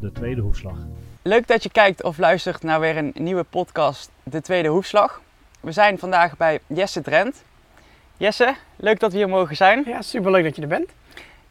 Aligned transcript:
De 0.00 0.12
Tweede 0.12 0.40
Hoefslag. 0.40 0.76
Leuk 1.22 1.46
dat 1.46 1.62
je 1.62 1.70
kijkt 1.70 2.02
of 2.02 2.18
luistert 2.18 2.62
naar 2.62 2.80
weer 2.80 2.96
een 2.96 3.10
nieuwe 3.14 3.44
podcast, 3.44 4.10
De 4.22 4.40
Tweede 4.40 4.68
Hoefslag. 4.68 5.20
We 5.60 5.72
zijn 5.72 5.98
vandaag 5.98 6.36
bij 6.36 6.60
Jesse 6.66 7.00
Drent. 7.00 7.42
Jesse, 8.16 8.54
leuk 8.76 9.00
dat 9.00 9.12
we 9.12 9.18
hier 9.18 9.28
mogen 9.28 9.56
zijn. 9.56 9.82
Ja, 9.86 10.02
superleuk 10.02 10.44
dat 10.44 10.56
je 10.56 10.62
er 10.62 10.68
bent. 10.68 10.90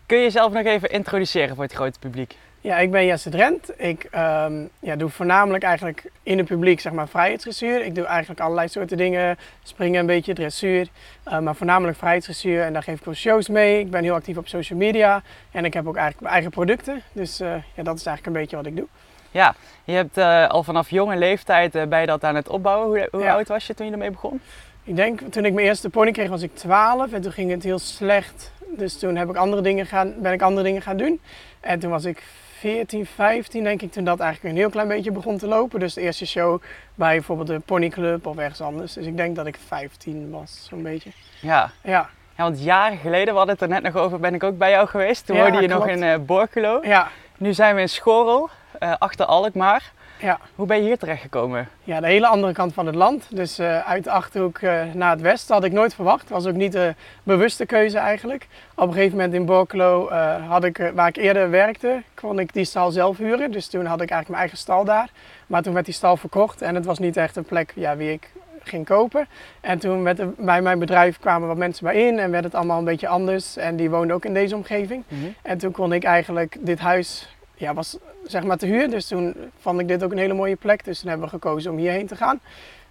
Kun 0.06 0.18
je 0.18 0.24
jezelf 0.24 0.54
nog 0.54 0.66
even 0.66 0.90
introduceren 0.90 1.56
voor 1.56 1.64
het 1.64 1.74
grote 1.74 2.00
publiek? 2.00 2.36
Ja, 2.62 2.78
ik 2.78 2.92
ben 2.92 3.06
Jesse 3.06 3.30
Drent. 3.30 3.72
Ik 3.82 4.04
ehm, 4.12 4.54
ja, 4.80 4.96
doe 4.96 5.10
voornamelijk 5.10 5.64
eigenlijk 5.64 6.04
in 6.24 6.38
het 6.38 6.48
publiek 6.48 6.80
zeg 6.80 6.92
maar 6.92 7.08
vrijheidsdressuur. 7.08 7.86
Ik 7.86 7.96
doe 7.96 8.06
eigenlijk 8.06 8.40
allerlei 8.40 8.68
soorten 8.68 8.98
dingen. 8.98 9.38
Springen 9.64 10.00
een 10.00 10.06
beetje, 10.06 10.34
dressuur. 10.34 10.88
eh, 11.24 11.40
maar 11.40 11.56
voornamelijk 11.56 11.98
vrijheidsdressuur. 11.98 12.62
En 12.62 12.74
daar 12.74 12.84
geef 12.84 13.00
ik 13.00 13.06
wel 13.06 13.14
shows 13.14 13.48
mee. 13.48 13.80
Ik 13.80 13.92
ben 13.92 14.04
heel 14.04 14.14
actief 14.14 14.38
op 14.38 14.48
social 14.48 14.80
media. 14.80 15.22
En 15.52 15.66
ik 15.66 15.74
heb 15.74 15.88
ook 15.88 15.96
eigenlijk 15.96 16.22
mijn 16.22 16.34
eigen 16.34 16.52
producten. 16.52 17.02
Dus 17.12 17.40
eh, 17.40 17.48
ja, 17.50 17.84
dat 17.84 17.98
is 17.98 18.06
eigenlijk 18.06 18.26
een 18.26 18.42
beetje 18.42 18.56
wat 18.56 18.66
ik 18.66 18.76
doe. 18.76 18.88
Ja, 19.32 19.56
je 19.84 19.94
hebt 19.94 20.18
eh, 20.18 20.48
al 20.48 20.64
vanaf 20.64 20.90
jonge 20.90 21.18
leeftijd 21.18 21.90
bij 21.90 22.06
dat 22.06 22.24
aan 22.24 22.36
het 22.36 22.48
opbouwen. 22.48 22.88
Hoe, 22.88 23.08
hoe 23.12 23.22
Ja. 23.22 23.34
oud 23.34 23.48
was 23.48 23.68
je 23.68 23.74
toen 23.74 23.86
je 23.86 23.92
ermee 23.92 24.12
begon? 24.12 24.42
Ik 24.84 24.96
denk, 24.96 25.20
toen 25.30 25.46
ik 25.46 25.54
mijn 25.54 25.68
eerste 25.68 25.90
pony 25.90 26.12
kreeg 26.12 26.30
was 26.30 26.42
ik 26.42 26.56
12 26.56 27.12
en 27.14 27.22
toen 27.22 27.32
ging 27.32 27.52
het 27.52 27.64
heel 27.64 27.80
slecht. 27.80 28.52
Dus 28.78 29.00
toen 29.00 29.16
heb 29.16 29.30
ik 29.30 29.36
andere 29.36 29.62
dingen 29.62 29.86
gaan, 29.86 30.14
ben 30.22 30.34
ik 30.34 30.42
andere 30.42 30.64
dingen 30.66 30.82
gaan 30.82 30.98
doen. 30.98 31.20
En 31.60 31.80
toen 31.80 31.90
was 31.92 32.06
ik 32.06 32.24
14, 32.60 33.06
15 33.06 33.64
denk 33.64 33.82
ik, 33.82 33.92
toen 33.92 34.04
dat 34.04 34.20
eigenlijk 34.20 34.54
een 34.54 34.60
heel 34.62 34.70
klein 34.70 34.88
beetje 34.88 35.12
begon 35.12 35.38
te 35.38 35.48
lopen. 35.48 35.80
Dus 35.80 35.94
de 35.94 36.02
eerste 36.02 36.26
show 36.26 36.62
bij 36.96 37.14
bijvoorbeeld 37.16 37.48
de 37.48 37.60
ponyclub 37.60 38.26
of 38.26 38.38
ergens 38.38 38.62
anders. 38.62 38.94
Dus 38.94 39.06
ik 39.06 39.18
denk 39.18 39.36
dat 39.36 39.46
ik 39.46 39.58
15 39.68 40.30
was, 40.32 40.66
zo'n 40.70 40.84
beetje. 40.84 41.10
Ja. 41.42 41.72
Ja, 41.84 42.10
ja, 42.38 42.44
want 42.44 42.64
jaren 42.64 42.98
geleden, 42.98 43.28
we 43.34 43.38
hadden 43.38 43.54
het 43.54 43.64
er 43.64 43.70
net 43.70 43.84
nog 43.94 43.96
over, 44.04 44.20
ben 44.20 44.34
ik 44.34 44.44
ook 44.44 44.58
bij 44.58 44.70
jou 44.70 44.88
geweest. 44.88 45.26
Toen 45.26 45.36
Ja, 45.36 45.44
woonde 45.44 45.62
je 45.62 45.68
nog 45.68 45.88
in 45.88 46.04
eh 46.04 46.18
Borculo. 46.20 46.80
ja, 46.84 47.08
Nu 47.38 47.54
zijn 47.54 47.76
we 47.76 47.82
in 47.82 47.90
Schorel, 47.90 48.50
eh, 48.80 48.94
achter 49.00 49.26
Alkmaar. 49.26 49.92
Ja. 50.20 50.40
Hoe 50.56 50.66
ben 50.66 50.78
je 50.78 50.84
hier 50.84 50.98
terechtgekomen? 50.98 51.68
Ja, 51.84 52.00
de 52.00 52.08
hele 52.08 52.28
andere 52.28 52.54
kant 52.54 52.74
van 52.74 52.86
het 52.86 52.96
land. 52.96 53.28
Dus 53.36 53.60
eh, 53.60 53.80
uit 53.88 54.04
de 54.04 54.12
Achterhoek 54.12 54.58
eh, 54.58 54.82
naar 54.94 55.12
het 55.12 55.22
westen 55.22 55.56
had 55.56 55.64
ik 55.64 55.72
nooit 55.72 55.96
verwacht. 55.96 56.30
Was 56.30 56.46
ook 56.46 56.56
niet 56.56 56.72
de 56.72 56.96
bewuste 57.24 57.66
keuze 57.66 57.98
eigenlijk. 57.98 58.48
Op 58.76 58.88
een 58.88 58.94
gegeven 58.94 59.16
moment 59.18 59.34
in 59.34 59.46
Borculo, 59.46 60.08
eh, 60.08 60.50
had 60.50 60.64
ik, 60.64 60.92
waar 60.96 61.08
ik 61.08 61.16
eerder 61.18 61.50
werkte, 61.50 62.02
kon 62.14 62.40
ik 62.40 62.54
die 62.54 62.66
stal 62.66 62.92
zelf 62.92 63.18
huren. 63.18 63.52
Dus 63.52 63.68
toen 63.68 63.86
had 63.86 64.02
ik 64.02 64.10
eigenlijk 64.10 64.28
mijn 64.30 64.40
eigen 64.42 64.58
stal 64.58 64.84
daar. 64.86 65.10
Maar 65.48 65.62
toen 65.62 65.74
werd 65.74 65.86
die 65.86 65.94
stal 65.94 66.18
verkocht 66.18 66.62
en 66.62 66.76
het 66.76 66.86
was 66.86 67.00
niet 67.00 67.18
echt 67.18 67.36
een 67.36 67.46
plek 67.46 67.72
ja, 67.76 67.96
wie 67.98 68.12
ik 68.12 68.30
ging 68.64 68.86
kopen. 68.86 69.28
En 69.62 69.80
toen 69.80 70.04
de- 70.04 70.34
bij 70.38 70.62
mijn 70.62 70.80
bedrijf 70.80 71.20
kwamen 71.20 71.48
wat 71.48 71.58
mensen 71.58 71.84
bij 71.86 72.08
in 72.08 72.20
en 72.20 72.32
werd 72.32 72.44
het 72.44 72.56
allemaal 72.56 72.78
een 72.80 72.84
beetje 72.86 73.08
anders. 73.08 73.58
En 73.58 73.76
die 73.76 73.90
woonden 73.90 74.16
ook 74.16 74.26
in 74.26 74.34
deze 74.34 74.56
omgeving. 74.56 75.04
En 75.42 75.58
toen 75.58 75.72
kon 75.72 75.94
ik 75.94 76.04
eigenlijk 76.04 76.58
dit 76.60 76.80
huis, 76.80 77.37
ja, 77.58 77.74
was 77.74 77.98
zeg 78.26 78.44
maar 78.44 78.58
te 78.58 78.66
huur. 78.66 78.90
Dus 78.90 79.08
toen 79.08 79.36
vond 79.60 79.80
ik 79.80 79.88
dit 79.88 80.04
ook 80.04 80.12
een 80.12 80.18
hele 80.18 80.34
mooie 80.34 80.56
plek. 80.56 80.86
Dus 80.86 81.00
toen 81.00 81.10
hebben 81.10 81.28
we 81.28 81.34
gekozen 81.34 81.72
om 81.72 81.78
hierheen 81.78 82.08
te 82.08 82.16
gaan. 82.16 82.40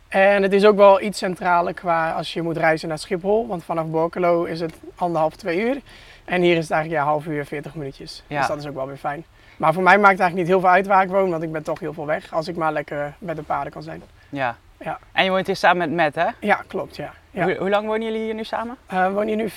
En 0.08 0.42
het 0.42 0.52
is 0.52 0.64
ook 0.64 0.76
wel 0.76 1.00
iets 1.00 1.18
centraler 1.18 1.74
qua 1.74 2.12
als 2.12 2.32
je 2.32 2.42
moet 2.42 2.56
reizen 2.56 2.88
naar 2.88 2.98
Schiphol. 2.98 3.46
Want 3.46 3.64
vanaf 3.64 3.86
Borculo 3.86 4.44
is 4.44 4.60
het 4.60 4.74
anderhalf, 4.94 5.36
twee 5.36 5.60
uur. 5.60 5.80
En 6.24 6.42
hier 6.42 6.56
is 6.56 6.62
het 6.62 6.70
eigenlijk 6.70 7.02
ja, 7.02 7.08
half 7.10 7.26
uur, 7.26 7.46
40 7.46 7.74
minuutjes. 7.74 8.22
Ja. 8.26 8.38
Dus 8.38 8.48
dat 8.48 8.58
is 8.58 8.66
ook 8.66 8.74
wel 8.74 8.86
weer 8.86 8.96
fijn. 8.96 9.24
Maar 9.56 9.72
voor 9.72 9.82
mij 9.82 9.98
maakt 9.98 10.12
het 10.12 10.20
eigenlijk 10.20 10.48
niet 10.48 10.58
heel 10.58 10.68
veel 10.68 10.76
uit 10.76 10.86
waar 10.86 11.02
ik 11.02 11.08
woon, 11.08 11.30
want 11.30 11.42
ik 11.42 11.52
ben 11.52 11.62
toch 11.62 11.80
heel 11.80 11.92
veel 11.92 12.06
weg. 12.06 12.32
Als 12.32 12.48
ik 12.48 12.56
maar 12.56 12.72
lekker 12.72 13.14
met 13.18 13.36
de 13.36 13.42
paarden 13.42 13.72
kan 13.72 13.82
zijn. 13.82 14.02
Ja. 14.28 14.56
Ja. 14.78 14.98
En 15.12 15.24
je 15.24 15.30
woont 15.30 15.46
hier 15.46 15.56
samen 15.56 15.78
met 15.88 15.96
Matt, 15.96 16.14
hè? 16.14 16.46
Ja, 16.46 16.64
klopt, 16.66 16.96
ja. 16.96 17.12
ja. 17.30 17.42
Hoe, 17.44 17.56
hoe 17.56 17.68
lang 17.68 17.86
wonen 17.86 18.02
jullie 18.02 18.22
hier 18.22 18.34
nu 18.34 18.44
samen? 18.44 18.76
Eh, 18.86 19.06
we 19.06 19.12
wonen 19.12 19.28
hier 19.28 19.36
nu 19.36 19.48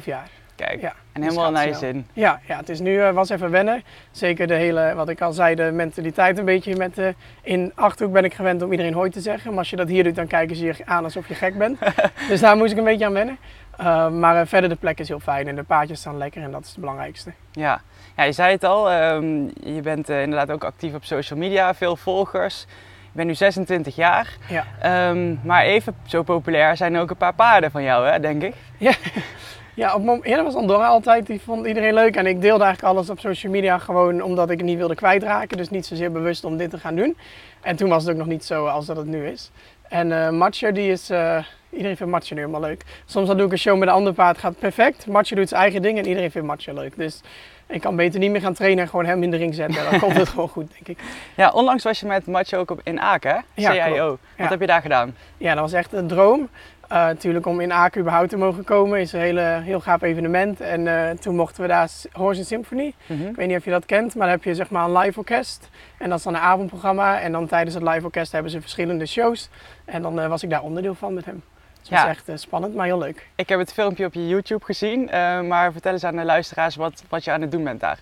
4,5 0.00 0.04
jaar. 0.04 0.28
Kijk, 0.54 0.80
Ja, 0.80 0.92
en 1.12 1.22
helemaal 1.22 1.50
naar 1.50 1.66
je 1.66 1.74
zin. 1.74 2.06
Ja, 2.12 2.40
ja, 2.46 2.56
het 2.56 2.68
is 2.68 2.80
nu 2.80 3.00
eh, 3.00 3.10
was 3.10 3.28
even 3.28 3.50
wennen. 3.50 3.84
Zeker 4.10 4.46
de 4.46 4.54
hele, 4.54 4.92
wat 4.94 5.08
ik 5.08 5.20
al 5.20 5.32
zei, 5.32 5.54
de 5.54 5.70
mentaliteit 5.72 6.38
een 6.38 6.44
beetje 6.44 6.76
met 6.76 6.98
eh, 6.98 7.08
in 7.42 7.72
Achterhoek 7.74 8.14
ben 8.14 8.24
ik 8.24 8.34
gewend 8.34 8.62
om 8.62 8.70
iedereen 8.70 8.94
hoi 8.94 9.10
te 9.10 9.20
zeggen. 9.20 9.50
Maar 9.50 9.58
als 9.58 9.70
je 9.70 9.76
dat 9.76 9.88
hier 9.88 10.04
doet, 10.04 10.14
dan 10.14 10.26
kijken 10.26 10.56
ze 10.56 10.64
je 10.64 10.74
aan 10.84 11.04
alsof 11.04 11.28
je 11.28 11.34
gek 11.34 11.58
bent. 11.58 11.78
dus 12.28 12.40
daar 12.40 12.56
moest 12.56 12.72
ik 12.72 12.78
een 12.78 12.84
beetje 12.84 13.06
aan 13.06 13.12
wennen. 13.12 13.38
Uh, 13.80 14.08
maar 14.08 14.40
eh, 14.40 14.46
verder 14.46 14.70
de 14.70 14.76
plek 14.76 14.98
is 14.98 15.08
heel 15.08 15.20
fijn 15.20 15.48
en 15.48 15.56
de 15.56 15.62
paardjes 15.62 15.98
staan 15.98 16.18
lekker 16.18 16.42
en 16.42 16.50
dat 16.50 16.62
is 16.62 16.68
het 16.70 16.80
belangrijkste. 16.80 17.32
Ja. 17.52 17.80
ja, 18.16 18.22
je 18.22 18.32
zei 18.32 18.52
het 18.52 18.64
al, 18.64 18.90
ehm, 18.90 19.44
je 19.74 19.80
bent 19.82 20.08
inderdaad 20.08 20.50
ook 20.50 20.64
actief 20.64 20.94
op 20.94 21.04
social 21.04 21.38
media, 21.38 21.74
veel 21.74 21.96
volgers. 21.96 22.66
Je 23.02 23.18
bent 23.18 23.28
nu 23.28 23.34
26 23.34 23.96
jaar, 23.96 24.36
Ja. 24.48 24.64
Ehm, 24.80 25.34
maar 25.42 25.62
even 25.62 25.94
zo 26.06 26.22
populair 26.22 26.76
zijn 26.76 26.96
ook 26.96 27.10
een 27.10 27.16
paar 27.16 27.34
paarden 27.34 27.70
van 27.70 27.82
jou, 27.82 28.06
hè, 28.08 28.20
denk 28.20 28.42
ik. 28.42 28.54
Ja, 28.78 28.92
op 29.76 29.92
het 29.92 30.04
moment, 30.04 30.24
eerder 30.24 30.44
was 30.44 30.54
Andorra 30.54 30.86
altijd, 30.86 31.26
die 31.26 31.40
vond 31.40 31.66
iedereen 31.66 31.94
leuk. 31.94 32.16
En 32.16 32.26
ik 32.26 32.40
deelde 32.40 32.64
eigenlijk 32.64 32.94
alles 32.94 33.10
op 33.10 33.20
social 33.20 33.52
media 33.52 33.78
gewoon 33.78 34.22
omdat 34.22 34.50
ik 34.50 34.56
het 34.58 34.66
niet 34.66 34.78
wilde 34.78 34.94
kwijtraken. 34.94 35.56
Dus 35.56 35.70
niet 35.70 35.86
zozeer 35.86 36.12
bewust 36.12 36.44
om 36.44 36.56
dit 36.56 36.70
te 36.70 36.78
gaan 36.78 36.94
doen. 36.96 37.16
En 37.60 37.76
toen 37.76 37.88
was 37.88 38.02
het 38.02 38.12
ook 38.12 38.18
nog 38.18 38.26
niet 38.26 38.44
zo 38.44 38.66
als 38.66 38.86
dat 38.86 38.96
het 38.96 39.06
nu 39.06 39.26
is. 39.26 39.50
En 39.88 40.12
eh 40.12 40.30
Matje, 40.30 40.72
die 40.72 40.90
is, 40.90 41.10
eh, 41.10 41.44
iedereen 41.70 41.96
vindt 41.96 42.12
Matje 42.12 42.34
nu 42.34 42.40
helemaal 42.40 42.60
leuk. 42.68 42.82
Soms 43.06 43.26
dan 43.28 43.36
doe 43.36 43.46
ik 43.46 43.52
een 43.52 43.58
show 43.58 43.78
met 43.78 43.88
een 43.88 43.94
ander 43.94 44.12
paard, 44.12 44.38
gaat 44.38 44.58
perfect. 44.58 45.06
Matje 45.06 45.34
doet 45.34 45.48
zijn 45.48 45.60
eigen 45.60 45.82
ding 45.82 45.98
en 45.98 46.06
iedereen 46.06 46.30
vindt 46.30 46.46
Matje 46.46 46.74
leuk. 46.74 46.96
Dus 46.96 47.20
ik 47.66 47.80
kan 47.80 47.96
beter 47.96 48.20
niet 48.20 48.30
meer 48.30 48.40
gaan 48.40 48.54
trainen 48.54 48.84
en 48.84 48.90
gewoon 48.90 49.04
hem 49.04 49.22
in 49.22 49.30
de 49.30 49.36
ring 49.36 49.54
zetten. 49.54 49.90
Dan 49.90 50.00
komt 50.00 50.16
het 50.16 50.28
gewoon 50.34 50.48
goed, 50.48 50.70
denk 50.72 50.98
ik. 50.98 51.04
Ja, 51.36 51.50
onlangs 51.50 51.84
was 51.84 52.00
je 52.00 52.06
met 52.06 52.26
Matje 52.26 52.56
ook 52.56 52.70
op, 52.70 52.80
in 52.84 53.00
Aken, 53.00 53.30
hè? 53.30 53.38
Ja, 53.54 53.72
CIO. 53.86 54.08
Wat 54.08 54.18
Ja. 54.36 54.48
heb 54.48 54.60
je 54.60 54.66
daar 54.66 54.80
gedaan? 54.82 55.16
Ja, 55.36 55.52
dat 55.54 55.62
was 55.62 55.72
echt 55.72 55.92
een 55.92 56.06
droom. 56.06 56.48
Eh, 56.92 56.98
natuurlijk 56.98 57.46
om 57.46 57.60
in 57.60 57.72
Aken 57.72 58.00
überhaupt 58.00 58.28
te 58.30 58.36
mogen 58.36 58.64
komen 58.64 59.00
is 59.00 59.12
een 59.12 59.20
hele, 59.20 59.60
heel 59.62 59.80
gaaf 59.80 60.02
evenement. 60.02 60.60
En 60.60 60.86
eh, 60.86 61.10
toen 61.16 61.36
mochten 61.36 61.62
we 61.62 61.68
daar 61.68 61.88
Horse 62.12 62.44
Symphony. 62.44 62.94
Mhm. 63.06 63.26
Ik 63.28 63.36
weet 63.36 63.48
niet 63.48 63.56
of 63.56 63.64
je 63.64 63.70
dat 63.70 63.86
kent, 63.86 64.14
maar 64.14 64.26
dan 64.26 64.36
heb 64.36 64.44
je 64.44 64.54
zeg 64.54 64.70
maar 64.70 64.84
een 64.84 64.96
live 64.98 65.18
orkest. 65.18 65.68
En 65.98 66.08
dat 66.08 66.18
is 66.18 66.24
dan 66.24 66.34
een 66.34 66.40
avondprogramma. 66.40 67.20
En 67.20 67.32
dan 67.32 67.46
tijdens 67.46 67.74
het 67.74 67.82
live 67.84 68.04
orkest 68.04 68.32
hebben 68.32 68.50
ze 68.50 68.60
verschillende 68.60 69.06
shows. 69.06 69.48
En 69.84 70.02
dan 70.02 70.20
eh, 70.20 70.28
was 70.28 70.42
ik 70.42 70.50
daar 70.50 70.62
onderdeel 70.62 70.94
van 70.94 71.14
met 71.14 71.24
hem. 71.24 71.42
Dus 71.80 71.88
dat 71.88 71.98
Ja. 71.98 72.06
was 72.06 72.16
echt 72.26 72.40
spannend, 72.40 72.74
maar 72.74 72.86
heel 72.86 72.98
leuk. 72.98 73.26
Ik 73.34 73.48
heb 73.48 73.58
het 73.58 73.72
filmpje 73.72 74.06
op 74.06 74.14
je 74.14 74.28
YouTube 74.28 74.64
gezien, 74.64 75.04
maar 75.48 75.72
vertel 75.72 75.92
eens 75.92 76.04
aan 76.04 76.16
de 76.16 76.24
luisteraars 76.24 76.76
wat, 76.76 77.02
wat 77.08 77.24
je 77.24 77.30
aan 77.30 77.40
het 77.40 77.50
doen 77.50 77.64
bent 77.64 77.80
daar. 77.80 77.98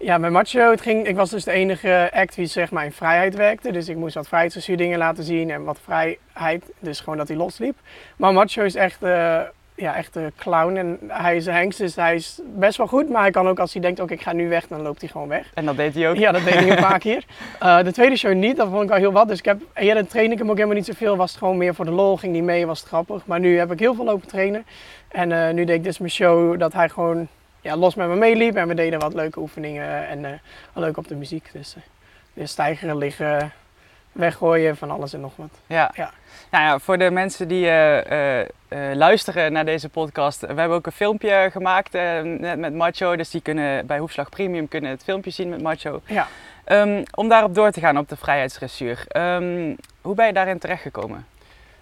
Ja, 0.00 0.18
bij 0.18 0.30
Macho, 0.30 0.70
het 0.70 0.80
ging, 0.80 1.06
ik 1.06 1.16
was 1.16 1.30
dus 1.30 1.44
de 1.44 1.52
enige 1.52 2.10
act 2.12 2.34
die 2.34 2.46
zeg 2.46 2.70
maar 2.70 2.84
in 2.84 2.92
vrijheid 2.92 3.34
werkte. 3.34 3.72
Dus 3.72 3.88
ik 3.88 3.96
moest 3.96 4.14
wat 4.14 4.28
vrijheidsdressuur 4.28 4.96
laten 4.96 5.24
zien 5.24 5.50
en 5.50 5.64
wat 5.64 5.78
vrijheid. 5.82 6.64
Dus 6.78 7.00
gewoon 7.00 7.18
dat 7.18 7.28
hij 7.28 7.36
losliep. 7.36 7.76
Maar 8.16 8.32
Macho 8.32 8.62
is 8.62 8.74
echt, 8.74 9.02
eh, 9.02 9.40
ja, 9.74 9.96
echt 9.96 10.16
een 10.16 10.32
clown. 10.36 10.76
En 10.76 10.98
hij 11.06 11.36
is 11.36 11.46
een 11.46 11.54
hengst, 11.54 11.78
dus 11.78 11.96
hij 11.96 12.14
is 12.14 12.40
best 12.44 12.76
wel 12.76 12.86
goed. 12.86 13.08
Maar 13.08 13.22
hij 13.22 13.30
kan 13.30 13.48
ook 13.48 13.58
als 13.58 13.72
hij 13.72 13.82
denkt, 13.82 14.00
oké 14.00 14.12
ik 14.12 14.22
ga 14.22 14.32
nu 14.32 14.48
weg, 14.48 14.66
dan 14.66 14.82
loopt 14.82 15.00
hij 15.00 15.10
gewoon 15.10 15.28
weg. 15.28 15.50
En 15.54 15.64
dat 15.64 15.76
deed 15.76 15.94
hij 15.94 16.10
ook. 16.10 16.16
Ja, 16.16 16.32
dat 16.32 16.44
deed 16.44 16.54
hij 16.54 16.70
een 16.70 16.82
paar 16.82 16.98
keer. 16.98 17.24
Eh, 17.58 17.82
de 17.82 17.92
tweede 17.92 18.16
show 18.16 18.34
niet, 18.34 18.56
dat 18.56 18.68
vond 18.68 18.82
ik 18.82 18.88
wel 18.88 18.98
heel 18.98 19.12
wat. 19.12 19.28
Dus 19.28 19.38
ik 19.38 19.44
heb, 19.44 19.60
eerder 19.74 20.06
trainde 20.06 20.32
ik 20.32 20.38
hem 20.38 20.50
ook 20.50 20.56
helemaal 20.56 20.76
niet 20.76 20.86
zoveel. 20.86 21.16
Was 21.16 21.30
het 21.30 21.38
gewoon 21.38 21.56
meer 21.56 21.74
voor 21.74 21.84
de 21.84 21.90
lol, 21.90 22.16
ging 22.16 22.32
niet 22.32 22.42
mee, 22.42 22.66
was 22.66 22.78
het 22.78 22.88
grappig. 22.88 23.26
Maar 23.26 23.40
nu 23.40 23.58
heb 23.58 23.72
ik 23.72 23.78
heel 23.78 23.94
veel 23.94 24.04
lopen 24.04 24.28
trainen. 24.28 24.66
En 25.08 25.32
eh, 25.32 25.54
nu 25.54 25.64
deed 25.64 25.76
ik 25.76 25.84
dus 25.84 25.98
mijn 25.98 26.10
show 26.10 26.58
dat 26.58 26.72
hij 26.72 26.88
gewoon 26.88 27.28
ja, 27.60 27.76
los 27.76 27.94
met 27.94 28.08
me 28.08 28.16
meeliep. 28.16 28.56
En 28.56 28.68
we 28.68 28.74
deden 28.74 28.98
wat 28.98 29.14
leuke 29.14 29.40
oefeningen 29.40 30.08
en 30.08 30.24
eh, 30.24 30.32
leuk 30.72 30.96
op 30.96 31.08
de 31.08 31.14
muziek. 31.14 31.48
Dus, 31.52 31.76
dus 32.32 32.50
stijgeren, 32.50 32.98
liggen, 32.98 33.52
weggooien, 34.12 34.76
van 34.76 34.90
alles 34.90 35.12
en 35.12 35.20
nog 35.20 35.36
wat. 35.36 35.50
Ja. 35.66 35.90
Ja. 35.94 36.10
Nou 36.50 36.64
ja, 36.64 36.78
voor 36.78 36.98
de 36.98 37.10
mensen 37.10 37.48
die 37.48 37.68
eh, 37.68 38.46
luisteren 38.94 39.52
naar 39.52 39.64
deze 39.64 39.88
podcast, 39.88 40.40
we 40.40 40.46
hebben 40.46 40.70
ook 40.70 40.86
een 40.86 40.92
filmpje 40.92 41.48
gemaakt 41.52 41.92
net 41.92 42.58
met 42.58 42.74
Macho. 42.74 43.16
Dus 43.16 43.30
die 43.30 43.40
kunnen 43.40 43.86
bij 43.86 43.98
Hoefslag 43.98 44.28
Premium 44.28 44.68
kunnen 44.68 44.90
het 44.90 45.04
filmpje 45.04 45.30
zien 45.30 45.48
met 45.48 45.62
Macho. 45.62 46.00
Ja. 46.06 46.28
Ehm, 46.64 47.04
om 47.14 47.28
daarop 47.28 47.54
door 47.54 47.70
te 47.70 47.80
gaan 47.80 47.98
op 47.98 48.08
de 48.08 48.16
vrijheidsdressuur. 48.16 49.04
Ehm, 49.08 49.74
hoe 50.00 50.14
ben 50.14 50.26
je 50.26 50.32
daarin 50.32 50.58
terechtgekomen? 50.58 51.26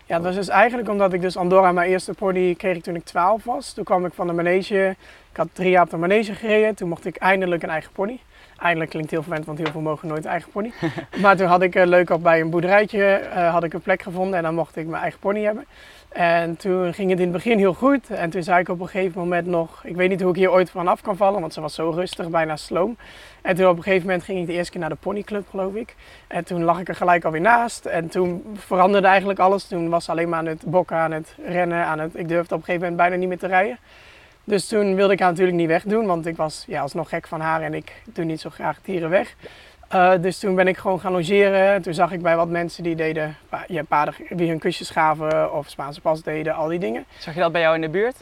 Ja, 0.09 0.17
dat 0.17 0.25
was 0.25 0.34
dus 0.34 0.49
eigenlijk 0.49 0.89
omdat 0.89 1.12
ik 1.12 1.21
dus 1.21 1.37
Andorra, 1.37 1.72
mijn 1.72 1.91
eerste 1.91 2.12
pony, 2.12 2.55
kreeg 2.55 2.77
ik 2.77 2.83
toen 2.83 2.94
ik 2.94 3.05
12 3.05 3.44
was. 3.44 3.72
Toen 3.72 3.84
kwam 3.84 4.06
ik 4.06 4.12
van 4.12 4.27
de 4.27 4.33
manege. 4.33 4.97
Ik 5.30 5.36
had 5.36 5.48
drie 5.53 5.71
jaar 5.71 5.83
op 5.83 5.91
de 5.91 5.97
manege 5.97 6.34
gereden. 6.34 6.75
Toen 6.75 6.89
mocht 6.89 7.04
ik 7.04 7.16
eindelijk 7.16 7.63
een 7.63 7.71
eigen 7.71 7.92
pony. 7.92 8.21
Eindelijk 8.59 8.91
klinkt 8.91 9.10
heel 9.10 9.22
verwend, 9.22 9.45
want 9.45 9.59
heel 9.59 9.71
veel 9.71 9.80
mogen 9.80 10.09
nooit 10.09 10.25
een 10.25 10.30
eigen 10.30 10.51
pony. 10.51 10.72
maar 11.22 11.36
toen 11.36 11.47
had 11.47 11.63
ik 11.63 11.75
eh, 11.75 11.86
leuk 11.86 12.10
op 12.10 12.22
bij 12.22 12.41
een 12.41 12.51
boerderijtje 12.51 13.04
eh, 13.04 13.53
had 13.53 13.65
ik 13.65 13.72
een 13.72 13.80
plek 13.80 14.03
gevonden 14.03 14.36
en 14.36 14.42
dan 14.42 14.54
mocht 14.54 14.77
ik 14.77 14.86
mijn 14.86 15.03
eigen 15.03 15.21
pony 15.21 15.42
hebben. 15.42 15.65
En 16.16 16.57
toen 16.57 16.95
ging 16.95 17.10
het 17.10 17.18
in 17.18 17.24
het 17.24 17.33
begin 17.33 17.59
heel 17.59 17.74
goed. 17.74 18.10
En 18.10 18.30
toen 18.30 18.42
zei 18.42 18.60
ik 18.60 18.68
op 18.68 18.80
een 18.80 18.89
gegeven 18.89 19.21
moment 19.21 19.47
nog, 19.47 19.84
ik 19.84 19.97
weet 19.97 20.09
niet 20.09 20.21
hoe 20.21 20.30
ik 20.30 20.36
hier 20.36 20.51
ooit 20.51 20.71
vanaf 20.71 21.01
kan 21.01 21.16
vallen, 21.16 21.41
want 21.41 21.53
ze 21.53 21.60
was 21.60 21.74
zo 21.74 21.91
rustig, 21.91 22.28
bijna 22.28 22.57
sloom. 22.57 22.97
En 23.42 23.57
toen 23.57 23.68
op 23.68 23.77
een 23.77 23.83
gegeven 23.83 24.07
moment 24.07 24.24
ging 24.24 24.41
ik 24.41 24.47
de 24.47 24.53
eerste 24.53 24.71
keer 24.71 24.80
naar 24.80 24.89
de 24.89 24.97
ponyclub, 24.97 25.48
geloof 25.51 25.74
ik. 25.74 25.95
En 26.27 26.45
toen 26.45 26.63
lag 26.63 26.80
ik 26.80 26.89
er 26.89 26.95
gelijk 26.95 27.24
alweer 27.24 27.41
naast. 27.41 27.84
En 27.84 28.09
toen 28.09 28.45
veranderde 28.54 29.07
eigenlijk 29.07 29.39
alles. 29.39 29.65
Toen 29.65 29.89
was 29.89 30.04
ze 30.04 30.10
alleen 30.10 30.28
maar 30.28 30.39
aan 30.39 30.47
het 30.47 30.63
bokken, 30.65 30.97
aan 30.97 31.13
het 31.13 31.34
rennen. 31.47 31.84
Aan 31.84 31.98
het, 31.98 32.15
ik 32.15 32.28
durfde 32.28 32.54
op 32.54 32.60
een 32.60 32.66
gegeven 32.66 32.89
moment 32.89 32.97
bijna 32.97 33.16
niet 33.16 33.28
meer 33.28 33.39
te 33.39 33.47
rijden. 33.47 33.78
Dus 34.45 34.66
toen 34.66 34.95
wilde 34.95 35.13
ik 35.13 35.21
haar 35.21 35.30
natuurlijk 35.30 35.57
niet 35.57 35.68
wegdoen, 35.68 36.07
want 36.07 36.27
ik 36.27 36.36
was 36.36 36.65
ja, 36.66 36.80
alsnog 36.80 37.09
gek 37.09 37.27
van 37.27 37.41
haar 37.41 37.63
en 37.63 37.74
ik 37.74 37.92
doe 38.04 38.24
niet 38.24 38.41
zo 38.41 38.51
graag 38.51 38.78
dieren 38.83 39.10
weg. 39.10 39.34
Eh, 39.88 40.12
dus 40.21 40.38
toen 40.38 40.54
ben 40.54 40.68
ik 40.68 40.77
gewoon 40.77 41.00
gaan 41.00 41.12
logeren. 41.12 41.83
Toen 41.83 41.94
zag 41.94 42.12
ik 42.12 42.22
bij 42.22 42.36
wat 42.36 42.48
mensen 42.48 42.83
die 42.83 42.97
deden, 42.97 43.36
ja, 43.66 43.83
paarden 43.83 44.15
wie 44.28 44.48
hun 44.48 44.59
kusjes 44.59 44.91
gaven 44.91 45.53
of 45.54 45.68
Spaanse 45.68 46.00
pas 46.00 46.22
deden, 46.22 46.54
al 46.54 46.68
die 46.68 46.78
dingen. 46.78 47.04
Zag 47.18 47.34
je 47.34 47.41
dat 47.41 47.53
bij 47.53 47.60
jou 47.60 47.74
in 47.74 47.80
de 47.80 47.88
buurt? 47.88 48.16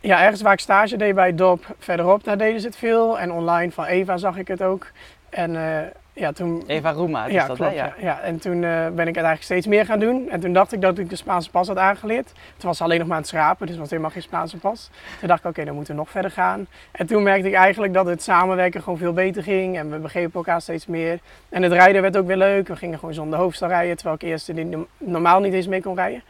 Ja, 0.00 0.22
ergens 0.22 0.42
waar 0.42 0.52
ik 0.52 0.60
stage 0.60 0.96
deed 0.96 1.14
bij 1.14 1.34
dorp 1.34 1.74
verderop, 1.78 2.24
daar 2.24 2.38
deden 2.38 2.60
ze 2.60 2.66
het 2.66 2.76
veel. 2.76 3.18
En 3.18 3.32
online 3.32 3.72
van 3.72 3.84
Eva 3.84 4.16
zag 4.16 4.36
ik 4.36 4.48
het 4.48 4.62
ook. 4.62 4.86
En 5.30 5.56
eh, 5.56 5.86
ja, 6.18 6.32
toen... 6.32 6.64
Eva 6.66 6.90
Roema, 6.90 7.26
is 7.26 7.32
ja, 7.32 7.46
dat 7.46 7.56
klopt, 7.56 7.74
ja. 7.74 7.94
ja. 8.00 8.20
En 8.20 8.38
toen 8.38 8.64
eh, 8.64 8.70
ben 8.70 9.08
ik 9.08 9.14
het 9.14 9.24
eigenlijk 9.24 9.42
steeds 9.42 9.66
meer 9.66 9.84
gaan 9.84 9.98
doen. 9.98 10.30
En 10.30 10.40
toen 10.40 10.52
dacht 10.52 10.72
ik 10.72 10.80
dat 10.80 10.98
ik 10.98 11.10
de 11.10 11.16
Spaanse 11.16 11.50
pas 11.50 11.66
had 11.66 11.76
aangeleerd. 11.76 12.26
Toen 12.56 12.68
was 12.68 12.76
ze 12.76 12.82
alleen 12.82 12.98
nog 12.98 13.06
maar 13.06 13.16
aan 13.16 13.22
het 13.22 13.30
schrapen, 13.30 13.66
dus 13.66 13.76
was 13.76 13.90
helemaal 13.90 14.10
geen 14.10 14.22
Spaanse 14.22 14.56
pas. 14.56 14.90
Toen 15.18 15.28
dacht 15.28 15.40
ik, 15.40 15.46
oké, 15.46 15.64
dan 15.64 15.74
moeten 15.74 15.94
we 15.94 16.00
nog 16.00 16.10
verder 16.10 16.30
gaan. 16.30 16.66
En 16.90 17.06
toen 17.06 17.22
merkte 17.22 17.48
ik 17.48 17.54
eigenlijk 17.54 17.92
dat 17.92 18.06
het 18.06 18.22
samenwerken 18.22 18.82
gewoon 18.82 18.98
veel 18.98 19.12
beter 19.12 19.42
ging. 19.42 19.78
En 19.78 19.90
we 19.90 19.98
begrepen 19.98 20.34
elkaar 20.34 20.60
steeds 20.60 20.86
meer. 20.86 21.18
En 21.48 21.62
het 21.62 21.72
rijden 21.72 22.02
werd 22.02 22.16
ook 22.16 22.26
weer 22.26 22.36
leuk. 22.36 22.68
We 22.68 22.76
gingen 22.76 22.98
gewoon 22.98 23.14
zonder 23.14 23.38
hoofdstel 23.38 23.68
rijden, 23.68 23.96
terwijl 23.96 24.16
ik 24.16 24.22
eerst 24.22 24.52
normaal 24.98 25.40
niet 25.40 25.52
eens 25.52 25.66
mee 25.66 25.82
kon 25.82 25.94
rijden. 25.94 26.22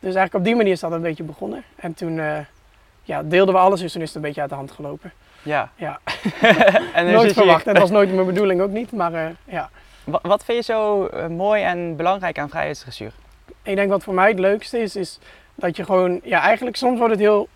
Dus 0.00 0.14
eigenlijk 0.14 0.34
op 0.34 0.44
die 0.44 0.56
manier 0.56 0.72
is 0.72 0.80
dat 0.80 0.92
een 0.92 1.02
beetje 1.02 1.22
begonnen. 1.22 1.62
En 1.76 1.94
toen 1.94 2.18
eh, 2.18 2.38
ja, 3.02 3.22
deelden 3.22 3.54
we 3.54 3.60
alles, 3.60 3.80
dus 3.80 3.92
toen 3.92 4.02
is 4.02 4.08
het 4.08 4.16
een 4.16 4.22
beetje 4.22 4.40
uit 4.40 4.50
de 4.50 4.56
hand 4.56 4.70
gelopen. 4.70 5.12
Ja. 5.44 5.70
Ja. 5.76 5.98
en 6.94 7.10
nooit 7.12 7.28
je 7.28 7.34
verwacht. 7.34 7.66
En 7.66 7.72
dat 7.72 7.82
was 7.82 7.90
nooit 7.90 8.14
mijn 8.14 8.26
bedoeling 8.26 8.60
ook 8.60 8.70
niet. 8.70 8.92
Maar 8.92 9.14
eh, 9.14 9.26
ja, 9.44 9.70
Wa- 10.04 10.18
Wat 10.22 10.44
vind 10.44 10.66
je 10.66 10.72
zo 10.72 11.06
eh, 11.06 11.26
mooi 11.26 11.62
en 11.62 11.96
belangrijk 11.96 12.38
aan 12.38 12.48
vrijheidsdressuur? 12.48 13.12
ik 13.62 13.76
denk 13.76 13.90
wat 13.90 14.02
voor 14.04 14.14
mij 14.14 14.28
het 14.28 14.38
leukste 14.38 14.78
is, 14.78 14.96
is 14.96 15.18
dat 15.54 15.76
je 15.76 15.84
gewoon, 15.84 16.20
ja 16.22 16.40
eigenlijk 16.40 16.76
soms 16.76 16.98
wordt 16.98 17.12
het 17.12 17.22
heel 17.22 17.48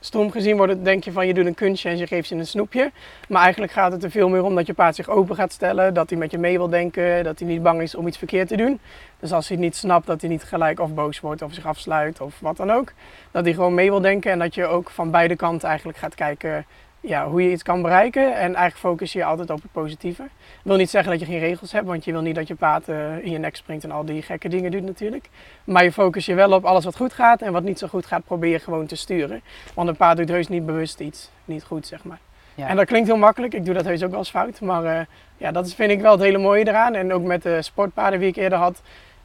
stom 0.00 0.30
gezien, 0.30 0.56
wordt 0.56 0.72
het, 0.72 0.84
denk 0.84 1.04
je 1.04 1.12
van 1.12 1.26
je 1.26 1.34
doet 1.34 1.46
een 1.46 1.54
kunstje 1.54 1.88
en 1.88 1.96
je 1.96 2.06
geeft 2.06 2.28
je 2.28 2.34
een 2.34 2.46
snoepje. 2.46 2.90
Maar 3.28 3.42
eigenlijk 3.42 3.72
gaat 3.72 3.92
het 3.92 4.04
er 4.04 4.10
veel 4.10 4.28
meer 4.28 4.42
om 4.44 4.54
dat 4.54 4.66
je 4.66 4.74
paard 4.74 4.94
zich 4.94 5.08
open 5.08 5.36
gaat 5.36 5.52
stellen, 5.52 5.94
dat 5.94 6.10
hij 6.10 6.18
met 6.18 6.30
je 6.30 6.38
mee 6.38 6.56
wil 6.58 6.68
denken, 6.68 7.24
dat 7.24 7.38
hij 7.38 7.48
niet 7.48 7.62
bang 7.62 7.80
is 7.82 7.94
om 7.94 8.06
iets 8.06 8.18
verkeerd 8.18 8.48
te 8.48 8.56
doen. 8.56 8.80
Dus 9.20 9.32
als 9.32 9.48
hij 9.48 9.56
het 9.56 9.66
niet 9.66 9.76
snapt, 9.76 10.06
dat 10.06 10.20
hij 10.20 10.30
niet 10.30 10.42
gelijk 10.42 10.80
of 10.80 10.94
boos 10.94 11.20
wordt 11.20 11.42
of 11.42 11.52
zich 11.54 11.66
afsluit 11.66 12.20
of 12.20 12.34
wat 12.40 12.56
dan 12.56 12.72
ook. 12.72 12.92
Dat 13.30 13.44
hij 13.44 13.54
gewoon 13.54 13.74
mee 13.74 13.90
wil 13.90 14.00
denken 14.00 14.30
en 14.32 14.38
dat 14.38 14.54
je 14.54 14.66
ook 14.66 14.90
van 14.90 15.10
beide 15.10 15.36
kanten 15.36 15.68
eigenlijk 15.68 15.98
gaat 15.98 16.14
kijken 16.14 16.66
ja, 17.06 17.28
hoe 17.28 17.42
je 17.42 17.50
iets 17.50 17.62
kan 17.62 17.82
bereiken. 17.82 18.34
En 18.34 18.40
eigenlijk 18.54 18.76
focus 18.76 19.12
je 19.12 19.24
altijd 19.24 19.50
op 19.50 19.62
het 19.62 19.72
positieve. 19.72 20.22
Ik 20.22 20.62
wil 20.62 20.76
niet 20.76 20.90
zeggen 20.90 21.10
dat 21.10 21.20
je 21.20 21.26
geen 21.26 21.38
regels 21.38 21.72
hebt, 21.72 21.86
want 21.86 22.04
je 22.04 22.12
wil 22.12 22.20
niet 22.20 22.34
dat 22.34 22.48
je 22.48 22.54
paard 22.54 22.88
eh, 22.88 23.24
in 23.24 23.30
je 23.30 23.38
nek 23.38 23.56
springt 23.56 23.84
en 23.84 23.90
al 23.90 24.04
die 24.04 24.22
gekke 24.22 24.48
dingen 24.48 24.70
doet 24.70 24.82
natuurlijk. 24.82 25.28
Maar 25.64 25.84
je 25.84 25.92
focus 25.92 26.26
je 26.26 26.34
wel 26.34 26.52
op 26.52 26.64
alles 26.64 26.84
wat 26.84 26.96
goed 26.96 27.12
gaat 27.12 27.42
en 27.42 27.52
wat 27.52 27.62
niet 27.62 27.78
zo 27.78 27.86
goed 27.86 28.06
gaat, 28.06 28.24
probeer 28.24 28.50
je 28.50 28.58
gewoon 28.58 28.86
te 28.86 28.96
sturen. 28.96 29.40
Want 29.74 29.88
een 29.88 29.96
paard 29.96 30.16
doet 30.16 30.28
heus 30.28 30.48
niet 30.48 30.66
bewust 30.66 31.00
iets 31.00 31.30
niet 31.44 31.64
goed, 31.64 31.86
zeg 31.86 32.04
maar. 32.04 32.18
Ja. 32.54 32.68
En 32.68 32.76
dat 32.76 32.86
klinkt 32.86 33.08
heel 33.08 33.16
makkelijk, 33.16 33.54
ik 33.54 33.64
doe 33.64 33.74
dat 33.74 33.84
heus 33.84 34.02
ook 34.02 34.10
wel 34.10 34.18
eens 34.18 34.30
fout. 34.30 34.60
Maar 34.60 34.84
eh, 34.84 35.06
ja, 35.36 35.52
dat 35.52 35.66
is, 35.66 35.74
vind 35.74 35.90
ik 35.90 36.00
wel 36.00 36.12
het 36.12 36.20
hele 36.20 36.38
mooie 36.38 36.68
eraan. 36.68 36.94
En 36.94 37.12
ook 37.12 37.22
met 37.22 37.42
de 37.42 37.62
sportpaarden 37.62 38.20
die 38.20 38.28
ik 38.28 38.36
eerder 38.36 38.58
had, 38.58 38.82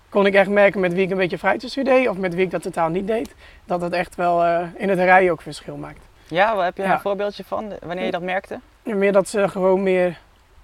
kon 0.10 0.26
ik 0.26 0.34
echt 0.34 0.50
merken 0.50 0.80
met 0.80 0.94
wie 0.94 1.04
ik 1.04 1.12
een 1.12 1.18
beetje 1.18 1.38
vrijtjesstuur 1.38 1.84
deed 1.84 2.08
of 2.08 2.18
met 2.18 2.34
wie 2.34 2.44
ik 2.46 2.52
dat 2.52 2.62
totaal 2.62 2.90
niet 2.90 3.08
deed. 3.08 3.36
Dat 3.66 3.80
dat 3.80 3.92
echt 3.92 4.16
wel 4.16 4.44
eh, 4.44 4.68
in 4.78 4.90
het 4.90 5.00
rijden 5.00 5.32
ook 5.32 5.42
verschil 5.42 5.76
maakt. 5.76 6.10
Ja, 6.32 6.56
waar 6.56 6.66
heb 6.66 6.78
je 6.78 6.84
Ja. 6.84 6.94
een 6.94 7.00
voorbeeldje 7.00 7.44
van, 7.44 7.74
wanneer 7.82 8.06
je 8.06 8.12
dat 8.12 8.22
merkte? 8.22 8.60
Meer 8.84 9.12
dat 9.12 9.28
ze 9.28 9.50
gewoon 9.50 9.84
meer 9.84 10.18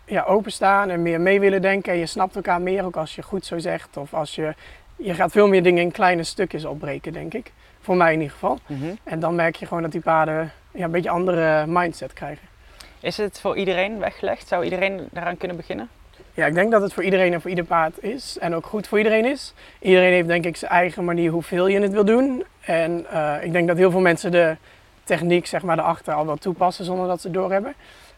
ja, 0.06 0.24
openstaan 0.24 0.90
en 0.90 1.02
meer 1.02 1.22
mee 1.22 1.40
willen 1.40 1.62
denken. 1.62 1.94
En 1.94 2.00
je 2.00 2.06
snapt 2.06 2.36
elkaar 2.36 2.62
meer, 2.62 2.86
ook 2.86 2.96
als 2.96 3.16
je 3.16 3.22
goed 3.22 3.46
zo 3.46 3.58
zegt. 3.58 3.98
Of 3.98 4.14
als 4.14 4.36
je, 4.36 4.54
je 4.96 5.14
gaat 5.14 5.32
veel 5.32 5.48
meer 5.48 5.64
dingen 5.64 5.82
in 5.84 5.92
kleine 5.92 6.24
stukjes 6.24 6.66
opbreken, 6.66 7.14
denk 7.14 7.34
ik. 7.34 7.52
Voor 7.82 7.96
mij 7.96 8.14
in 8.14 8.20
ieder 8.20 8.34
geval. 8.34 8.60
Mhm. 8.68 8.84
En 9.04 9.20
dan 9.20 9.36
merk 9.36 9.56
je 9.56 9.66
gewoon 9.66 9.84
dat 9.84 9.92
die 9.92 10.02
paarden 10.02 10.52
ja, 10.72 10.86
een 10.86 10.92
beetje 10.92 11.10
andere 11.10 11.66
mindset 11.66 12.14
krijgen. 12.14 12.48
Is 13.00 13.18
het 13.18 13.40
voor 13.40 13.58
iedereen 13.58 14.00
weggelegd? 14.00 14.48
Zou 14.48 14.64
iedereen 14.64 15.08
daaraan 15.12 15.38
kunnen 15.38 15.58
beginnen? 15.58 15.90
Ja, 16.34 16.46
ik 16.46 16.54
denk 16.54 16.72
dat 16.72 16.82
het 16.82 16.94
voor 16.94 17.04
iedereen 17.04 17.34
en 17.34 17.42
voor 17.42 17.50
ieder 17.50 17.66
paard 17.66 18.04
is. 18.04 18.38
En 18.40 18.56
ook 18.56 18.66
goed 18.66 18.88
voor 18.88 18.98
iedereen 18.98 19.26
is. 19.26 19.54
Iedereen 19.80 20.12
heeft 20.12 20.28
denk 20.28 20.46
ik 20.46 20.56
zijn 20.58 20.72
eigen 20.72 21.06
manier 21.06 21.32
hoeveel 21.32 21.68
je 21.68 21.80
het 21.80 21.92
wil 21.92 22.06
doen. 22.06 22.44
En 22.62 23.06
eh, 23.12 23.36
ik 23.42 23.52
denk 23.52 23.68
dat 23.68 23.78
heel 23.78 23.92
veel 23.92 24.00
mensen 24.00 24.32
de 24.32 24.56
techniek 25.08 25.46
zeg 25.46 25.62
maar, 25.62 25.80
erachter 25.80 26.14
al 26.14 26.26
wel 26.26 26.36
toepassen 26.38 26.86
zonder 26.86 27.08
dat 27.08 27.22
ze 27.22 27.28
het 27.28 27.36
doorhebben. 27.36 27.74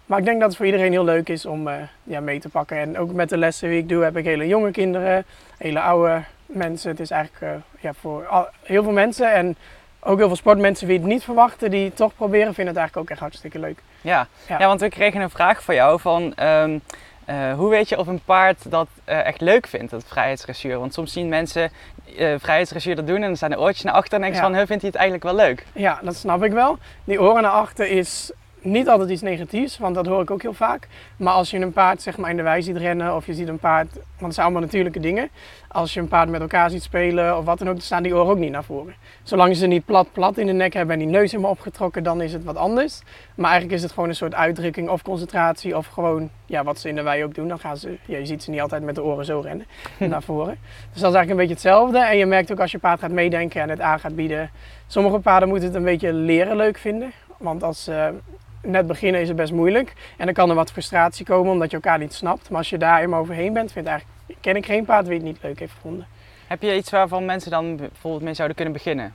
Maar 0.05 0.19
ik 0.19 0.25
denk 0.25 0.39
dat 0.39 0.47
het 0.47 0.57
voor 0.57 0.65
iedereen 0.65 0.91
heel 0.91 1.03
leuk 1.03 1.29
is 1.29 1.45
om 1.45 1.67
eh, 1.67 1.75
ja, 2.03 2.19
mee 2.19 2.39
te 2.39 2.49
pakken. 2.49 2.77
En 2.77 2.97
ook 2.97 3.11
met 3.13 3.29
de 3.29 3.37
lessen 3.37 3.69
die 3.69 3.77
ik 3.77 3.89
doe 3.89 4.03
heb 4.03 4.17
ik 4.17 4.25
hele 4.25 4.47
jonge 4.47 4.71
kinderen, 4.71 5.25
hele 5.57 5.81
oude 5.81 6.21
mensen. 6.45 6.89
Het 6.91 6.99
is 6.99 7.11
eigenlijk 7.11 7.43
eh, 7.53 7.81
ja, 7.81 7.93
voor 7.93 8.27
al- 8.27 8.47
heel 8.63 8.83
veel 8.83 8.91
mensen 8.91 9.33
en 9.33 9.55
ook 9.99 10.17
heel 10.17 10.27
veel 10.27 10.35
sportmensen 10.35 10.87
die 10.87 10.97
het 10.97 11.07
niet 11.07 11.23
verwachten, 11.23 11.71
die 11.71 11.85
het 11.85 11.95
toch 11.95 12.15
proberen, 12.15 12.53
vinden 12.53 12.73
het 12.73 12.77
eigenlijk 12.77 12.97
ook 13.05 13.11
echt 13.11 13.19
hartstikke 13.19 13.59
leuk. 13.59 13.79
Ja. 14.01 14.27
Ja. 14.47 14.59
Ja. 14.59 14.67
want 14.67 14.79
we 14.81 14.89
kregen 14.89 15.21
een 15.21 15.29
vraag 15.29 15.63
van 15.63 15.75
jou 15.75 15.99
van... 15.99 16.33
ehm, 16.35 16.77
eh, 17.25 17.53
hoe 17.53 17.69
weet 17.69 17.89
je 17.89 17.97
of 17.97 18.07
een 18.07 18.21
paard 18.25 18.71
dat 18.71 18.87
echt 19.05 19.41
leuk 19.41 19.67
vindt, 19.67 19.91
dat 19.91 20.03
vrijheidsdressuur? 20.07 20.79
Want 20.79 20.93
soms 20.93 21.13
zien 21.13 21.29
mensen 21.29 21.71
eh 22.17 22.33
vrijheidsdressuur 22.37 22.95
dat 22.95 23.07
doen 23.07 23.15
en 23.15 23.21
dan 23.21 23.35
staan 23.35 23.49
de 23.49 23.59
oortjes 23.59 23.83
naar 23.83 23.93
achter 23.93 24.21
en 24.21 24.33
Ja. 24.33 24.39
van, 24.41 24.55
"Huh, 24.55 24.65
vindt 24.65 24.81
hij 24.81 24.91
het 24.91 24.95
eigenlijk 24.99 25.23
wel 25.23 25.35
leuk? 25.35 25.65
Ja, 25.73 25.99
dat 26.03 26.15
snap 26.15 26.43
ik 26.43 26.51
wel. 26.51 26.77
Die 27.03 27.21
oren 27.21 27.41
naar 27.41 27.51
achter 27.51 27.87
is 27.87 28.31
niet 28.61 28.89
altijd 28.89 29.09
iets 29.09 29.21
negatiefs, 29.21 29.77
want 29.77 29.95
dat 29.95 30.05
hoor 30.05 30.21
ik 30.21 30.31
ook 30.31 30.41
heel 30.41 30.53
vaak. 30.53 30.87
Maar 31.17 31.33
als 31.33 31.51
je 31.51 31.59
een 31.59 31.71
paard 31.71 32.01
zeg 32.01 32.17
maar, 32.17 32.29
in 32.29 32.37
de 32.37 32.43
wei 32.43 32.61
ziet 32.61 32.77
rennen 32.77 33.15
of 33.15 33.25
je 33.25 33.33
ziet 33.33 33.47
een 33.47 33.59
paard, 33.59 33.93
want 33.93 34.03
het 34.19 34.33
zijn 34.33 34.45
allemaal 34.45 34.63
natuurlijke 34.63 34.99
dingen. 34.99 35.29
Als 35.67 35.93
je 35.93 35.99
een 35.99 36.07
paard 36.07 36.29
met 36.29 36.41
elkaar 36.41 36.69
ziet 36.69 36.83
spelen 36.83 37.37
of 37.37 37.45
wat 37.45 37.57
dan 37.57 37.67
ook, 37.67 37.73
dan 37.73 37.83
staan 37.83 38.03
die 38.03 38.15
oren 38.15 38.31
ook 38.31 38.37
niet 38.37 38.51
naar 38.51 38.63
voren. 38.63 38.93
Zolang 39.23 39.55
ze 39.55 39.67
niet 39.67 39.85
plat 39.85 40.11
plat 40.11 40.37
in 40.37 40.45
de 40.45 40.53
nek 40.53 40.73
hebben 40.73 40.93
en 40.93 40.99
die 41.01 41.11
neus 41.11 41.31
helemaal 41.31 41.51
opgetrokken, 41.51 42.03
dan 42.03 42.21
is 42.21 42.33
het 42.33 42.43
wat 42.43 42.55
anders. 42.55 43.01
Maar 43.35 43.49
eigenlijk 43.49 43.77
is 43.77 43.83
het 43.83 43.91
gewoon 43.91 44.09
een 44.09 44.15
soort 44.15 44.35
uitdrukking 44.35 44.89
of 44.89 45.01
concentratie 45.01 45.77
of 45.77 45.87
gewoon 45.87 46.29
ja, 46.45 46.63
wat 46.63 46.79
ze 46.79 46.89
in 46.89 46.95
de 46.95 47.01
wei 47.01 47.23
ook 47.23 47.35
doen. 47.35 47.47
Dan 47.47 47.59
gaan 47.59 47.77
ze, 47.77 47.97
ja, 48.05 48.17
je 48.17 48.25
ziet 48.25 48.43
ze 48.43 48.49
niet 48.49 48.61
altijd 48.61 48.83
met 48.83 48.95
de 48.95 49.03
oren 49.03 49.25
zo 49.25 49.39
rennen 49.39 49.65
naar 49.97 50.23
voren. 50.23 50.57
Dus 50.93 51.01
dat 51.01 51.11
is 51.11 51.17
eigenlijk 51.17 51.29
een 51.29 51.35
beetje 51.35 51.53
hetzelfde. 51.53 51.99
En 51.99 52.17
je 52.17 52.25
merkt 52.25 52.51
ook 52.51 52.59
als 52.59 52.71
je 52.71 52.79
paard 52.79 52.99
gaat 52.99 53.11
meedenken 53.11 53.61
en 53.61 53.69
het 53.69 53.81
aan 53.81 53.99
gaat 53.99 54.15
bieden. 54.15 54.51
Sommige 54.87 55.19
paarden 55.19 55.49
moeten 55.49 55.67
het 55.67 55.77
een 55.77 55.83
beetje 55.83 56.13
leren 56.13 56.55
leuk 56.55 56.77
vinden. 56.77 57.11
Want 57.37 57.63
als 57.63 57.83
ze 57.83 58.13
net 58.61 58.87
beginnen 58.87 59.21
is 59.21 59.27
het 59.27 59.37
best 59.37 59.51
moeilijk. 59.51 59.93
En 60.17 60.25
dan 60.25 60.33
kan 60.33 60.49
er 60.49 60.55
wat 60.55 60.71
frustratie 60.71 61.25
komen 61.25 61.51
omdat 61.51 61.69
je 61.69 61.75
elkaar 61.75 61.99
niet 61.99 62.13
snapt. 62.13 62.49
Maar 62.49 62.57
als 62.57 62.69
je 62.69 62.77
daar 62.77 62.95
helemaal 62.95 63.19
overheen 63.19 63.53
bent, 63.53 63.71
vind 63.71 63.85
ik 63.85 63.91
eigenlijk, 63.91 64.41
ken 64.41 64.55
ik 64.55 64.65
geen 64.65 64.85
paard 64.85 65.05
die 65.05 65.13
het 65.13 65.23
niet 65.23 65.39
leuk 65.41 65.59
heeft 65.59 65.73
gevonden. 65.73 66.07
Heb 66.47 66.61
je 66.61 66.75
iets 66.75 66.89
waarvan 66.89 67.25
mensen 67.25 67.51
dan 67.51 67.75
bijvoorbeeld 67.75 68.23
mee 68.23 68.33
zouden 68.33 68.55
kunnen 68.55 68.73
beginnen? 68.73 69.13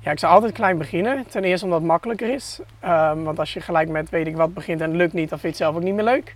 Ja, 0.00 0.10
ik 0.10 0.18
zou 0.18 0.32
altijd 0.32 0.52
klein 0.52 0.78
beginnen. 0.78 1.24
Ten 1.28 1.44
eerste 1.44 1.64
omdat 1.64 1.80
het 1.80 1.88
makkelijker 1.88 2.28
is. 2.28 2.60
Ehm, 2.80 3.22
want 3.22 3.38
als 3.38 3.52
je 3.52 3.60
gelijk 3.60 3.88
met 3.88 4.10
weet 4.10 4.26
ik 4.26 4.36
wat 4.36 4.54
begint 4.54 4.80
en 4.80 4.88
het 4.88 4.96
lukt 4.96 5.12
niet, 5.12 5.28
dan 5.28 5.38
vind 5.38 5.56
je 5.56 5.64
het 5.64 5.72
zelf 5.72 5.76
ook 5.76 5.88
niet 5.88 5.94
meer 5.94 6.04
leuk. 6.04 6.34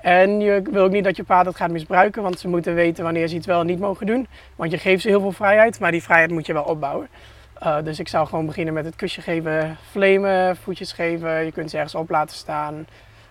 En 0.00 0.40
je 0.40 0.62
wil 0.70 0.84
ook 0.84 0.90
niet 0.90 1.04
dat 1.04 1.16
je 1.16 1.24
paard 1.24 1.46
het 1.46 1.56
gaat 1.56 1.70
misbruiken, 1.70 2.22
want 2.22 2.38
ze 2.38 2.48
moeten 2.48 2.74
weten 2.74 3.04
wanneer 3.04 3.28
ze 3.28 3.34
iets 3.34 3.46
wel 3.46 3.60
en 3.60 3.66
niet 3.66 3.78
mogen 3.78 4.06
doen. 4.06 4.26
Want 4.56 4.70
je 4.70 4.78
geeft 4.78 5.02
ze 5.02 5.08
heel 5.08 5.20
veel 5.20 5.32
vrijheid, 5.32 5.80
maar 5.80 5.90
die 5.90 6.02
vrijheid 6.02 6.30
moet 6.30 6.46
je 6.46 6.52
wel 6.52 6.62
opbouwen. 6.62 7.08
Eh, 7.60 7.76
dus 7.84 7.98
ik 7.98 8.08
zou 8.08 8.26
gewoon 8.26 8.46
beginnen 8.46 8.74
met 8.74 8.84
het 8.84 8.96
kusje 8.96 9.20
geven, 9.20 9.76
flamen, 9.90 10.56
voetjes 10.56 10.92
geven. 10.92 11.44
Je 11.44 11.52
kunt 11.52 11.70
ze 11.70 11.76
ergens 11.76 11.94
op 11.94 12.10
laten 12.10 12.36
staan. 12.36 12.86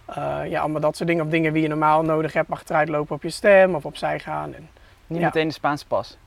Eh, 0.05 0.39
ja, 0.45 0.59
allemaal 0.59 0.81
dat 0.81 0.95
soort 0.95 1.09
dingen. 1.09 1.25
Of 1.25 1.31
dingen 1.31 1.53
die 1.53 1.61
je 1.61 1.67
normaal 1.67 2.01
nodig 2.01 2.33
hebt. 2.33 2.51
Achteruit 2.51 2.89
lopen 2.89 3.15
op 3.15 3.23
je 3.23 3.29
stem 3.29 3.75
of 3.75 3.85
opzij 3.85 4.19
gaan. 4.19 4.53
En 4.55 4.69
Niet 5.07 5.19
Ja. 5.19 5.25
meteen 5.25 5.47
de 5.47 5.53
Spaanse 5.53 5.85
pas. 5.87 6.17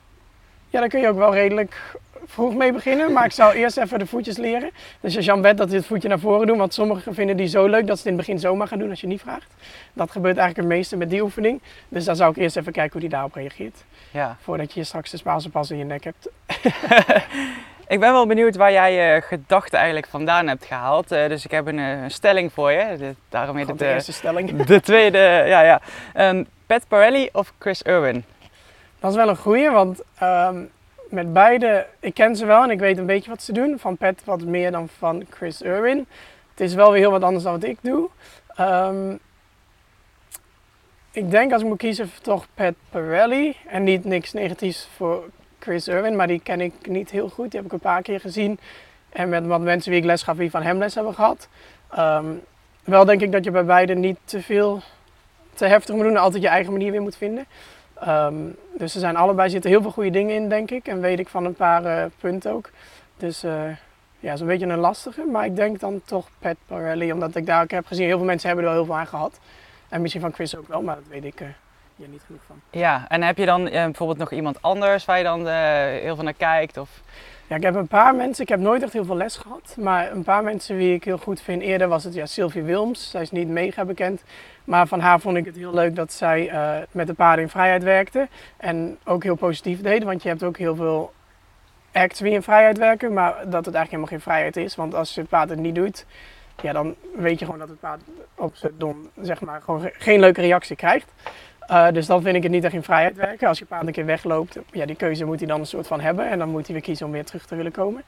ja, 0.71 0.81
daar 0.81 0.89
kun 0.89 1.01
je 1.01 1.09
ook 1.09 1.17
wel 1.17 1.35
redelijk 1.35 1.97
vroeg 2.27 2.55
mee 2.55 2.73
beginnen. 2.73 3.13
Maar 3.13 3.25
ik 3.25 3.33
zou 3.33 3.55
eerst 3.55 3.77
even 3.77 3.99
de 3.99 4.07
voetjes 4.07 4.37
leren. 4.37 4.71
Dus 5.01 5.17
als 5.17 5.25
Jan 5.25 5.41
bent 5.41 5.59
dat 5.59 5.69
hij 5.69 5.77
het 5.77 5.87
voetje 5.87 6.09
naar 6.09 6.19
voren 6.19 6.47
doet. 6.47 6.57
Want 6.57 6.75
sommigen 6.75 7.15
vinden 7.15 7.37
die 7.37 7.47
zo 7.47 7.67
leuk 7.67 7.87
dat 7.87 7.99
ze 7.99 8.03
het 8.03 8.13
in 8.13 8.17
het 8.17 8.27
begin 8.27 8.39
zomaar 8.41 8.67
gaan 8.69 8.79
doen 8.79 8.91
als 8.91 9.01
je 9.01 9.07
niet 9.07 9.21
vraagt. 9.21 9.55
Dat 9.93 10.11
gebeurt 10.11 10.37
eigenlijk 10.37 10.69
het 10.69 10.77
meeste 10.79 10.97
met 10.97 11.11
die 11.11 11.23
oefening. 11.23 11.61
Dus 11.89 12.05
dan 12.05 12.17
zou 12.17 12.31
ik 12.31 12.37
eerst 12.37 12.57
even 12.57 12.73
kijken 12.73 12.93
hoe 12.93 13.01
die 13.01 13.11
daarop 13.11 13.35
reageert. 13.35 13.85
Ja. 14.11 14.37
Voordat 14.41 14.73
je 14.73 14.85
straks 14.85 15.11
de 15.11 15.17
Spaanse 15.17 15.51
pas 15.51 15.71
in 15.71 15.79
je 15.79 15.85
nek 15.85 16.05
hebt. 16.05 16.29
Ik 17.93 18.01
ben 18.01 18.13
wel 18.13 18.27
benieuwd 18.27 18.57
waar 18.57 18.73
jij 18.73 18.93
je 18.95 19.21
gedachten 19.21 19.79
eigenlijk 19.79 20.07
vandaan 20.07 20.49
hebt 20.49 20.65
gehaald. 20.65 21.13
Eh, 21.13 21.29
dus 21.29 21.45
ik 21.45 21.51
heb 21.51 21.67
een, 21.67 21.79
eh, 21.79 22.03
een 22.03 22.11
stelling 22.11 22.53
voor 22.53 22.73
je. 22.73 22.97
De- 22.97 23.15
daarom 23.29 23.57
heet 23.57 23.67
het 23.69 23.79
de 23.79 23.85
eh, 23.85 23.93
eerste 23.93 24.13
stelling. 24.13 24.63
de 24.65 24.81
tweede. 24.81 25.19
Ja, 25.47 25.61
ja. 25.61 25.81
Ehm, 26.15 26.45
Pat 26.67 26.89
Parelli 26.89 27.29
of 27.33 27.53
Chris 27.59 27.83
Irwin? 27.83 28.25
Dat 29.01 29.11
is 29.11 29.17
wel 29.17 29.29
een 29.29 29.37
goeie, 29.37 29.71
want 29.71 30.03
ehm, 30.19 30.63
met 31.09 31.33
beide, 31.33 31.87
ik 32.01 32.15
ken 32.15 32.37
ze 32.37 32.47
wel 32.47 32.63
en 32.63 32.71
ik 32.71 32.79
weet 32.79 32.99
een 32.99 33.07
beetje 33.07 33.31
wat 33.31 33.43
ze 33.43 33.53
doen. 33.53 33.79
Van 33.79 33.97
Pat 33.97 34.23
wat 34.25 34.43
meer 34.43 34.71
dan 34.71 34.89
van 34.99 35.27
Chris 35.31 35.63
Irwin. 35.63 36.07
Het 36.51 36.61
is 36.61 36.75
wel 36.75 36.91
weer 36.91 37.01
heel 37.01 37.11
wat 37.11 37.23
anders 37.23 37.45
dan 37.45 37.53
wat 37.53 37.65
ik 37.65 37.79
doe. 37.81 38.09
Ehm, 38.57 39.17
ik 41.11 41.31
denk 41.31 41.53
als 41.53 41.63
ik 41.63 41.69
moet 41.69 41.79
kiezen 41.79 42.11
toch 42.23 42.47
Pat 42.55 42.75
Pirelli. 42.91 43.57
En 43.69 43.83
niet 43.83 44.05
niks 44.05 44.33
negatiefs 44.33 44.89
voor 44.97 45.25
Chris 45.63 45.89
Irwin, 45.89 46.17
maar 46.17 46.27
die 46.27 46.41
ken 46.41 46.61
ik 46.61 46.73
niet 46.89 47.11
heel 47.11 47.29
goed. 47.29 47.51
Die 47.51 47.61
heb 47.61 47.67
ik 47.67 47.73
een 47.73 47.79
paar 47.79 48.03
keer 48.03 48.21
gezien. 48.21 48.59
En 49.09 49.29
met 49.29 49.47
wat 49.47 49.61
mensen 49.61 49.91
wie 49.91 50.01
ik 50.01 50.07
les 50.07 50.23
gaf, 50.23 50.37
die 50.37 50.51
van 50.51 50.63
hem 50.63 50.79
les 50.79 50.95
hebben 50.95 51.15
gehad. 51.15 51.49
Ehm, 51.91 52.27
wel 52.85 53.05
denk 53.05 53.21
ik 53.21 53.33
dat 53.33 53.45
je 53.45 53.51
bij 53.51 53.65
beide 53.65 53.95
niet 53.95 54.19
te 54.25 54.43
veel 54.43 54.81
te 55.55 55.67
heftig 55.67 55.95
moet 55.95 56.05
doen 56.05 56.15
en 56.15 56.23
altijd 56.23 56.43
je 56.43 56.49
eigen 56.49 56.73
manier 56.73 56.91
weer 56.91 57.03
moet 57.03 57.17
vinden. 57.17 57.47
Ehm, 57.95 58.35
dus 58.79 58.95
er 58.95 59.01
zijn 59.01 59.17
allebei 59.17 59.51
zitten 59.51 59.71
heel 59.71 59.83
veel 59.83 59.91
goede 59.91 60.11
dingen 60.11 60.35
in, 60.35 60.49
denk 60.49 60.71
ik. 60.71 60.87
En 60.87 61.01
weet 61.01 61.19
ik 61.19 61.29
van 61.29 61.45
een 61.45 61.55
paar 61.55 61.85
eh, 61.85 62.05
punten 62.21 62.53
ook. 62.53 62.71
Dus 63.17 63.43
eh 63.43 63.71
ja, 64.23 64.39
een 64.39 64.47
beetje 64.47 64.67
een 64.67 64.79
lastige. 64.79 65.25
Maar 65.25 65.45
ik 65.45 65.57
denk 65.57 65.81
dan 65.81 66.01
toch 66.05 66.29
Pat 66.39 66.57
Pirelli, 66.67 67.13
omdat 67.13 67.37
ik 67.37 67.47
daar 67.47 67.63
ook 67.63 67.71
heb 67.71 67.87
gezien, 67.87 68.07
heel 68.07 68.17
veel 68.17 68.27
mensen 68.27 68.47
hebben 68.49 68.65
er 68.65 68.71
wel 68.71 68.81
heel 68.81 68.93
veel 68.93 69.01
aan 69.01 69.07
gehad. 69.07 69.39
En 69.89 70.01
misschien 70.01 70.23
van 70.23 70.33
Chris 70.33 70.57
ook 70.57 70.69
wel, 70.69 70.83
maar 70.83 70.95
dat 70.95 71.05
weet 71.09 71.25
ik 71.25 71.41
eh, 71.41 71.47
hier 72.03 72.11
niet 72.11 72.23
genoeg 72.27 72.43
van. 72.47 72.61
Ja, 72.71 73.05
en 73.09 73.23
heb 73.23 73.39
je 73.39 73.47
dan 73.47 73.69
eh, 73.69 73.85
bijvoorbeeld 73.85 74.19
nog 74.19 74.33
iemand 74.33 74.63
anders 74.63 75.05
waar 75.05 75.19
je 75.19 75.25
dan 75.25 75.49
eh, 75.49 75.55
heel 76.01 76.15
veel 76.15 76.25
naar 76.25 76.33
kijkt? 76.35 76.77
Of... 76.77 77.01
Ja, 77.47 77.57
ik 77.57 77.63
heb 77.63 77.75
een 77.75 77.87
paar 77.87 78.15
mensen, 78.15 78.43
ik 78.43 78.49
heb 78.49 78.61
nooit 78.61 78.83
echt 78.83 78.93
heel 78.93 79.05
veel 79.05 79.17
les 79.17 79.37
gehad, 79.37 79.77
maar 79.79 80.13
een 80.13 80.23
paar 80.23 80.45
mensen 80.45 80.77
wie 80.77 80.95
ik 80.95 81.05
heel 81.05 81.19
goed 81.19 81.41
vind. 81.41 81.63
Eerder 81.63 81.89
was 81.89 82.05
het 82.05 82.15
ja, 82.15 82.27
Sylvie 82.27 82.63
Wilms, 82.63 83.11
zij 83.11 83.23
is 83.23 83.31
niet 83.31 83.49
mega 83.49 83.85
bekend, 83.85 84.23
maar 84.65 84.87
van 84.87 85.01
haar 85.01 85.21
vond 85.21 85.37
ik 85.37 85.45
het 85.45 85.57
heel 85.57 85.75
leuk 85.75 85.97
dat 85.97 86.13
zij 86.13 86.49
eh, 86.49 86.77
met 86.91 87.07
de 87.07 87.15
paarden 87.15 87.45
in 87.45 87.51
vrijheid 87.51 87.83
werkte 87.83 88.29
en 88.57 88.99
ook 89.05 89.23
heel 89.23 89.35
positief 89.35 89.81
deed, 89.81 90.05
want 90.05 90.23
je 90.23 90.29
hebt 90.29 90.43
ook 90.43 90.57
heel 90.57 90.77
veel 90.77 91.13
acts 91.93 92.19
die 92.19 92.33
in 92.33 92.43
vrijheid 92.43 92.79
werken, 92.79 93.13
maar 93.13 93.33
dat 93.33 93.65
het 93.65 93.75
eigenlijk 93.75 93.91
helemaal 93.91 94.07
geen 94.07 94.21
vrijheid 94.21 94.57
is, 94.57 94.75
want 94.75 94.95
als 94.95 95.15
het 95.15 95.29
paard 95.29 95.51
het 95.51 95.59
niet 95.59 95.75
doet, 95.75 96.07
ja, 96.63 96.73
dan 96.73 96.95
weet 97.17 97.39
je 97.39 97.45
gewoon 97.45 97.61
dat 97.61 97.69
het 97.69 97.81
paard 97.81 98.01
op 98.35 98.57
zijn 98.57 98.73
dom, 98.79 99.11
zeg 99.21 99.41
maar, 99.41 99.63
gewoon 99.63 99.91
geen 99.93 100.21
leuke 100.21 100.41
reactie 100.41 100.77
krijgt. 100.77 101.13
Uh, 101.73 101.91
dus 101.93 102.07
dan 102.07 102.23
vind 102.23 102.37
ik 102.37 102.43
het 102.43 102.53
niet 102.53 102.65
echt 102.65 102.75
in 102.75 102.83
vrijheid 102.83 103.17
werken. 103.17 103.49
Als 103.49 103.59
je 103.59 103.65
paard 103.65 103.87
een 103.87 103.93
keer 103.93 104.05
wegloopt, 104.05 104.59
ja, 104.73 104.87
die 104.87 104.97
keuze 104.97 105.25
moet 105.25 105.39
hij 105.39 105.49
dan 105.49 105.61
een 105.61 105.67
soort 105.67 105.87
van 105.87 106.01
hebben. 106.01 106.31
En 106.31 106.39
dan 106.39 106.49
moet 106.49 106.65
hij 106.65 106.75
weer 106.75 106.85
kiezen 106.85 107.07
om 107.07 107.13
weer 107.13 107.25
terug 107.25 107.47
te 107.47 107.55
willen 107.55 107.73
komen. 107.73 108.03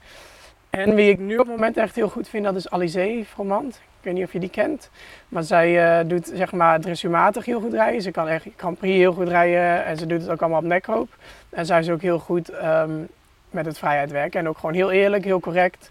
En 0.71 0.95
wie 0.95 1.11
ik 1.11 1.19
nu 1.19 1.33
op 1.33 1.47
het 1.47 1.57
moment 1.57 1.77
echt 1.77 1.97
heel 1.97 2.09
goed 2.09 2.29
vind, 2.29 2.45
dat 2.45 2.55
is 2.55 2.71
Alizé 2.71 3.25
Fromant. 3.27 3.75
Ik 3.75 3.81
weet 4.01 4.15
niet 4.15 4.25
of 4.25 4.33
je 4.33 4.39
die 4.39 4.51
kent. 4.51 4.91
Maar 5.29 5.43
zij 5.43 6.01
uh, 6.01 6.09
doet 6.09 6.31
zeg 6.35 6.53
maar 6.53 6.81
dressuurmatig 6.81 7.45
heel 7.45 7.61
goed 7.61 7.73
rijden. 7.73 8.03
Ze 8.03 8.11
kan 8.11 8.29
echt 8.29 8.47
Grand 8.57 8.79
Prix 8.79 8.97
heel 8.97 9.13
goed 9.13 9.29
rijden. 9.29 9.85
En 9.85 9.97
ze 9.97 10.07
doet 10.07 10.21
het 10.21 10.31
ook 10.31 10.41
allemaal 10.41 10.61
op 10.61 10.67
nekhoop. 10.67 11.17
En 11.51 11.67
zij 11.67 11.79
is 11.79 11.91
ook 11.91 12.03
heel 12.03 12.19
goed 12.19 12.53
um, 12.65 13.09
met 13.51 13.67
het 13.67 13.79
vrijheid 13.79 14.11
werken. 14.11 14.41
En 14.41 14.49
ook 14.49 14.59
gewoon 14.59 14.75
heel 14.75 14.91
eerlijk, 14.91 15.25
heel 15.25 15.41
correct. 15.41 15.91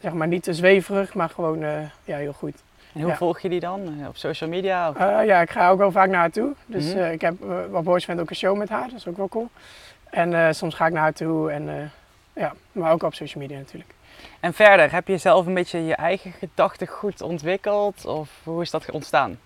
Zeg 0.00 0.12
maar 0.12 0.28
niet 0.28 0.42
te 0.42 0.54
zweverig, 0.54 1.14
maar 1.14 1.28
gewoon 1.28 1.62
uh, 1.62 1.70
ja, 2.04 2.16
heel 2.16 2.32
goed. 2.32 2.62
En 2.96 3.02
hoe 3.02 3.14
volg 3.14 3.40
je 3.40 3.48
die 3.48 3.60
dan? 3.60 4.06
Op 4.08 4.16
social 4.16 4.50
media? 4.50 4.88
Of? 4.88 4.96
Uh, 4.96 5.26
ja, 5.26 5.40
ik 5.40 5.50
ga 5.50 5.70
ook 5.70 5.78
wel 5.78 5.90
vaak 5.90 6.08
naar 6.08 6.20
haar 6.20 6.30
toe. 6.30 6.54
Dus 6.66 6.84
mm 6.84 6.90
-hmm. 6.90 7.00
uh, 7.00 7.12
ik 7.12 7.20
heb 7.20 7.34
uh, 7.44 7.74
op 7.74 7.84
Boysvent 7.84 8.20
ook 8.20 8.30
een 8.30 8.36
show 8.36 8.56
met 8.56 8.68
haar, 8.68 8.88
dat 8.88 8.98
is 8.98 9.06
ook 9.06 9.16
wel 9.16 9.28
cool. 9.28 9.48
En 10.10 10.54
soms 10.54 10.74
ga 10.74 10.86
ik 10.86 10.92
naar 10.92 11.02
haar 11.02 11.12
toe, 11.12 11.50
en, 11.50 11.92
ja, 12.32 12.54
maar 12.72 12.92
ook 12.92 13.02
op 13.02 13.14
social 13.14 13.42
media 13.42 13.58
natuurlijk. 13.58 13.90
En 14.40 14.54
verder, 14.54 14.92
heb 14.92 15.08
je 15.08 15.16
zelf 15.16 15.46
een 15.46 15.54
beetje 15.54 15.84
je 15.84 15.94
eigen 15.94 16.32
gedachtegoed 16.32 17.20
ontwikkeld? 17.20 18.04
Of 18.04 18.30
hoe 18.42 18.62
is 18.62 18.70
dat 18.70 18.90
ontstaan? 18.90 19.38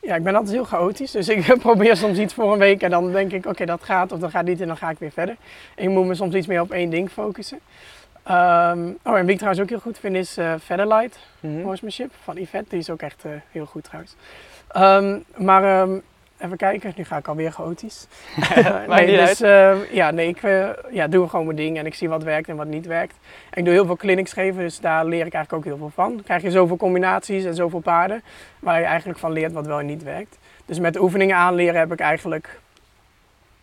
Ja, 0.00 0.14
ik 0.14 0.22
ben 0.22 0.34
altijd 0.34 0.54
heel 0.54 0.64
chaotisch. 0.64 1.10
Dus 1.10 1.28
ik 1.28 1.58
probeer 1.58 1.96
soms 1.96 2.18
iets 2.18 2.34
voor 2.34 2.52
een 2.52 2.58
week 2.58 2.82
en 2.82 2.90
dan 2.90 3.12
denk 3.12 3.32
ik, 3.32 3.38
oké, 3.38 3.48
okay, 3.48 3.66
dat 3.66 3.84
gaat 3.84 4.12
of 4.12 4.18
dat 4.18 4.30
gaat 4.30 4.44
niet 4.44 4.60
en 4.60 4.66
dan 4.66 4.76
ga 4.76 4.90
ik 4.90 4.98
weer 4.98 5.10
verder. 5.10 5.36
Ik 5.76 5.88
moet 5.88 6.06
me 6.06 6.14
soms 6.14 6.34
iets 6.34 6.46
meer 6.46 6.60
op 6.60 6.70
één 6.70 6.90
ding 6.90 7.10
focussen. 7.10 7.60
Um, 8.30 8.98
oh, 9.02 9.16
en 9.16 9.24
wie 9.24 9.30
ik 9.30 9.36
trouwens 9.36 9.60
ook 9.60 9.68
heel 9.68 9.78
goed 9.78 9.98
vind 9.98 10.16
is 10.16 10.38
uh, 10.38 10.54
Featherlight 10.62 11.18
mm 11.40 11.54
-hmm. 11.54 11.64
Horsemanship 11.64 12.12
van 12.22 12.36
Yvette. 12.36 12.68
Die 12.68 12.78
is 12.78 12.90
ook 12.90 13.02
echt 13.02 13.24
uh, 13.26 13.32
heel 13.50 13.66
goed 13.66 13.84
trouwens. 13.84 14.16
Um, 14.76 15.24
maar 15.46 15.80
um, 15.80 16.02
even 16.38 16.56
kijken, 16.56 16.92
nu 16.96 17.04
ga 17.04 17.16
ik 17.16 17.28
alweer 17.28 17.52
chaotisch. 17.52 18.06
nee, 18.88 19.06
dus, 19.06 19.38
ja, 19.90 20.10
nee, 20.10 20.28
ik 20.28 20.42
uh, 20.42 20.68
ja, 20.90 21.06
doe 21.06 21.28
gewoon 21.28 21.44
mijn 21.44 21.56
ding 21.56 21.78
en 21.78 21.86
ik 21.86 21.94
zie 21.94 22.08
wat 22.08 22.22
werkt 22.22 22.48
en 22.48 22.56
wat 22.56 22.66
niet 22.66 22.86
werkt. 22.86 23.14
En 23.50 23.58
ik 23.58 23.64
doe 23.64 23.74
heel 23.74 23.86
veel 23.86 23.96
clinics 23.96 24.32
geven, 24.32 24.62
dus 24.62 24.80
daar 24.80 25.04
leer 25.04 25.26
ik 25.26 25.34
eigenlijk 25.34 25.52
ook 25.52 25.64
heel 25.64 25.78
veel 25.78 25.92
van. 25.94 26.14
Dan 26.14 26.24
krijg 26.24 26.42
je 26.42 26.50
zoveel 26.50 26.76
combinaties 26.76 27.44
en 27.44 27.54
zoveel 27.54 27.80
paarden 27.80 28.22
waar 28.58 28.78
je 28.80 28.86
eigenlijk 28.86 29.18
van 29.18 29.32
leert 29.32 29.52
wat 29.52 29.66
wel 29.66 29.78
en 29.78 29.86
niet 29.86 30.02
werkt. 30.02 30.38
Dus 30.66 30.78
met 30.78 30.92
de 30.92 31.02
oefeningen 31.02 31.36
aanleren 31.36 31.80
heb 31.80 31.92
ik 31.92 32.00
eigenlijk 32.00 32.60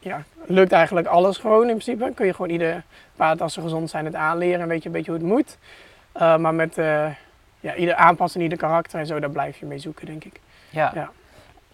ja, 0.01 0.23
lukt 0.45 0.71
eigenlijk 0.71 1.07
alles 1.07 1.37
gewoon 1.37 1.69
in 1.69 1.77
principe. 1.77 2.11
Kun 2.15 2.25
je 2.25 2.33
gewoon 2.33 2.51
ieder 2.51 2.83
paard 3.15 3.41
als 3.41 3.53
ze 3.53 3.61
gezond 3.61 3.89
zijn 3.89 4.05
het 4.05 4.15
aanleren 4.15 4.61
en 4.61 4.67
weet 4.67 4.81
je 4.81 4.85
een 4.85 4.95
beetje 4.95 5.11
hoe 5.11 5.19
het 5.19 5.29
moet. 5.29 5.57
Uh, 6.15 6.37
maar 6.37 6.53
met 6.53 6.77
uh, 6.77 7.05
ja, 7.59 7.75
ieder 7.75 7.95
aanpassen, 7.95 8.41
ieder 8.41 8.57
karakter 8.57 8.99
en 8.99 9.05
zo, 9.05 9.19
daar 9.19 9.29
blijf 9.29 9.57
je 9.57 9.65
mee 9.65 9.79
zoeken 9.79 10.05
denk 10.05 10.23
ik. 10.23 10.39
Ja. 10.69 10.91
ja. 10.95 11.11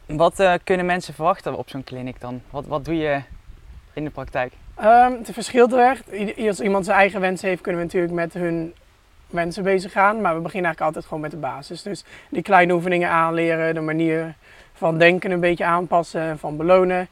Wat 0.05 0.39
uh, 0.39 0.53
kunnen 0.63 0.85
mensen 0.85 1.13
verwachten 1.13 1.57
op 1.57 1.69
zo'n 1.69 1.83
kliniek 1.83 2.21
dan? 2.21 2.41
Wat, 2.49 2.65
wat 2.65 2.85
doe 2.85 2.97
je 2.97 3.21
in 3.93 4.03
de 4.03 4.09
praktijk? 4.09 4.53
Um, 4.81 5.17
het 5.17 5.29
verschilt 5.31 5.73
er 5.73 5.89
echt. 5.89 6.37
Als 6.47 6.59
iemand 6.59 6.85
zijn 6.85 6.97
eigen 6.97 7.21
wens 7.21 7.41
heeft, 7.41 7.61
kunnen 7.61 7.81
we 7.81 7.87
natuurlijk 7.87 8.13
met 8.13 8.33
hun 8.33 8.73
wensen 9.27 9.63
bezig 9.63 9.91
gaan. 9.91 10.21
Maar 10.21 10.35
we 10.35 10.41
beginnen 10.41 10.65
eigenlijk 10.65 10.81
altijd 10.81 11.05
gewoon 11.05 11.21
met 11.21 11.31
de 11.31 11.37
basis. 11.37 11.81
Dus 11.81 12.03
die 12.29 12.41
kleine 12.41 12.73
oefeningen 12.73 13.09
aanleren, 13.09 13.73
de 13.73 13.81
manier 13.81 14.35
van 14.73 14.97
denken 14.97 15.31
een 15.31 15.39
beetje 15.39 15.65
aanpassen, 15.65 16.39
van 16.39 16.57
belonen. 16.57 17.07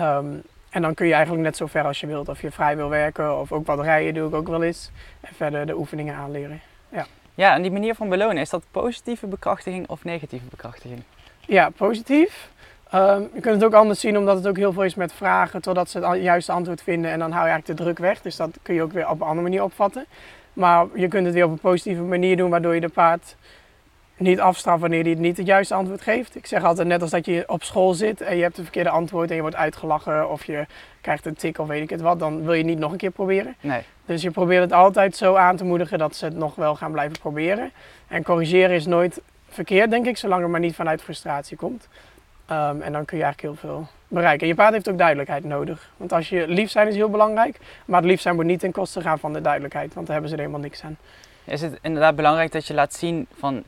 Um, 0.00 0.42
en 0.70 0.82
dan 0.82 0.94
kun 0.94 1.06
je 1.06 1.12
eigenlijk 1.12 1.42
net 1.42 1.56
zo 1.56 1.66
ver 1.66 1.84
als 1.84 2.00
je 2.00 2.06
wilt. 2.06 2.28
Of 2.28 2.40
je 2.40 2.50
vrij 2.50 2.76
wil 2.76 2.88
werken 2.88 3.38
of 3.38 3.52
ook 3.52 3.66
wat 3.66 3.80
rijden 3.80 4.14
doe 4.14 4.28
ik 4.28 4.34
ook 4.34 4.48
wel 4.48 4.62
eens. 4.62 4.90
En 5.20 5.34
verder 5.34 5.66
de 5.66 5.76
oefeningen 5.76 6.14
aanleren. 6.14 6.60
Ja, 6.88 7.06
ja 7.34 7.54
en 7.54 7.62
die 7.62 7.70
manier 7.70 7.94
van 7.94 8.08
belonen, 8.08 8.36
is 8.36 8.50
dat 8.50 8.64
positieve 8.70 9.26
bekrachtiging 9.26 9.88
of 9.88 10.04
negatieve 10.04 10.46
bekrachtiging? 10.50 11.02
Ja, 11.46 11.70
positief. 11.70 12.50
Um, 12.94 13.28
je 13.34 13.40
kunt 13.40 13.54
het 13.54 13.64
ook 13.64 13.74
anders 13.74 14.00
zien 14.00 14.18
omdat 14.18 14.36
het 14.36 14.46
ook 14.46 14.56
heel 14.56 14.72
veel 14.72 14.84
is 14.84 14.94
met 14.94 15.12
vragen 15.12 15.62
totdat 15.62 15.90
ze 15.90 15.98
het 15.98 16.22
juiste 16.22 16.52
antwoord 16.52 16.82
vinden. 16.82 17.10
En 17.10 17.18
dan 17.18 17.30
hou 17.30 17.44
je 17.44 17.50
eigenlijk 17.50 17.78
de 17.78 17.84
druk 17.84 17.98
weg. 17.98 18.20
Dus 18.20 18.36
dat 18.36 18.58
kun 18.62 18.74
je 18.74 18.82
ook 18.82 18.92
weer 18.92 19.08
op 19.08 19.20
een 19.20 19.26
andere 19.26 19.42
manier 19.42 19.62
opvatten. 19.62 20.06
Maar 20.52 20.86
je 20.94 21.08
kunt 21.08 21.24
het 21.24 21.34
weer 21.34 21.44
op 21.44 21.50
een 21.50 21.58
positieve 21.58 22.02
manier 22.02 22.36
doen 22.36 22.50
waardoor 22.50 22.74
je 22.74 22.80
de 22.80 22.88
paard 22.88 23.36
niet 24.20 24.40
afstraffen 24.40 24.80
wanneer 24.80 25.02
hij 25.02 25.10
het 25.10 25.20
niet 25.20 25.36
het 25.36 25.46
juiste 25.46 25.74
antwoord 25.74 26.00
geeft. 26.00 26.36
Ik 26.36 26.46
zeg 26.46 26.64
altijd 26.64 26.88
net 26.88 27.02
als 27.02 27.10
dat 27.10 27.26
je 27.26 27.44
op 27.46 27.62
school 27.62 27.94
zit 27.94 28.20
en 28.20 28.36
je 28.36 28.42
hebt 28.42 28.56
het 28.56 28.64
verkeerde 28.64 28.90
antwoord 28.90 29.28
en 29.30 29.36
je 29.36 29.40
wordt 29.40 29.56
uitgelachen 29.56 30.30
of 30.30 30.44
je 30.44 30.66
krijgt 31.00 31.26
een 31.26 31.34
tik 31.34 31.58
of 31.58 31.66
weet 31.66 31.82
ik 31.82 31.90
het 31.90 32.00
wat, 32.00 32.18
dan 32.18 32.44
wil 32.44 32.52
je 32.52 32.64
niet 32.64 32.78
nog 32.78 32.92
een 32.92 32.98
keer 32.98 33.10
proberen. 33.10 33.56
Nee. 33.60 33.82
Dus 34.06 34.22
je 34.22 34.30
probeert 34.30 34.62
het 34.62 34.72
altijd 34.72 35.16
zo 35.16 35.34
aan 35.34 35.56
te 35.56 35.64
moedigen 35.64 35.98
dat 35.98 36.16
ze 36.16 36.24
het 36.24 36.36
nog 36.36 36.54
wel 36.54 36.76
gaan 36.76 36.92
blijven 36.92 37.18
proberen. 37.18 37.70
En 38.08 38.22
corrigeren 38.22 38.76
is 38.76 38.86
nooit 38.86 39.20
verkeerd, 39.48 39.90
denk 39.90 40.06
ik, 40.06 40.16
zolang 40.16 40.42
het 40.42 40.50
maar 40.50 40.60
niet 40.60 40.74
vanuit 40.74 41.02
frustratie 41.02 41.56
komt. 41.56 41.88
Um, 42.50 42.82
en 42.82 42.92
dan 42.92 43.04
kun 43.04 43.18
je 43.18 43.24
eigenlijk 43.24 43.40
heel 43.40 43.70
veel 43.70 43.86
bereiken. 44.08 44.40
En 44.40 44.48
je 44.48 44.54
paard 44.54 44.72
heeft 44.72 44.88
ook 44.88 44.98
duidelijkheid 44.98 45.44
nodig. 45.44 45.90
Want 45.96 46.12
als 46.12 46.28
je 46.28 46.48
lief 46.48 46.70
zijn 46.70 46.88
is 46.88 46.94
heel 46.94 47.10
belangrijk, 47.10 47.58
maar 47.84 48.00
het 48.00 48.10
lief 48.10 48.20
zijn 48.20 48.34
moet 48.34 48.44
niet 48.44 48.60
ten 48.60 48.72
koste 48.72 49.00
gaan 49.00 49.18
van 49.18 49.32
de 49.32 49.40
duidelijkheid, 49.40 49.94
want 49.94 50.06
daar 50.06 50.14
hebben 50.14 50.30
ze 50.30 50.36
er 50.36 50.42
helemaal 50.42 50.64
niks 50.64 50.84
aan. 50.84 50.96
Is 51.44 51.60
het 51.60 51.78
inderdaad 51.82 52.16
belangrijk 52.16 52.52
dat 52.52 52.66
je 52.66 52.74
laat 52.74 52.94
zien 52.94 53.26
van 53.38 53.64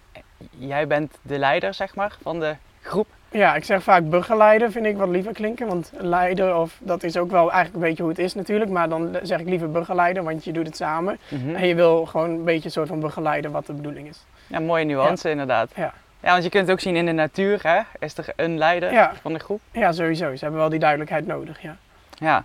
jij 0.59 0.87
bent 0.87 1.19
de 1.23 1.39
leider, 1.39 1.75
zeg 1.75 1.95
maar, 1.95 2.17
van 2.23 2.41
de 2.41 2.55
groep. 2.83 3.07
Ja, 3.31 3.55
ik 3.55 3.65
zeg 3.65 3.83
vaak 3.83 4.09
begeleider, 4.09 4.71
vind 4.71 4.87
ik 4.87 4.97
wat 4.97 5.09
liever 5.09 5.33
klinken. 5.33 5.67
Want 5.67 5.93
leider, 5.99 6.57
of 6.57 6.79
dat 6.79 7.03
is 7.03 7.17
ook 7.17 7.31
wel 7.31 7.53
eigenlijk 7.53 7.75
een 7.75 7.89
beetje 7.89 8.03
hoe 8.03 8.13
het 8.13 8.21
is 8.21 8.35
natuurlijk. 8.35 8.71
Maar 8.71 8.89
dan 8.89 9.19
zeg 9.23 9.41
ik 9.41 9.49
liever 9.49 9.71
begeleider, 9.71 10.23
want 10.23 10.45
je 10.45 10.53
doet 10.53 10.67
het 10.67 10.77
samen. 10.77 11.19
Mm 11.29 11.41
-hmm. 11.41 11.55
En 11.55 11.67
je 11.67 11.75
wil 11.75 12.07
gewoon 12.07 12.31
een 12.31 12.45
beetje 12.45 12.65
een 12.65 12.71
soort 12.71 12.89
van 12.89 13.01
begeleiden 13.01 13.51
wat 13.51 13.67
de 13.67 13.73
bedoeling 13.73 14.09
is. 14.09 14.25
Ja, 14.47 14.61
mooie 14.61 14.85
nuance 14.85 15.27
ja. 15.27 15.33
inderdaad. 15.33 15.71
Ja. 15.77 15.93
ja, 16.21 16.31
want 16.31 16.45
je 16.45 16.51
kunt 16.51 16.63
het 16.63 16.73
ook 16.73 16.81
zien 16.81 16.97
in 16.97 17.07
de 17.07 17.13
natuur, 17.13 17.59
hè? 17.63 17.81
Is 17.99 18.17
er 18.17 18.33
een 18.37 18.59
leider 18.59 18.93
ja. 18.93 19.13
van 19.21 19.33
de 19.33 19.39
groep? 19.39 19.61
Ja, 19.71 19.93
sowieso. 19.93 20.37
Ze 20.37 20.43
hebben 20.43 20.61
wel 20.61 20.71
die 20.71 20.79
duidelijkheid 20.79 21.27
nodig, 21.27 21.63
ja. 21.63 21.77
Ja. 22.15 22.45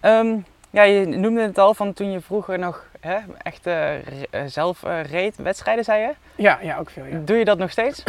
Um, 0.00 0.44
ja, 0.70 0.82
je 0.82 1.06
noemde 1.06 1.40
het 1.40 1.58
al 1.58 1.74
van 1.74 1.92
toen 1.92 2.10
je 2.10 2.20
vroeger 2.20 2.58
nog 2.58 2.84
hè, 3.02 3.18
echt 3.42 3.66
uh, 3.66 3.84
zelf 4.46 4.82
uh, 4.82 5.04
reed, 5.04 5.36
wedstrijden 5.36 5.84
zei 5.84 6.00
je? 6.00 6.12
Ja, 6.42 6.58
ja, 6.62 6.78
ook 6.78 6.90
veel. 6.90 7.04
Ja. 7.04 7.18
Doe 7.24 7.36
je 7.36 7.44
dat 7.44 7.58
nog 7.58 7.70
steeds? 7.70 8.02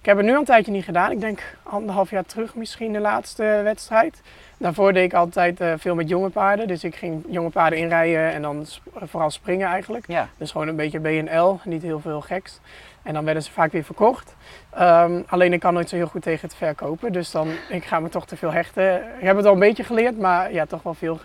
ik 0.00 0.06
heb 0.06 0.16
het 0.16 0.26
nu 0.26 0.32
al 0.32 0.38
een 0.38 0.44
tijdje 0.44 0.72
niet 0.72 0.84
gedaan. 0.84 1.10
Ik 1.10 1.20
denk 1.20 1.56
anderhalf 1.62 2.10
jaar 2.10 2.24
terug 2.24 2.54
misschien 2.54 2.92
de 2.92 3.00
laatste 3.00 3.60
wedstrijd. 3.64 4.20
Daarvoor 4.58 4.92
deed 4.92 5.04
ik 5.04 5.14
altijd 5.14 5.60
veel 5.76 5.94
met 5.94 6.08
jonge 6.08 6.28
paarden. 6.28 6.68
Dus 6.68 6.84
ik 6.84 6.94
ging 6.94 7.24
jonge 7.28 7.50
paarden 7.50 7.78
inrijden 7.78 8.32
en 8.32 8.42
dan 8.42 8.66
vooral 9.02 9.30
springen 9.30 9.68
eigenlijk. 9.68 10.06
Ja. 10.06 10.28
Dus 10.36 10.50
gewoon 10.50 10.68
een 10.68 10.76
beetje 10.76 11.00
BNL, 11.00 11.60
niet 11.64 11.82
heel 11.82 12.00
veel 12.00 12.20
geks. 12.20 12.60
En 13.08 13.14
dan 13.14 13.24
werden 13.24 13.42
ze 13.42 13.52
vaak 13.52 13.72
weer 13.72 13.84
verkocht. 13.84 14.36
Um, 14.80 15.24
alleen 15.26 15.52
ik 15.52 15.60
kan 15.60 15.74
nooit 15.74 15.88
zo 15.88 15.96
heel 15.96 16.06
goed 16.06 16.22
tegen 16.22 16.48
het 16.48 16.56
verkopen. 16.56 17.12
Dus 17.12 17.30
dan, 17.30 17.48
ik 17.68 17.84
ga 17.84 18.00
me 18.00 18.08
toch 18.08 18.26
te 18.26 18.36
veel 18.36 18.52
hechten. 18.52 18.94
Ik 18.96 19.24
heb 19.24 19.36
het 19.36 19.46
al 19.46 19.52
een 19.52 19.58
beetje 19.58 19.84
geleerd, 19.84 20.18
maar 20.18 20.52
ja, 20.52 20.66
toch 20.66 20.82
wel 20.82 20.94
veel 20.94 21.20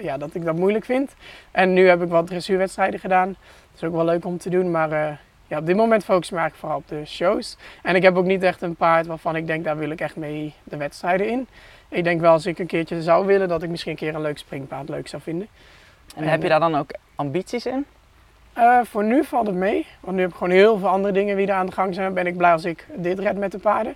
ja, 0.00 0.16
dat 0.16 0.34
ik 0.34 0.44
dat 0.44 0.56
moeilijk 0.56 0.84
vind. 0.84 1.14
En 1.50 1.72
nu 1.72 1.88
heb 1.88 2.02
ik 2.02 2.08
wat 2.08 2.26
dressuurwedstrijden 2.26 3.00
gedaan. 3.00 3.28
Dat 3.28 3.82
is 3.82 3.84
ook 3.84 3.94
wel 3.94 4.04
leuk 4.04 4.24
om 4.24 4.38
te 4.38 4.50
doen, 4.50 4.70
maar 4.70 4.92
uh, 4.92 5.08
ja, 5.46 5.58
op 5.58 5.66
dit 5.66 5.76
moment 5.76 6.04
focus 6.04 6.26
ik 6.26 6.32
me 6.32 6.38
eigenlijk 6.38 6.60
vooral 6.60 6.78
op 6.78 6.88
de 6.88 7.10
shows. 7.10 7.56
En 7.82 7.94
ik 7.94 8.02
heb 8.02 8.16
ook 8.16 8.24
niet 8.24 8.42
echt 8.42 8.62
een 8.62 8.76
paard 8.76 9.06
waarvan 9.06 9.36
ik 9.36 9.46
denk, 9.46 9.64
daar 9.64 9.78
wil 9.78 9.90
ik 9.90 10.00
echt 10.00 10.16
mee 10.16 10.54
de 10.64 10.76
wedstrijden 10.76 11.28
in. 11.28 11.46
Ik 11.88 12.04
denk 12.04 12.20
wel 12.20 12.32
als 12.32 12.46
ik 12.46 12.58
een 12.58 12.66
keertje 12.66 13.02
zou 13.02 13.26
willen, 13.26 13.48
dat 13.48 13.62
ik 13.62 13.70
misschien 13.70 13.92
een 13.92 13.98
keer 13.98 14.14
een 14.14 14.20
leuk 14.20 14.38
springpaard 14.38 14.88
leuk 14.88 15.08
zou 15.08 15.22
vinden. 15.22 15.48
En, 16.16 16.22
en 16.22 16.28
heb 16.28 16.42
je 16.42 16.48
daar 16.48 16.60
dan 16.60 16.74
ook 16.74 16.90
ambities 17.14 17.66
in? 17.66 17.86
Uh, 18.58 18.80
voor 18.82 19.04
nu 19.04 19.24
valt 19.24 19.46
het 19.46 19.56
mee, 19.56 19.86
want 20.00 20.16
nu 20.16 20.22
heb 20.22 20.30
ik 20.30 20.36
gewoon 20.36 20.52
heel 20.52 20.78
veel 20.78 20.88
andere 20.88 21.12
dingen 21.12 21.36
die 21.36 21.46
er 21.46 21.54
aan 21.54 21.66
de 21.66 21.72
gang 21.72 21.94
zijn. 21.94 22.14
Ben 22.14 22.26
ik 22.26 22.36
blij 22.36 22.52
als 22.52 22.64
ik 22.64 22.86
dit 22.94 23.18
red 23.18 23.36
met 23.36 23.52
de 23.52 23.58
paarden. 23.58 23.94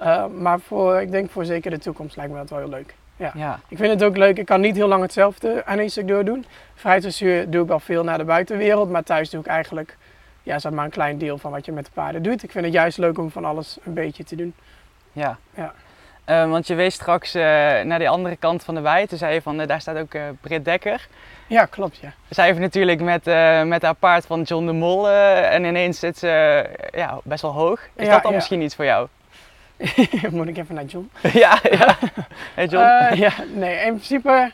Uh, 0.00 0.26
maar 0.26 0.60
voor, 0.60 1.00
ik 1.00 1.10
denk 1.10 1.30
voor 1.30 1.44
zeker 1.44 1.70
de 1.70 1.78
toekomst 1.78 2.16
lijkt 2.16 2.32
me 2.32 2.38
dat 2.38 2.50
wel 2.50 2.58
heel 2.58 2.68
leuk. 2.68 2.94
Ja. 3.16 3.32
ja. 3.34 3.60
Ik 3.68 3.76
vind 3.76 3.90
het 3.90 4.04
ook 4.04 4.16
leuk, 4.16 4.38
ik 4.38 4.46
kan 4.46 4.60
niet 4.60 4.76
heel 4.76 4.88
lang 4.88 5.02
hetzelfde 5.02 5.64
aan 5.64 5.78
één 5.78 5.90
stuk 5.90 6.08
doordoen. 6.08 6.44
Vrijheidsdressuur 6.74 7.50
doe 7.50 7.62
ik 7.62 7.68
wel 7.68 7.80
veel 7.80 8.04
naar 8.04 8.18
de 8.18 8.24
buitenwereld, 8.24 8.90
maar 8.90 9.02
thuis 9.02 9.30
doe 9.30 9.40
ik 9.40 9.46
eigenlijk 9.46 9.96
ja, 10.42 10.58
zeg 10.58 10.72
maar 10.72 10.84
een 10.84 10.90
klein 10.90 11.18
deel 11.18 11.38
van 11.38 11.50
wat 11.50 11.64
je 11.64 11.72
met 11.72 11.84
de 11.84 11.90
paarden 11.94 12.22
doet. 12.22 12.42
Ik 12.42 12.50
vind 12.50 12.64
het 12.64 12.74
juist 12.74 12.98
leuk 12.98 13.18
om 13.18 13.30
van 13.30 13.44
alles 13.44 13.78
een 13.84 13.94
beetje 13.94 14.24
te 14.24 14.36
doen. 14.36 14.54
Ja. 15.12 15.38
ja. 15.54 15.74
Uh, 16.30 16.50
want 16.50 16.66
je 16.66 16.74
wees 16.74 16.94
straks 16.94 17.34
uh, 17.34 17.42
naar 17.82 17.98
de 17.98 18.08
andere 18.08 18.36
kant 18.36 18.64
van 18.64 18.74
de 18.74 18.80
wei. 18.80 19.06
Toen 19.06 19.18
zei 19.18 19.34
je 19.34 19.42
van, 19.42 19.60
uh, 19.60 19.66
daar 19.66 19.80
staat 19.80 19.98
ook 19.98 20.16
Britt 20.40 20.64
Dekker. 20.64 21.06
Ja, 21.46 21.64
klopt 21.64 21.96
ja. 21.96 22.12
Zij 22.30 22.46
heeft 22.46 22.58
natuurlijk 22.58 23.00
met, 23.00 23.24
met 23.66 23.82
haar 23.82 23.94
paard 23.94 24.26
van 24.26 24.42
John 24.42 24.66
de 24.66 24.72
Mol 24.72 25.10
en 25.10 25.64
ineens 25.64 25.98
zit 25.98 26.18
ze 26.18 26.64
ja, 26.92 27.18
best 27.24 27.42
wel 27.42 27.52
hoog. 27.52 27.80
Is 27.94 28.06
Ja, 28.06 28.12
dat 28.12 28.22
dan 28.22 28.30
ja. 28.30 28.36
misschien 28.36 28.60
iets 28.62 28.74
voor 28.74 28.84
jou? 28.84 29.08
Moet 30.30 30.48
ik 30.48 30.56
even 30.58 30.74
naar 30.74 30.84
John? 30.84 31.10
ja, 31.32 31.58
ja. 31.70 31.96
Hey 32.54 32.66
John. 32.66 32.84
Eh, 32.84 33.18
ja, 33.26 33.32
nee, 33.54 33.76
in 33.76 33.92
principe. 33.94 34.52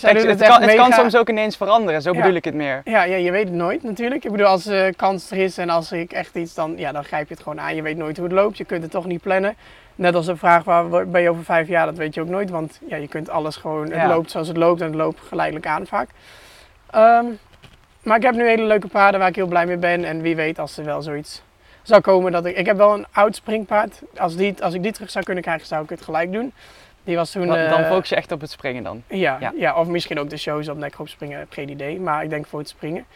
Kijk, 0.00 0.22
het, 0.22 0.42
kan, 0.42 0.62
het 0.62 0.74
kan 0.74 0.92
soms 0.92 1.16
ook 1.16 1.28
ineens 1.28 1.56
veranderen, 1.56 2.02
zo 2.02 2.12
Ja. 2.12 2.20
bedoel 2.20 2.34
ik 2.34 2.44
het 2.44 2.54
meer. 2.54 2.80
Ja, 2.84 3.02
ja, 3.04 3.16
je 3.16 3.30
weet 3.30 3.44
het 3.44 3.54
nooit 3.54 3.82
natuurlijk. 3.82 4.24
Ik 4.24 4.30
bedoel, 4.30 4.46
als 4.46 4.64
de 4.64 4.94
kans 4.96 5.30
er 5.30 5.38
is 5.38 5.58
en 5.58 5.70
als 5.70 5.92
ik 5.92 6.12
echt 6.12 6.34
iets, 6.34 6.54
dan, 6.54 6.74
ja, 6.76 6.92
dan 6.92 7.04
grijp 7.04 7.28
je 7.28 7.34
het 7.34 7.42
gewoon 7.42 7.60
aan. 7.60 7.74
Je 7.74 7.82
weet 7.82 7.96
nooit 7.96 8.16
hoe 8.16 8.26
het 8.26 8.34
loopt, 8.34 8.56
je 8.56 8.64
kunt 8.64 8.82
het 8.82 8.90
toch 8.90 9.06
niet 9.06 9.20
plannen. 9.22 9.56
Net 9.96 10.14
als 10.14 10.26
de 10.26 10.36
vraag, 10.36 10.64
waar 10.64 11.08
ben 11.08 11.22
je 11.22 11.30
over 11.30 11.44
vijf 11.44 11.68
jaar, 11.68 11.86
dat 11.86 11.96
weet 11.96 12.14
je 12.14 12.20
ook 12.20 12.28
nooit. 12.28 12.50
Want 12.50 12.80
ja, 12.88 12.96
je 12.96 13.08
kunt 13.08 13.30
alles 13.30 13.56
gewoon, 13.56 13.82
het 13.84 13.94
Ja. 13.94 14.08
loopt 14.08 14.30
zoals 14.30 14.48
het 14.48 14.56
loopt 14.56 14.80
en 14.80 14.86
het 14.86 14.94
loopt 14.96 15.20
geleidelijk 15.20 15.66
aan 15.66 15.86
vaak. 15.86 16.08
Ehm, 16.90 17.24
maar 18.02 18.16
ik 18.16 18.22
heb 18.22 18.34
nu 18.34 18.46
hele 18.48 18.62
leuke 18.62 18.88
paarden 18.88 19.20
waar 19.20 19.28
ik 19.28 19.36
heel 19.36 19.46
blij 19.46 19.66
mee 19.66 19.76
ben. 19.76 20.04
En 20.04 20.20
wie 20.20 20.36
weet 20.36 20.58
als 20.58 20.76
er 20.78 20.84
wel 20.84 21.02
zoiets 21.02 21.42
zou 21.82 22.00
komen 22.00 22.32
dat 22.32 22.46
ik... 22.46 22.56
Ik 22.56 22.66
heb 22.66 22.76
wel 22.76 22.94
een 22.94 23.06
oud 23.12 23.36
springpaard. 23.36 24.02
Als, 24.16 24.36
die, 24.36 24.62
als 24.62 24.74
ik 24.74 24.82
die 24.82 24.92
terug 24.92 25.10
zou 25.10 25.24
kunnen 25.24 25.42
krijgen, 25.44 25.66
zou 25.66 25.82
ik 25.84 25.90
het 25.90 26.02
gelijk 26.02 26.32
doen. 26.32 26.52
Die 27.04 27.16
was 27.16 27.30
toen... 27.30 27.46
Dan, 27.46 27.68
dan 27.68 27.80
eh, 27.80 27.90
focus 27.90 28.08
je 28.08 28.16
echt 28.16 28.32
op 28.32 28.40
het 28.40 28.50
springen 28.50 28.82
dan. 28.82 29.02
ja, 29.08 29.36
Ja. 29.40 29.52
ja. 29.56 29.74
of 29.74 29.86
misschien 29.86 30.18
ook 30.18 30.30
de 30.30 30.36
shows 30.36 30.68
op 30.68 30.76
nekgroep 30.78 31.08
springen, 31.08 31.38
heb 31.38 31.52
geen 31.52 31.68
idee. 31.68 32.00
Maar 32.00 32.22
ik 32.22 32.30
denk 32.30 32.46
voor 32.46 32.58
het 32.58 32.68
springen. 32.68 33.06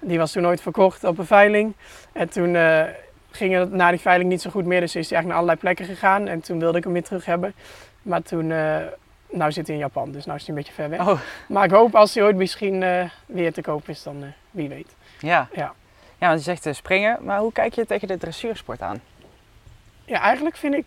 Die 0.00 0.18
was 0.18 0.32
toen 0.32 0.46
ooit 0.46 0.60
verkocht 0.62 1.04
op 1.04 1.18
een 1.18 1.26
veiling. 1.26 1.74
En 2.12 2.28
toen 2.28 2.56
eh, 2.56 2.82
ging 3.30 3.54
het 3.54 3.72
na 3.72 3.90
die 3.90 4.00
veiling 4.00 4.30
niet 4.30 4.40
zo 4.42 4.50
goed 4.50 4.64
meer. 4.64 4.80
Dus 4.80 4.96
is 4.96 5.10
hij 5.10 5.18
eigenlijk 5.18 5.26
naar 5.28 5.36
allerlei 5.36 5.58
plekken 5.58 5.84
gegaan. 5.96 6.28
En 6.28 6.40
toen 6.40 6.58
wilde 6.58 6.78
ik 6.78 6.84
hem 6.84 6.92
weer 6.92 7.04
terug 7.04 7.24
hebben. 7.24 7.54
Maar 8.02 8.22
toen, 8.22 8.50
eh 8.52 8.76
nou 9.30 9.52
zit 9.52 9.66
hij 9.66 9.76
in 9.76 9.82
Japan, 9.82 10.12
dus 10.12 10.24
nou 10.24 10.38
is 10.38 10.46
hij 10.46 10.56
een 10.56 10.62
beetje 10.62 10.72
ver 10.74 10.88
weg. 10.88 11.00
Oh, 11.00 11.20
Maar 11.48 11.64
ik 11.64 11.70
hoop 11.70 11.94
als 11.94 12.14
hij 12.14 12.24
ooit 12.24 12.36
misschien 12.36 12.82
eh, 12.82 13.04
weer 13.26 13.52
te 13.52 13.60
koop 13.60 13.88
is, 13.88 14.02
dan 14.02 14.22
eh, 14.22 14.28
wie 14.50 14.68
weet. 14.68 14.94
ja. 15.20 15.48
Ja. 15.52 15.74
Ja, 16.20 16.28
want 16.28 16.44
je 16.44 16.54
zegt 16.54 16.76
springen, 16.76 17.18
maar 17.20 17.38
hoe 17.38 17.52
kijk 17.52 17.74
je 17.74 17.86
tegen 17.86 18.08
de 18.08 18.16
dressuursport 18.16 18.82
aan? 18.82 19.00
Ja, 20.04 20.20
eigenlijk 20.20 20.56
vind 20.56 20.74
ik, 20.74 20.86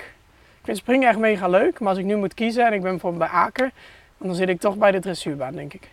ik 0.60 0.64
vind 0.64 0.78
springen 0.78 1.10
echt 1.10 1.18
mega 1.18 1.48
leuk. 1.48 1.80
Maar 1.80 1.90
als 1.90 1.98
ik 1.98 2.06
nu 2.06 2.16
moet 2.16 2.34
kiezen 2.34 2.66
en 2.66 2.74
ik 2.74 2.82
ben 2.82 2.92
bijvoorbeeld 2.92 3.32
bij 3.32 3.40
Aken, 3.40 3.72
dan 4.18 4.36
zit 4.36 4.50
ik 4.50 4.60
toch 4.60 4.76
bij 4.76 4.92
de 4.92 5.00
dressuurbaan, 5.00 5.54
denk 5.54 5.74
ik. 5.74 5.90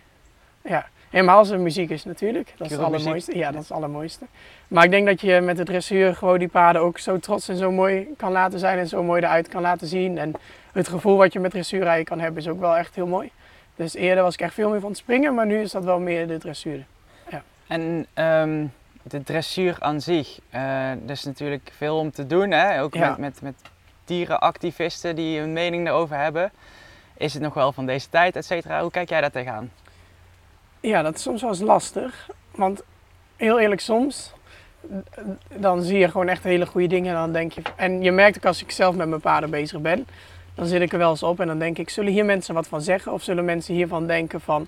Ja, 0.61 0.87
helemaal 1.09 1.37
als 1.37 1.49
er 1.49 1.59
muziek 1.59 1.89
is 1.89 2.05
natuurlijk. 2.05 2.53
Dat 2.57 2.67
is 2.67 2.73
het 2.73 2.85
allermooiste. 2.85 3.37
Ja, 3.37 3.51
dat 3.51 3.61
is 3.61 3.67
het 3.67 3.77
allermooiste. 3.77 4.25
Maar 4.67 4.83
ik 4.83 4.91
denk 4.91 5.05
dat 5.07 5.21
je 5.21 5.41
met 5.41 5.57
de 5.57 5.63
dressuur 5.63 6.15
gewoon 6.15 6.39
die 6.39 6.47
paarden 6.47 6.81
ook 6.81 6.97
zo 6.99 7.19
trots 7.19 7.49
en 7.49 7.57
zo 7.57 7.71
mooi 7.71 8.07
kan 8.17 8.31
laten 8.31 8.59
zijn 8.59 8.77
en 8.77 8.87
zo 8.87 9.03
mooi 9.03 9.21
eruit 9.21 9.47
kan 9.47 9.61
laten 9.61 9.87
zien. 9.87 10.17
En 10.17 10.33
het 10.71 10.87
gevoel 10.87 11.17
wat 11.17 11.33
je 11.33 11.39
met 11.39 11.51
dressuurrijden 11.51 12.05
kan 12.05 12.19
hebben 12.19 12.41
is 12.41 12.47
ook 12.47 12.59
wel 12.59 12.77
echt 12.77 12.95
heel 12.95 13.07
mooi. 13.07 13.31
Dus 13.75 13.93
eerder 13.93 14.23
was 14.23 14.33
ik 14.33 14.41
echt 14.41 14.53
veel 14.53 14.69
meer 14.69 14.79
van 14.79 14.89
het 14.89 14.99
springen, 14.99 15.33
maar 15.33 15.45
nu 15.45 15.61
is 15.61 15.71
dat 15.71 15.83
wel 15.83 15.99
meer 15.99 16.27
de 16.27 16.37
dressuur. 16.37 16.85
En 17.67 18.05
ehm, 18.13 18.65
de 19.03 19.23
dressuur 19.23 19.75
aan 19.79 20.01
zich, 20.01 20.39
eh 20.49 20.91
er 20.91 21.09
is 21.09 21.23
natuurlijk 21.23 21.71
veel 21.77 21.97
om 21.97 22.11
te 22.11 22.27
doen, 22.27 22.51
hè? 22.51 22.81
ook 22.81 22.93
Ja. 22.93 23.09
met, 23.09 23.17
met, 23.17 23.41
met 23.41 23.55
dierenactivisten 24.05 25.15
die 25.15 25.39
een 25.39 25.53
mening 25.53 25.87
erover 25.87 26.17
hebben. 26.17 26.51
Is 27.17 27.33
het 27.33 27.41
nog 27.41 27.53
wel 27.53 27.71
van 27.71 27.85
deze 27.85 28.09
tijd, 28.09 28.35
et 28.35 28.45
cetera? 28.45 28.81
Hoe 28.81 28.91
kijk 28.91 29.09
jij 29.09 29.21
daar 29.21 29.31
tegenaan? 29.31 29.71
Ja, 30.79 31.01
dat 31.01 31.15
is 31.15 31.21
soms 31.21 31.41
wel 31.41 31.49
eens 31.49 31.59
lastig. 31.59 32.29
Want 32.51 32.83
heel 33.35 33.59
eerlijk, 33.59 33.81
soms 33.81 34.33
dan 35.55 35.81
zie 35.81 35.97
je 35.97 36.09
gewoon 36.09 36.27
echt 36.27 36.43
hele 36.43 36.65
goede 36.65 36.87
dingen. 36.87 37.13
En 37.13 37.19
dan 37.19 37.31
denk 37.31 37.51
je, 37.51 37.61
en 37.75 38.01
je 38.01 38.11
merkt 38.11 38.37
ook 38.37 38.45
als 38.45 38.61
ik 38.61 38.71
zelf 38.71 38.95
met 38.95 39.07
mijn 39.09 39.21
paarden 39.21 39.49
bezig 39.49 39.81
ben, 39.81 40.07
dan 40.55 40.65
zit 40.65 40.81
ik 40.81 40.91
er 40.91 40.97
wel 40.97 41.09
eens 41.09 41.23
op 41.23 41.39
en 41.39 41.47
dan 41.47 41.59
denk 41.59 41.77
ik, 41.77 41.89
zullen 41.89 42.11
hier 42.11 42.25
mensen 42.25 42.53
wat 42.53 42.67
van 42.67 42.81
zeggen? 42.81 43.11
Of 43.11 43.23
zullen 43.23 43.45
mensen 43.45 43.73
hiervan 43.73 44.07
denken 44.07 44.41
van, 44.41 44.67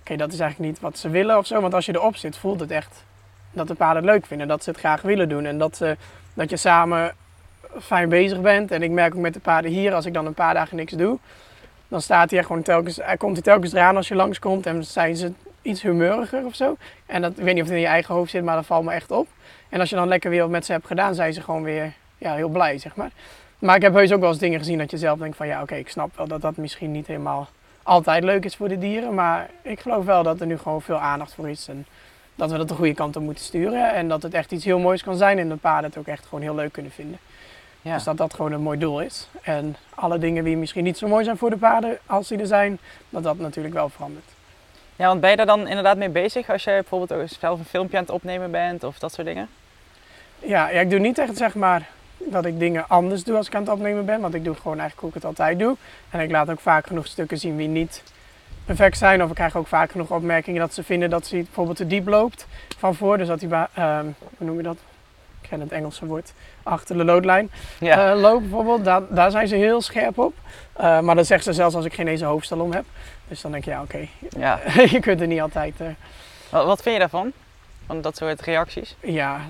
oké, 0.00 0.16
dat 0.16 0.32
is 0.32 0.40
eigenlijk 0.40 0.72
niet 0.72 0.80
wat 0.80 0.98
ze 0.98 1.08
willen 1.08 1.38
of 1.38 1.46
zo. 1.46 1.60
Want 1.60 1.74
als 1.74 1.86
je 1.86 1.94
erop 1.94 2.16
zit, 2.16 2.36
voelt 2.36 2.60
het 2.60 2.70
echt 2.70 3.04
dat 3.50 3.68
de 3.68 3.74
paarden 3.74 4.02
het 4.02 4.12
leuk 4.12 4.26
vinden, 4.26 4.48
dat 4.48 4.64
ze 4.64 4.70
het 4.70 4.78
graag 4.78 5.02
willen 5.02 5.28
doen. 5.28 5.44
En 5.44 5.58
dat, 5.58 5.76
ze, 5.76 5.96
dat 6.34 6.50
je 6.50 6.56
samen 6.56 7.14
fijn 7.80 8.08
bezig 8.08 8.40
bent. 8.40 8.70
En 8.70 8.82
ik 8.82 8.90
merk 8.90 9.14
ook 9.14 9.20
met 9.20 9.34
de 9.34 9.40
paarden 9.40 9.70
hier, 9.70 9.94
als 9.94 10.06
ik 10.06 10.14
dan 10.14 10.26
een 10.26 10.34
paar 10.34 10.54
dagen 10.54 10.76
niks 10.76 10.92
doe, 10.92 11.18
dan 11.92 12.02
staat 12.02 12.30
hij 12.30 12.42
gewoon 12.42 12.62
telkens, 12.62 12.96
hij 12.96 13.16
komt 13.16 13.32
hij 13.32 13.42
telkens 13.42 13.72
eraan 13.72 13.96
als 13.96 14.08
je 14.08 14.14
langskomt 14.14 14.66
en 14.66 14.84
zijn 14.84 15.16
ze 15.16 15.32
iets 15.62 15.82
humeuriger 15.82 16.44
of 16.44 16.54
zo. 16.54 16.76
En 17.06 17.22
dat, 17.22 17.30
ik 17.38 17.44
weet 17.44 17.54
niet 17.54 17.62
of 17.62 17.68
het 17.68 17.76
in 17.76 17.82
je 17.82 17.88
eigen 17.88 18.14
hoofd 18.14 18.30
zit, 18.30 18.44
maar 18.44 18.56
dat 18.56 18.66
valt 18.66 18.84
me 18.84 18.92
echt 18.92 19.10
op. 19.10 19.28
En 19.68 19.80
als 19.80 19.90
je 19.90 19.96
dan 19.96 20.08
lekker 20.08 20.30
weer 20.30 20.40
wat 20.40 20.50
met 20.50 20.64
ze 20.64 20.72
hebt 20.72 20.86
gedaan, 20.86 21.14
zijn 21.14 21.32
ze 21.32 21.40
gewoon 21.40 21.62
weer 21.62 21.92
ja, 22.18 22.34
heel 22.34 22.48
blij, 22.48 22.78
zeg 22.78 22.96
maar. 22.96 23.10
Maar 23.58 23.76
ik 23.76 23.82
heb 23.82 23.94
heus 23.94 24.12
ook 24.12 24.20
wel 24.20 24.28
eens 24.28 24.38
dingen 24.38 24.58
gezien 24.58 24.78
dat 24.78 24.90
je 24.90 24.96
zelf 24.96 25.18
denkt 25.18 25.36
van 25.36 25.46
ja, 25.46 25.62
oké, 25.62 25.74
ik 25.74 25.88
snap 25.88 26.16
wel 26.16 26.26
dat 26.26 26.40
dat 26.40 26.56
misschien 26.56 26.92
niet 26.92 27.06
helemaal 27.06 27.48
altijd 27.82 28.24
leuk 28.24 28.44
is 28.44 28.56
voor 28.56 28.68
de 28.68 28.78
dieren. 28.78 29.14
Maar 29.14 29.50
ik 29.62 29.80
geloof 29.80 30.04
wel 30.04 30.22
dat 30.22 30.40
er 30.40 30.46
nu 30.46 30.58
gewoon 30.58 30.82
veel 30.82 30.98
aandacht 30.98 31.34
voor 31.34 31.48
is. 31.48 31.68
En 31.68 31.86
dat 32.34 32.50
we 32.50 32.56
dat 32.56 32.68
de 32.68 32.74
goede 32.74 32.94
kant 32.94 33.16
op 33.16 33.22
moeten 33.22 33.44
sturen. 33.44 33.92
En 33.92 34.08
dat 34.08 34.22
het 34.22 34.34
echt 34.34 34.52
iets 34.52 34.64
heel 34.64 34.78
moois 34.78 35.02
kan 35.02 35.16
zijn 35.16 35.38
en 35.38 35.48
de 35.48 35.56
paarden 35.56 35.90
het 35.90 35.98
ook 35.98 36.06
echt 36.06 36.24
gewoon 36.24 36.42
heel 36.42 36.54
leuk 36.54 36.72
kunnen 36.72 36.92
vinden. 36.92 37.18
Ja. 37.82 37.94
Dus 37.94 38.04
dat 38.04 38.16
dat 38.16 38.34
gewoon 38.34 38.52
een 38.52 38.60
mooi 38.60 38.78
doel 38.78 39.00
is. 39.00 39.28
En 39.42 39.76
alle 39.94 40.18
dingen 40.18 40.44
die 40.44 40.56
misschien 40.56 40.84
niet 40.84 40.98
zo 40.98 41.08
mooi 41.08 41.24
zijn 41.24 41.36
voor 41.36 41.50
de 41.50 41.56
paarden, 41.56 41.98
als 42.06 42.28
die 42.28 42.38
er 42.38 42.46
zijn, 42.46 42.78
dat 43.08 43.22
dat 43.22 43.38
natuurlijk 43.38 43.74
wel 43.74 43.88
verandert. 43.88 44.24
ja, 44.96 45.06
want 45.06 45.20
ben 45.20 45.30
je 45.30 45.36
daar 45.36 45.46
dan 45.46 45.68
inderdaad 45.68 45.96
mee 45.96 46.08
bezig 46.08 46.50
als 46.50 46.64
je 46.64 46.70
bijvoorbeeld 46.70 47.20
ook 47.20 47.28
zelf 47.40 47.58
een 47.58 47.64
filmpje 47.64 47.96
aan 47.96 48.02
het 48.02 48.12
opnemen 48.12 48.50
bent 48.50 48.84
of 48.84 48.98
dat 48.98 49.12
soort 49.12 49.26
dingen? 49.26 49.48
Ja, 50.38 50.68
ja, 50.68 50.80
ik 50.80 50.90
doe 50.90 50.98
niet 50.98 51.18
echt 51.18 51.36
zeg 51.36 51.54
maar 51.54 51.88
dat 52.18 52.44
ik 52.44 52.58
dingen 52.58 52.84
anders 52.88 53.24
doe 53.24 53.36
als 53.36 53.46
ik 53.46 53.54
aan 53.54 53.62
het 53.62 53.70
opnemen 53.70 54.04
ben. 54.04 54.20
Want 54.20 54.34
ik 54.34 54.44
doe 54.44 54.54
gewoon 54.54 54.78
eigenlijk 54.78 55.00
hoe 55.00 55.08
ik 55.08 55.14
het 55.14 55.24
altijd 55.24 55.58
doe. 55.58 55.76
En 56.10 56.20
ik 56.20 56.30
laat 56.30 56.50
ook 56.50 56.60
vaak 56.60 56.86
genoeg 56.86 57.06
stukken 57.06 57.38
zien 57.38 57.56
die 57.56 57.68
niet 57.68 58.02
perfect 58.64 58.98
zijn. 58.98 59.22
Of 59.22 59.28
ik 59.28 59.34
krijg 59.34 59.56
ook 59.56 59.66
vaak 59.66 59.90
genoeg 59.90 60.10
opmerkingen 60.10 60.60
dat 60.60 60.74
ze 60.74 60.82
vinden 60.82 61.10
dat 61.10 61.26
ze 61.26 61.36
bijvoorbeeld 61.36 61.76
te 61.76 61.86
diep 61.86 62.08
loopt 62.08 62.46
van 62.78 62.94
voor. 62.94 63.18
Dus 63.18 63.26
dat 63.26 63.48
ba- 63.48 63.70
ehm, 63.74 64.06
hoe 64.18 64.46
noem 64.46 64.56
je 64.56 64.62
dat? 64.62 64.76
Ken 65.52 65.60
het 65.60 65.72
Engelse 65.72 66.06
woord. 66.06 66.32
Achter 66.62 66.96
de 66.96 67.04
loodlijn 67.04 67.50
Ja. 67.80 68.12
eh, 68.12 68.20
loopt 68.20 68.40
bijvoorbeeld. 68.40 68.84
Daar, 68.84 69.02
daar 69.08 69.30
zijn 69.30 69.48
ze 69.48 69.56
heel 69.56 69.80
scherp 69.80 70.18
op. 70.18 70.34
Eh, 70.72 71.00
maar 71.00 71.14
dat 71.14 71.26
zegt 71.26 71.44
ze 71.44 71.52
zelfs 71.52 71.74
als 71.74 71.84
ik 71.84 71.94
geen 71.94 72.04
deze 72.06 72.24
hoofdstel 72.24 72.58
om 72.60 72.72
heb. 72.72 72.84
Dus 73.28 73.40
dan 73.40 73.52
denk 73.52 73.64
je, 73.64 73.70
ja 73.70 73.82
oké, 73.82 74.08
ja. 74.38 74.60
je 74.94 75.00
kunt 75.00 75.20
er 75.20 75.26
niet 75.26 75.40
altijd... 75.40 75.74
eh, 75.80 75.86
Wat, 76.50 76.64
wat 76.66 76.82
vind 76.82 76.94
je 76.94 77.00
daarvan? 77.00 77.32
Van 77.86 78.00
dat 78.00 78.16
soort 78.16 78.40
reacties? 78.40 78.96
Ja, 79.00 79.40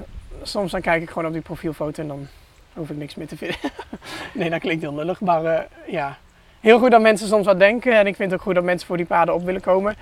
soms 0.42 0.70
dan 0.72 0.80
kijk 0.80 1.02
ik 1.02 1.08
gewoon 1.10 1.26
op 1.26 1.32
die 1.32 1.42
profielfoto 1.42 2.02
en 2.02 2.08
dan 2.08 2.28
hoef 2.72 2.90
ik 2.90 2.96
niks 2.96 3.14
meer 3.14 3.26
te 3.28 3.36
vinden. 3.36 3.56
nee, 4.34 4.50
dat 4.50 4.60
klinkt 4.60 4.82
heel 4.82 4.94
lullig, 4.94 5.20
maar 5.20 5.66
ja. 5.86 6.16
Heel 6.60 6.78
goed 6.78 6.90
dat 6.90 7.00
mensen 7.00 7.28
soms 7.28 7.46
wat 7.46 7.58
denken 7.58 7.98
en 7.98 8.06
ik 8.06 8.16
vind 8.16 8.30
het 8.30 8.40
ook 8.40 8.46
goed 8.46 8.54
dat 8.54 8.64
mensen 8.64 8.86
voor 8.86 8.96
die 8.96 9.06
paden 9.06 9.34
op 9.34 9.44
willen 9.44 9.60
komen. 9.60 9.96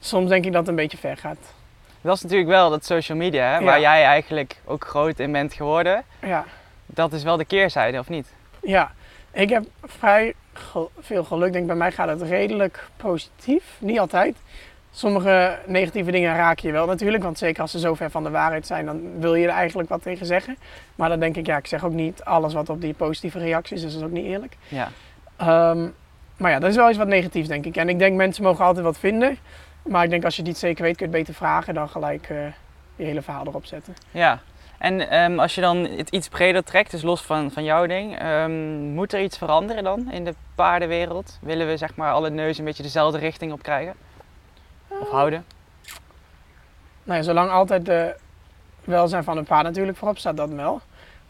Soms 0.00 0.28
denk 0.28 0.44
ik 0.44 0.50
dat 0.52 0.60
het 0.60 0.68
een 0.70 0.74
beetje 0.76 0.98
ver 0.98 1.16
gaat. 1.16 1.38
Dat 2.00 2.16
is 2.16 2.22
natuurlijk 2.22 2.48
wel 2.50 2.70
dat 2.70 2.84
social 2.84 3.18
media, 3.18 3.44
hè, 3.58 3.64
waar 3.64 3.80
jij 3.80 4.04
eigenlijk 4.04 4.56
ook 4.64 4.84
groot 4.84 5.18
in 5.18 5.32
bent 5.32 5.54
geworden. 5.54 6.02
Ja, 6.22 6.44
Dat 6.86 7.12
is 7.12 7.22
wel 7.22 7.36
de 7.36 7.44
keerzijde, 7.44 7.98
of 7.98 8.08
niet? 8.08 8.32
ja. 8.62 8.90
ik 9.32 9.48
heb 9.50 9.64
vrij 9.84 10.34
ge- 10.52 10.88
veel 11.00 11.24
geluk. 11.24 11.46
Ik 11.46 11.52
denk 11.52 11.66
bij 11.66 11.76
mij 11.76 11.92
gaat 11.92 12.08
het 12.08 12.22
redelijk 12.22 12.86
positief. 12.96 13.64
Niet 13.78 13.98
altijd. 13.98 14.36
Sommige 14.90 15.58
negatieve 15.66 16.10
dingen 16.10 16.36
raak 16.36 16.58
je 16.58 16.72
wel 16.72 16.86
natuurlijk, 16.86 17.22
want 17.22 17.38
zeker 17.38 17.62
als 17.62 17.70
ze 17.70 17.78
zo 17.78 17.94
ver 17.94 18.10
van 18.10 18.22
de 18.24 18.30
waarheid 18.30 18.66
zijn, 18.66 18.86
dan 18.86 19.20
wil 19.20 19.34
je 19.34 19.46
er 19.46 19.52
eigenlijk 19.52 19.88
wat 19.88 20.02
tegen 20.02 20.26
zeggen. 20.26 20.56
Maar 20.94 21.08
dan 21.08 21.20
denk 21.20 21.36
ik, 21.36 21.46
ja, 21.46 21.56
ik 21.56 21.66
zeg 21.66 21.84
ook 21.84 21.92
niet 21.92 22.24
alles 22.24 22.52
wat 22.54 22.68
op 22.68 22.80
die 22.80 22.94
positieve 22.94 23.38
reacties, 23.38 23.80
dus 23.80 23.92
dat 23.92 24.00
is 24.00 24.06
ook 24.06 24.12
niet 24.14 24.24
eerlijk. 24.26 24.56
Ja. 24.68 24.88
Ehm, 25.36 25.88
maar 26.36 26.50
ja, 26.50 26.58
dat 26.58 26.70
is 26.70 26.76
wel 26.76 26.88
iets 26.88 26.98
wat 26.98 27.06
negatiefs, 27.06 27.48
denk 27.48 27.64
ik. 27.64 27.76
En 27.76 27.88
ik 27.88 27.98
denk, 27.98 28.16
mensen 28.16 28.42
mogen 28.42 28.64
altijd 28.64 28.84
wat 28.84 28.98
vinden. 28.98 29.38
Maar 29.86 30.04
ik 30.04 30.10
denk, 30.10 30.24
als 30.24 30.34
je 30.34 30.40
het 30.40 30.50
niet 30.50 30.58
zeker 30.58 30.82
weet, 30.82 30.96
kun 30.96 31.06
je 31.06 31.12
het 31.12 31.20
beter 31.20 31.34
vragen 31.34 31.74
dan 31.74 31.88
gelijk 31.88 32.28
eh, 32.28 32.36
je 32.96 33.04
hele 33.04 33.22
verhaal 33.22 33.46
erop 33.46 33.64
zetten. 33.66 33.94
Ja. 34.10 34.40
En 34.78 35.10
ehm, 35.10 35.38
als 35.38 35.54
je 35.54 35.60
dan 35.60 35.76
het 35.76 36.10
iets 36.10 36.28
breder 36.28 36.64
trekt, 36.64 36.90
dus 36.90 37.02
los 37.02 37.22
van, 37.22 37.50
van 37.50 37.64
jouw 37.64 37.86
ding, 37.86 38.18
ehm, 38.18 38.92
moet 38.94 39.12
er 39.12 39.20
iets 39.20 39.38
veranderen 39.38 39.84
dan 39.84 40.10
in 40.10 40.24
de 40.24 40.34
paardenwereld? 40.54 41.38
Willen 41.40 41.66
we 41.66 41.76
zeg 41.76 41.94
maar 41.94 42.12
alle 42.12 42.30
neuzen 42.30 42.58
een 42.58 42.64
beetje 42.64 42.82
dezelfde 42.82 43.18
richting 43.18 43.52
op 43.52 43.62
krijgen? 43.62 43.94
Of 44.88 45.10
houden? 45.10 45.44
Nou 47.02 47.18
ja, 47.18 47.24
zolang 47.24 47.50
altijd 47.50 47.86
de 47.86 48.16
welzijn 48.84 49.24
van 49.24 49.36
een 49.36 49.44
paard 49.44 49.64
natuurlijk 49.64 49.98
voorop 49.98 50.18
staat, 50.18 50.36
dat 50.36 50.50
wel. 50.50 50.80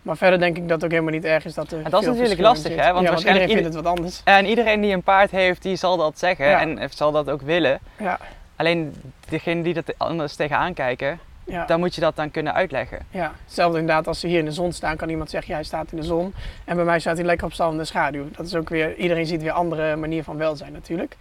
Maar 0.03 0.17
verder 0.17 0.39
denk 0.39 0.57
ik 0.57 0.63
dat 0.63 0.71
het 0.71 0.85
ook 0.85 0.91
helemaal 0.91 1.13
niet 1.13 1.25
erg 1.25 1.45
is 1.45 1.55
dat 1.55 1.73
er 1.73 1.85
En 1.85 1.91
dat 1.91 2.03
is 2.03 2.09
natuurlijk 2.09 2.41
lastig, 2.41 2.77
hè, 2.77 2.93
want 2.93 3.05
ja, 3.05 3.11
waarschijnlijk 3.11 3.49
iedereen 3.49 3.63
vindt 3.63 3.77
het 3.77 3.85
wat 3.85 3.97
anders. 3.97 4.21
En 4.25 4.47
iedereen 4.47 4.81
die 4.81 4.93
een 4.93 5.03
paard 5.03 5.31
heeft, 5.31 5.63
die 5.63 5.77
zal 5.77 5.97
dat 5.97 6.19
zeggen 6.19 6.47
Ja. 6.47 6.61
en 6.61 6.89
zal 6.91 7.13
dat 7.13 7.31
ook 7.31 7.41
willen. 7.41 7.79
Ja, 7.99 8.19
Alleen 8.57 8.95
degene 9.29 9.63
die 9.63 9.75
dat 9.75 9.95
anders 9.97 10.37
tegenaan 10.37 10.75
kijken, 10.75 11.19
ja, 11.45 11.65
dan 11.67 11.79
moet 11.79 11.95
je 11.95 12.01
dat 12.01 12.17
dan 12.17 12.31
kunnen 12.31 12.55
uitleggen. 12.55 12.99
ja. 13.11 13.33
Hetzelfde 13.45 13.79
inderdaad 13.79 14.07
als 14.07 14.21
ze 14.21 14.27
hier 14.27 14.39
in 14.39 14.45
de 14.45 14.53
zon 14.53 14.73
staan, 14.73 14.97
kan 14.97 15.09
iemand 15.09 15.31
zeggen, 15.31 15.51
ja, 15.51 15.55
hij 15.57 15.65
staat 15.65 15.91
in 15.93 15.97
de 15.97 16.03
zon. 16.05 16.35
En 16.65 16.77
bij 16.77 16.85
mij 16.85 16.99
staat 17.01 17.17
hij 17.17 17.27
lekker 17.27 17.47
op 17.47 17.53
stand 17.53 17.73
in 17.73 17.79
de 17.79 17.85
schaduw. 17.85 18.25
Dat 18.37 18.47
is 18.47 18.55
ook 18.55 18.69
weer, 18.69 18.95
iedereen 18.97 19.27
ziet 19.27 19.41
weer 19.41 19.51
een 19.51 19.57
andere 19.57 19.97
manier 19.97 20.25
van 20.25 20.37
welzijn 20.37 20.73
natuurlijk. 20.73 21.17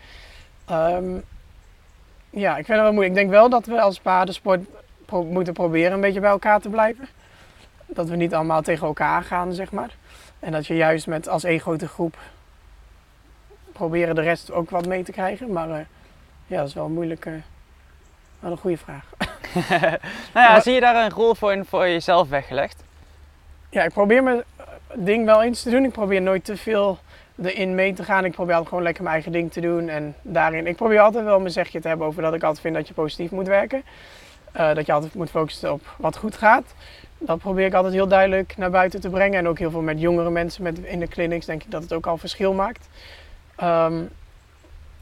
Ehm, 0.65 1.05
ja, 2.29 2.49
ik 2.57 2.65
vind 2.65 2.67
het 2.67 2.81
wel 2.81 2.91
moeilijk. 2.93 3.15
Ik 3.15 3.19
denk 3.21 3.29
wel 3.29 3.49
dat 3.49 3.65
we 3.65 3.81
als 3.81 3.99
paardensport 3.99 4.61
pro- 5.05 5.23
moeten 5.23 5.53
proberen 5.53 5.91
een 5.91 6.01
beetje 6.01 6.19
bij 6.19 6.29
elkaar 6.29 6.59
te 6.59 6.69
blijven. 6.69 7.07
Dat 7.85 8.09
we 8.09 8.15
niet 8.15 8.33
allemaal 8.33 8.61
tegen 8.61 8.87
elkaar 8.87 9.23
gaan, 9.23 9.53
zeg 9.53 9.71
maar. 9.71 9.95
En 10.39 10.51
dat 10.51 10.67
je 10.67 10.75
juist 10.75 11.07
met 11.07 11.27
als 11.29 11.43
één 11.43 11.59
grote 11.59 11.87
groep 11.87 12.17
proberen 13.73 14.15
de 14.15 14.21
rest 14.21 14.51
ook 14.51 14.69
wat 14.69 14.87
mee 14.87 15.03
te 15.03 15.11
krijgen. 15.11 15.51
Maar 15.51 15.69
eh, 15.69 15.77
ja, 16.47 16.57
dat 16.59 16.67
is 16.67 16.73
wel 16.73 16.85
een 16.85 16.93
moeilijke, 16.93 17.41
wel 18.39 18.51
een 18.51 18.57
goede 18.57 18.77
vraag. 18.77 19.05
nou 19.69 19.81
ja, 20.33 20.51
Maar- 20.51 20.61
zie 20.61 20.73
je 20.73 20.79
daar 20.79 21.03
een 21.05 21.11
rol 21.11 21.35
voor, 21.35 21.65
voor 21.65 21.87
jezelf 21.87 22.29
weggelegd? 22.29 22.83
Ja, 23.69 23.83
ik 23.83 23.91
probeer 23.93 24.23
mijn 24.23 24.43
ding 24.93 25.25
wel 25.25 25.43
eens 25.43 25.61
te 25.63 25.69
doen. 25.69 25.83
Ik 25.83 25.91
probeer 25.91 26.21
nooit 26.21 26.45
te 26.45 26.57
veel 26.57 26.99
erin 27.41 27.75
mee 27.75 27.93
te 27.93 28.03
gaan. 28.03 28.25
Ik 28.25 28.31
probeer 28.31 28.51
altijd 28.51 28.69
gewoon 28.69 28.83
lekker 28.83 29.03
mijn 29.03 29.15
eigen 29.15 29.31
ding 29.31 29.51
te 29.51 29.61
doen. 29.61 29.89
En 29.89 30.15
daarin, 30.21 30.67
ik 30.67 30.75
probeer 30.75 30.99
altijd 30.99 31.23
wel 31.23 31.39
mijn 31.39 31.51
zegje 31.51 31.79
te 31.79 31.87
hebben 31.87 32.07
over 32.07 32.21
dat 32.21 32.33
ik 32.33 32.43
altijd 32.43 32.61
vind 32.61 32.75
dat 32.75 32.87
je 32.87 32.93
positief 32.93 33.31
moet 33.31 33.47
werken. 33.47 33.83
Eh, 34.51 34.73
dat 34.73 34.85
je 34.85 34.93
altijd 34.93 35.13
moet 35.13 35.29
focussen 35.29 35.71
op 35.73 35.81
wat 35.97 36.17
goed 36.17 36.37
gaat. 36.37 36.73
Dat 37.17 37.37
probeer 37.39 37.65
ik 37.65 37.73
altijd 37.73 37.93
heel 37.93 38.07
duidelijk 38.07 38.57
naar 38.57 38.69
buiten 38.69 39.01
te 39.01 39.09
brengen. 39.09 39.37
En 39.39 39.47
ook 39.47 39.59
heel 39.59 39.71
veel 39.71 39.81
met 39.81 39.99
jongere 39.99 40.29
mensen 40.29 40.63
met, 40.63 40.79
in 40.79 40.99
de 40.99 41.07
clinics 41.07 41.45
denk 41.45 41.63
ik 41.63 41.71
dat 41.71 41.81
het 41.83 41.93
ook 41.93 42.07
al 42.07 42.17
verschil 42.17 42.53
maakt. 42.53 42.89
Ehm, 43.55 44.01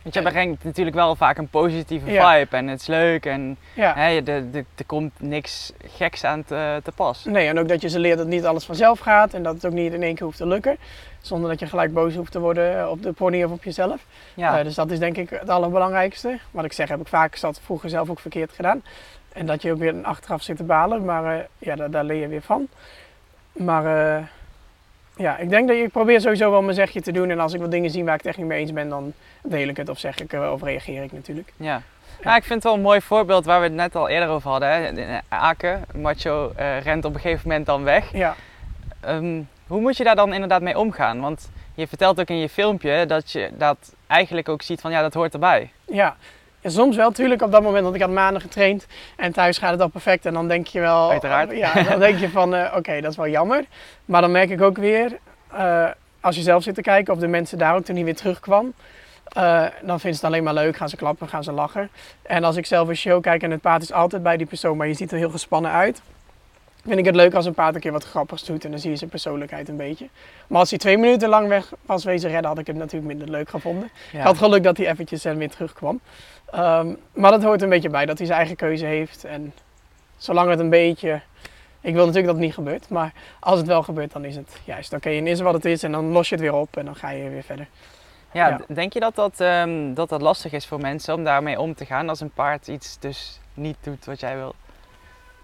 Want 0.03 0.15
je 0.15 0.21
brengt 0.21 0.63
natuurlijk 0.63 0.95
wel 0.95 1.15
vaak 1.15 1.37
een 1.37 1.47
positieve 1.47 2.11
Ja. 2.11 2.37
vibe 2.37 2.55
en 2.57 2.67
het 2.67 2.79
is 2.81 2.87
leuk 2.87 3.25
en 3.25 3.57
ja. 3.73 3.93
hè, 3.95 4.21
er 4.25 4.65
komt 4.85 5.11
niks 5.19 5.71
geks 5.95 6.23
aan 6.23 6.43
te, 6.43 6.79
te 6.83 6.91
pas. 6.91 7.25
Nee, 7.25 7.47
en 7.47 7.59
ook 7.59 7.67
dat 7.67 7.81
je 7.81 7.89
ze 7.89 7.99
leert 7.99 8.17
dat 8.17 8.27
niet 8.27 8.45
alles 8.45 8.65
vanzelf 8.65 8.99
gaat 8.99 9.33
en 9.33 9.43
dat 9.43 9.53
het 9.53 9.65
ook 9.65 9.71
niet 9.71 9.93
in 9.93 10.03
één 10.03 10.15
keer 10.15 10.25
hoeft 10.25 10.37
te 10.37 10.47
lukken. 10.47 10.77
Zonder 11.21 11.49
dat 11.49 11.59
je 11.59 11.67
gelijk 11.67 11.93
boos 11.93 12.15
hoeft 12.15 12.31
te 12.31 12.39
worden 12.39 12.89
op 12.89 13.03
de 13.03 13.11
pony 13.11 13.43
of 13.43 13.51
op 13.51 13.63
jezelf. 13.63 14.05
Ja, 14.33 14.57
Eh, 14.57 14.63
dus 14.63 14.75
dat 14.75 14.91
is 14.91 14.99
denk 14.99 15.17
ik 15.17 15.29
het 15.29 15.49
allerbelangrijkste. 15.49 16.39
Wat 16.51 16.65
ik 16.65 16.73
zeg, 16.73 16.89
heb 16.89 16.99
ik 16.99 17.07
vaak 17.07 17.35
zat 17.35 17.59
vroeger 17.63 17.89
zelf 17.89 18.09
ook 18.09 18.19
verkeerd 18.19 18.51
gedaan. 18.51 18.83
En 19.33 19.45
dat 19.45 19.61
je 19.61 19.71
ook 19.71 19.79
weer 19.79 19.95
achteraf 20.01 20.41
zit 20.41 20.57
te 20.57 20.63
balen, 20.63 21.05
maar 21.05 21.37
eh, 21.37 21.43
ja, 21.57 21.75
daar, 21.75 21.91
daar 21.91 22.03
leer 22.03 22.21
je 22.21 22.27
weer 22.27 22.41
van. 22.41 22.67
Maar 23.51 24.15
eh, 24.17 24.23
ja, 25.15 25.37
ik 25.37 25.49
denk 25.49 25.67
dat 25.67 25.77
ik 25.77 25.91
probeer 25.91 26.21
sowieso 26.21 26.51
wel 26.51 26.61
mijn 26.61 26.75
zegje 26.75 27.01
te 27.01 27.11
doen. 27.11 27.29
En 27.29 27.39
als 27.39 27.53
ik 27.53 27.59
wat 27.61 27.71
dingen 27.71 27.89
zie 27.89 28.03
waar 28.03 28.13
ik 28.13 28.19
het 28.19 28.27
echt 28.29 28.37
niet 28.37 28.47
mee 28.47 28.59
eens 28.59 28.73
ben, 28.73 28.89
dan 28.89 29.13
deel 29.43 29.67
ik 29.67 29.77
het 29.77 29.89
of 29.89 29.99
zeg 29.99 30.19
ik 30.19 30.33
er 30.33 30.51
of 30.51 30.61
reageer 30.63 31.03
ik 31.03 31.11
natuurlijk. 31.11 31.53
ja. 31.57 31.81
Nou, 32.23 32.35
ik 32.37 32.43
vind 32.43 32.53
het 32.53 32.63
wel 32.63 32.73
een 32.73 32.81
mooi 32.81 33.01
voorbeeld 33.01 33.45
waar 33.45 33.59
we 33.59 33.65
het 33.65 33.75
net 33.75 33.95
al 33.95 34.09
eerder 34.09 34.29
over 34.29 34.49
hadden. 34.49 34.69
Hè. 34.69 35.17
Aken, 35.29 35.85
Macho, 35.95 36.51
eh, 36.55 36.81
rent 36.81 37.05
op 37.05 37.13
een 37.13 37.19
gegeven 37.19 37.47
moment 37.47 37.65
dan 37.65 37.83
weg. 37.83 38.11
Ja, 38.13 38.35
Ehm, 38.99 39.41
hoe 39.67 39.81
moet 39.81 39.97
je 39.97 40.03
daar 40.03 40.15
dan 40.15 40.33
inderdaad 40.33 40.61
mee 40.61 40.77
omgaan? 40.77 41.19
Want 41.19 41.49
je 41.75 41.87
vertelt 41.87 42.19
ook 42.19 42.27
in 42.27 42.37
je 42.37 42.49
filmpje 42.49 43.05
dat 43.05 43.31
je 43.31 43.49
dat 43.57 43.95
eigenlijk 44.07 44.49
ook 44.49 44.61
ziet 44.61 44.81
van 44.81 44.91
ja, 44.91 45.01
dat 45.01 45.13
hoort 45.13 45.33
erbij. 45.33 45.71
ja. 45.85 46.15
Soms 46.65 46.95
wel, 46.95 47.07
natuurlijk 47.07 47.41
op 47.41 47.51
dat 47.51 47.61
moment, 47.63 47.83
want 47.83 47.95
ik 47.95 48.01
had 48.01 48.09
maanden 48.09 48.41
getraind 48.41 48.85
en 49.17 49.31
thuis 49.31 49.57
gaat 49.57 49.71
het 49.71 49.81
al 49.81 49.87
perfect. 49.87 50.25
En 50.25 50.33
dan 50.33 50.47
denk 50.47 50.67
je 50.67 50.79
wel, 50.79 51.11
Uiteraard. 51.11 51.51
ja, 51.57 51.83
dan 51.83 51.99
denk 51.99 52.19
je 52.19 52.29
van, 52.29 52.55
eh, 52.55 52.73
oké, 52.77 53.01
dat 53.01 53.11
is 53.11 53.17
wel 53.17 53.27
jammer. 53.27 53.63
Maar 54.05 54.21
dan 54.21 54.31
merk 54.31 54.49
ik 54.49 54.61
ook 54.61 54.77
weer, 54.77 55.17
eh, 55.51 55.85
als 56.21 56.35
je 56.35 56.41
zelf 56.41 56.63
zit 56.63 56.75
te 56.75 56.81
kijken 56.81 57.13
of 57.13 57.19
de 57.19 57.27
mensen 57.27 57.57
daar 57.57 57.75
ook 57.75 57.83
toen 57.85 57.95
niet 57.95 58.05
weer 58.05 58.15
terugkwam. 58.15 58.73
eh, 59.23 59.61
dan 59.81 59.99
vinden 59.99 59.99
ze 59.99 60.07
het 60.07 60.23
alleen 60.23 60.43
maar 60.43 60.53
leuk, 60.53 60.75
gaan 60.77 60.89
ze 60.89 60.95
klappen, 60.95 61.27
gaan 61.27 61.43
ze 61.43 61.51
lachen. 61.51 61.89
En 62.21 62.43
als 62.43 62.55
ik 62.55 62.65
zelf 62.65 62.87
een 62.87 62.95
show 62.95 63.21
kijk 63.21 63.41
en 63.43 63.51
het 63.51 63.61
paard 63.61 63.81
is 63.81 63.91
altijd 63.91 64.23
bij 64.23 64.37
die 64.37 64.45
persoon, 64.47 64.77
maar 64.77 64.87
je 64.87 64.93
ziet 64.93 65.11
er 65.11 65.17
heel 65.17 65.29
gespannen 65.29 65.71
uit. 65.71 66.01
Vind 66.85 66.99
ik 66.99 67.05
het 67.05 67.15
leuk 67.15 67.33
als 67.33 67.45
een 67.45 67.53
paard 67.53 67.75
een 67.75 67.81
keer 67.81 67.91
wat 67.91 68.03
grappigs 68.03 68.45
doet 68.45 68.65
en 68.65 68.71
dan 68.71 68.79
zie 68.79 68.89
je 68.89 68.95
zijn 68.95 69.09
persoonlijkheid 69.09 69.69
een 69.69 69.77
beetje. 69.77 70.09
Maar 70.47 70.59
als 70.59 70.69
hij 70.69 70.79
twee 70.79 70.97
minuten 70.97 71.29
lang 71.29 71.47
weg 71.47 71.73
was 71.85 72.03
wezen 72.03 72.29
redden, 72.29 72.49
had 72.49 72.59
ik 72.59 72.67
het 72.67 72.75
natuurlijk 72.75 73.05
minder 73.05 73.29
leuk 73.29 73.49
gevonden. 73.49 73.89
Ja. 74.11 74.19
Ik 74.19 74.25
had 74.25 74.37
geluk 74.37 74.63
dat 74.63 74.77
hij 74.77 74.89
eventjes 74.89 75.25
en 75.25 75.37
weer 75.37 75.49
terugkwam. 75.49 75.99
Ehm, 76.51 76.93
maar 77.13 77.31
dat 77.31 77.43
hoort 77.43 77.61
een 77.61 77.69
beetje 77.69 77.89
bij, 77.89 78.05
dat 78.05 78.17
hij 78.17 78.27
zijn 78.27 78.37
eigen 78.37 78.55
keuze 78.55 78.85
heeft. 78.85 79.23
En 79.23 79.53
zolang 80.17 80.49
het 80.49 80.59
een 80.59 80.69
beetje... 80.69 81.21
Ik 81.81 81.93
wil 81.93 82.05
natuurlijk 82.05 82.25
dat 82.25 82.35
het 82.35 82.45
niet 82.45 82.53
gebeurt, 82.53 82.89
maar 82.89 83.13
als 83.39 83.57
het 83.57 83.67
wel 83.67 83.83
gebeurt, 83.83 84.11
dan 84.11 84.25
is 84.25 84.35
het 84.35 84.59
juist 84.63 84.93
oké. 84.93 85.09
En 85.09 85.27
is 85.27 85.39
wat 85.39 85.53
het 85.53 85.65
is 85.65 85.83
en 85.83 85.91
dan 85.91 86.05
los 86.05 86.29
je 86.29 86.35
het 86.35 86.43
weer 86.43 86.53
op 86.53 86.77
en 86.77 86.85
dan 86.85 86.95
ga 86.95 87.09
je 87.09 87.29
weer 87.29 87.43
verder. 87.43 87.67
Ja, 88.31 88.59
denk 88.67 88.93
je 88.93 88.99
dat 88.99 89.15
dat, 89.15 89.39
ehm, 89.39 89.93
dat 89.93 90.09
dat 90.09 90.21
lastig 90.21 90.51
is 90.51 90.65
voor 90.65 90.79
mensen 90.79 91.13
om 91.13 91.23
daarmee 91.23 91.59
om 91.59 91.75
te 91.75 91.85
gaan 91.85 92.09
als 92.09 92.19
een 92.19 92.31
paard 92.31 92.67
iets 92.67 92.99
dus 92.99 93.39
niet 93.53 93.77
doet 93.81 94.05
wat 94.05 94.19
jij 94.19 94.35
wil? 94.35 94.55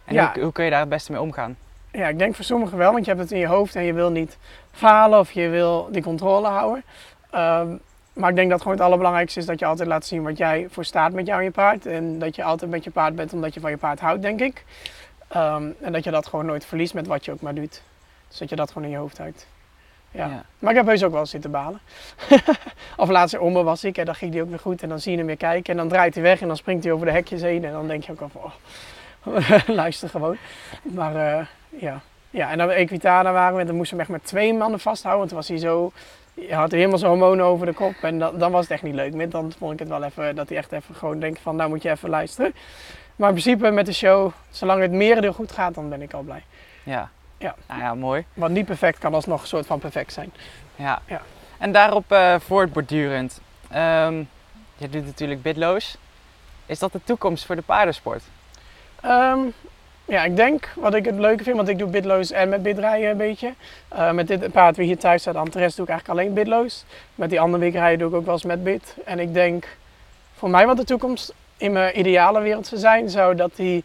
En 0.09 0.15
Ja. 0.15 0.31
hoe, 0.33 0.43
hoe 0.43 0.51
kun 0.51 0.63
je 0.63 0.69
daar 0.69 0.79
het 0.79 0.89
beste 0.89 1.11
mee 1.11 1.21
omgaan? 1.21 1.57
Ja, 1.91 2.07
ik 2.07 2.17
denk 2.19 2.35
voor 2.35 2.45
sommigen 2.45 2.77
wel, 2.77 2.91
want 2.91 3.05
je 3.05 3.11
hebt 3.11 3.23
het 3.23 3.31
in 3.31 3.39
je 3.39 3.47
hoofd 3.47 3.75
en 3.75 3.83
je 3.83 3.93
wil 3.93 4.09
niet 4.11 4.37
falen 4.71 5.19
of 5.19 5.31
je 5.31 5.49
wil 5.49 5.87
die 5.91 6.01
controle 6.03 6.47
houden. 6.47 6.83
Ehm, 7.31 7.67
maar 8.13 8.29
ik 8.29 8.35
denk 8.35 8.49
dat 8.49 8.61
gewoon 8.61 8.77
het 8.77 8.85
allerbelangrijkste 8.85 9.39
is 9.39 9.45
dat 9.45 9.59
je 9.59 9.65
altijd 9.65 9.87
laat 9.87 10.05
zien 10.05 10.23
wat 10.23 10.37
jij 10.37 10.67
voor 10.69 10.85
staat 10.85 11.11
met 11.13 11.25
jou 11.25 11.39
en 11.39 11.45
je 11.45 11.51
paard. 11.51 11.85
En 11.85 12.19
dat 12.19 12.35
je 12.35 12.43
altijd 12.43 12.71
met 12.71 12.83
je 12.83 12.91
paard 12.91 13.15
bent 13.15 13.33
omdat 13.33 13.53
je 13.53 13.59
van 13.59 13.69
je 13.69 13.77
paard 13.77 13.99
houdt, 13.99 14.21
denk 14.21 14.39
ik. 14.39 14.63
Ehm, 15.27 15.67
en 15.81 15.91
dat 15.91 16.03
je 16.03 16.11
dat 16.11 16.27
gewoon 16.27 16.45
nooit 16.45 16.65
verliest 16.65 16.93
met 16.93 17.07
wat 17.07 17.25
je 17.25 17.31
ook 17.31 17.41
maar 17.41 17.55
doet. 17.55 17.81
Dus 18.27 18.37
dat 18.37 18.49
je 18.49 18.55
dat 18.55 18.67
gewoon 18.71 18.83
in 18.83 18.89
je 18.89 18.97
hoofd 18.97 19.17
houdt. 19.17 19.47
Ja. 20.11 20.27
Ja. 20.27 20.43
Maar 20.59 20.71
ik 20.71 20.77
heb 20.77 20.85
heus 20.85 21.03
ook 21.03 21.11
wel 21.11 21.19
eens 21.19 21.29
zitten 21.29 21.51
balen. 21.51 21.79
of 22.97 23.09
laatst 23.09 23.33
in 23.33 23.41
Ommer 23.41 23.63
was 23.63 23.83
ik 23.83 23.97
en 23.97 24.05
dan 24.05 24.15
ging 24.15 24.31
die 24.31 24.41
ook 24.41 24.49
weer 24.49 24.59
goed. 24.59 24.83
En 24.83 24.89
dan 24.89 24.99
zie 24.99 25.11
je 25.11 25.17
hem 25.17 25.27
weer 25.27 25.37
kijken 25.37 25.71
en 25.71 25.77
dan 25.77 25.87
draait 25.87 26.13
hij 26.13 26.23
weg 26.23 26.41
en 26.41 26.47
dan 26.47 26.57
springt 26.57 26.83
hij 26.83 26.93
over 26.93 27.05
de 27.05 27.11
hekjes 27.11 27.41
heen. 27.41 27.65
En 27.65 27.71
dan 27.71 27.87
denk 27.87 28.03
je 28.03 28.11
ook 28.11 28.19
wel 28.19 28.29
van, 28.29 28.41
oh, 28.41 28.51
luister 29.67 30.09
gewoon. 30.09 30.37
Maar 30.81 31.15
eh, 31.15 31.45
ja. 31.69 32.01
ja, 32.29 32.51
en 32.51 32.57
dan 32.57 32.67
bij 32.67 32.75
Equitana 32.75 33.31
waren 33.31 33.57
we 33.57 33.65
dan 33.65 33.75
moesten 33.75 33.97
we 33.97 34.01
echt 34.01 34.11
met 34.11 34.25
twee 34.25 34.53
mannen 34.53 34.79
vasthouden. 34.79 35.19
Want 35.19 35.29
toen 35.29 35.39
was 35.39 35.47
hij 35.47 35.69
zo, 35.69 35.91
hij 36.47 36.57
had 36.57 36.71
helemaal 36.71 36.97
zijn 36.97 37.11
hormonen 37.11 37.45
over 37.45 37.65
de 37.65 37.73
kop. 37.73 37.93
En 38.01 38.19
dan, 38.19 38.37
dan 38.37 38.51
was 38.51 38.61
het 38.61 38.71
echt 38.71 38.83
niet 38.83 38.93
leuk 38.93 39.13
meer. 39.13 39.29
Dan 39.29 39.53
vond 39.57 39.73
ik 39.73 39.79
het 39.79 39.87
wel 39.87 40.03
even, 40.03 40.35
dat 40.35 40.49
hij 40.49 40.57
echt 40.57 40.71
even 40.71 40.95
gewoon 40.95 41.19
denkt 41.19 41.39
van, 41.39 41.55
nou 41.55 41.69
moet 41.69 41.81
je 41.83 41.89
even 41.89 42.09
luisteren. 42.09 42.53
Maar 43.15 43.29
in 43.29 43.35
principe 43.35 43.71
met 43.71 43.85
de 43.85 43.93
show, 43.93 44.31
zolang 44.49 44.81
het 44.81 44.91
merendeel 44.91 45.33
goed 45.33 45.51
gaat, 45.51 45.73
dan 45.73 45.89
ben 45.89 46.01
ik 46.01 46.13
al 46.13 46.21
blij. 46.21 46.43
Ja. 46.83 47.09
Ja. 47.37 47.55
Nou 47.67 47.81
ja, 47.81 47.95
mooi. 47.95 48.25
Wat 48.33 48.49
niet 48.49 48.65
perfect 48.65 48.97
kan 48.97 49.13
alsnog 49.13 49.41
een 49.41 49.47
soort 49.47 49.65
van 49.65 49.79
perfect 49.79 50.13
zijn. 50.13 50.31
Ja. 50.75 51.01
Ja. 51.05 51.21
En 51.57 51.71
daarop 51.71 52.11
eh, 52.11 52.35
voortbordurend. 52.39 53.41
Ehm 53.69 54.23
je 54.79 54.89
doet 54.89 55.05
natuurlijk 55.05 55.41
bidloos. 55.41 55.97
Is 56.65 56.79
dat 56.79 56.91
de 56.91 57.01
toekomst 57.03 57.45
voor 57.45 57.55
de 57.55 57.61
paardensport? 57.61 58.23
Ehm, 59.01 59.39
ja, 60.05 60.23
ik 60.23 60.35
denk 60.35 60.69
wat 60.75 60.93
ik 60.93 61.05
het 61.05 61.19
leuke 61.19 61.43
vind, 61.43 61.55
want 61.55 61.67
ik 61.67 61.77
doe 61.77 61.89
bidloos 61.89 62.31
en 62.31 62.49
met 62.49 62.63
bidrijden 62.63 63.09
een 63.09 63.17
beetje. 63.17 63.53
Eh, 63.87 64.11
met 64.11 64.27
dit 64.27 64.51
paard 64.51 64.77
wie 64.77 64.85
hier 64.85 64.97
thuis 64.97 65.21
staat, 65.21 65.35
Antares, 65.35 65.75
doe 65.75 65.85
ik 65.85 65.91
eigenlijk 65.91 66.19
alleen 66.19 66.33
bidloos. 66.33 66.85
Met 67.15 67.29
die 67.29 67.39
andere 67.39 67.63
wikrijden 67.63 67.99
doe 67.99 68.09
ik 68.09 68.15
ook 68.15 68.25
wel 68.25 68.33
eens 68.33 68.43
met 68.43 68.63
bid. 68.63 68.95
En 69.05 69.19
ik 69.19 69.33
denk, 69.33 69.67
voor 70.35 70.49
mij 70.49 70.65
wat 70.65 70.77
de 70.77 70.83
toekomst 70.83 71.33
in 71.57 71.71
mijn 71.71 71.99
ideale 71.99 72.41
wereld 72.41 72.67
zou 72.67 72.81
zijn, 72.81 73.09
zou 73.09 73.35
dat, 73.35 73.51
die, 73.55 73.83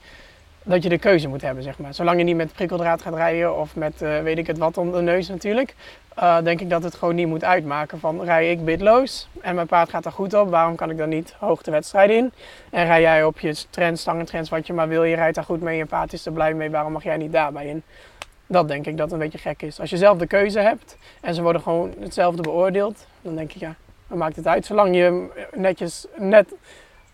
dat 0.64 0.82
je 0.82 0.88
de 0.88 0.98
keuze 0.98 1.28
moet 1.28 1.42
hebben, 1.42 1.62
zeg 1.62 1.78
maar. 1.78 1.94
Zolang 1.94 2.18
je 2.18 2.24
niet 2.24 2.36
met 2.36 2.52
prikkeldraad 2.52 3.02
gaat 3.02 3.14
rijden 3.14 3.56
of 3.56 3.76
met 3.76 4.02
eh, 4.02 4.20
weet 4.20 4.38
ik 4.38 4.46
het 4.46 4.58
wat 4.58 4.78
om 4.78 4.92
de 4.92 5.00
neus 5.00 5.28
natuurlijk. 5.28 5.74
eh, 6.14 6.42
denk 6.42 6.60
ik 6.60 6.70
dat 6.70 6.82
het 6.82 6.94
gewoon 6.94 7.14
niet 7.14 7.26
moet 7.26 7.44
uitmaken 7.44 7.98
van 8.00 8.22
rij 8.24 8.50
ik 8.50 8.64
bidloos 8.64 9.28
en 9.40 9.54
mijn 9.54 9.66
paard 9.66 9.88
gaat 9.88 10.04
er 10.04 10.12
goed 10.12 10.34
op, 10.34 10.50
waarom 10.50 10.74
kan 10.74 10.90
ik 10.90 10.96
dan 10.96 11.08
niet 11.08 11.34
hoogtewedstrijden 11.38 12.16
in? 12.16 12.32
En 12.70 12.86
rij 12.86 13.00
jij 13.00 13.24
op 13.24 13.38
je 13.38 13.64
trends, 13.70 14.00
stangentrends, 14.00 14.50
wat 14.50 14.66
je 14.66 14.72
maar 14.72 14.88
wil, 14.88 15.04
je 15.04 15.14
rijdt 15.14 15.34
daar 15.34 15.44
goed 15.44 15.60
mee, 15.60 15.76
je 15.76 15.86
paard 15.86 16.12
is 16.12 16.26
er 16.26 16.32
blij 16.32 16.54
mee, 16.54 16.70
waarom 16.70 16.92
mag 16.92 17.02
jij 17.02 17.16
niet 17.16 17.32
daarbij 17.32 17.66
in? 17.66 17.82
Dat 18.46 18.68
denk 18.68 18.86
ik 18.86 18.96
dat 18.96 19.12
een 19.12 19.18
beetje 19.18 19.38
gek 19.38 19.62
is. 19.62 19.80
Als 19.80 19.90
je 19.90 19.96
zelf 19.96 20.18
de 20.18 20.26
keuze 20.26 20.58
hebt 20.58 20.96
en 21.20 21.34
ze 21.34 21.42
worden 21.42 21.62
gewoon 21.62 21.94
hetzelfde 22.00 22.42
beoordeeld, 22.42 23.06
dan 23.22 23.36
denk 23.36 23.52
ik 23.52 23.60
ja, 23.60 23.74
dan 24.08 24.18
maakt 24.18 24.36
het 24.36 24.46
uit. 24.46 24.66
Zolang 24.66 24.96
je 24.96 25.28
netjes 25.54 26.06
net 26.16 26.54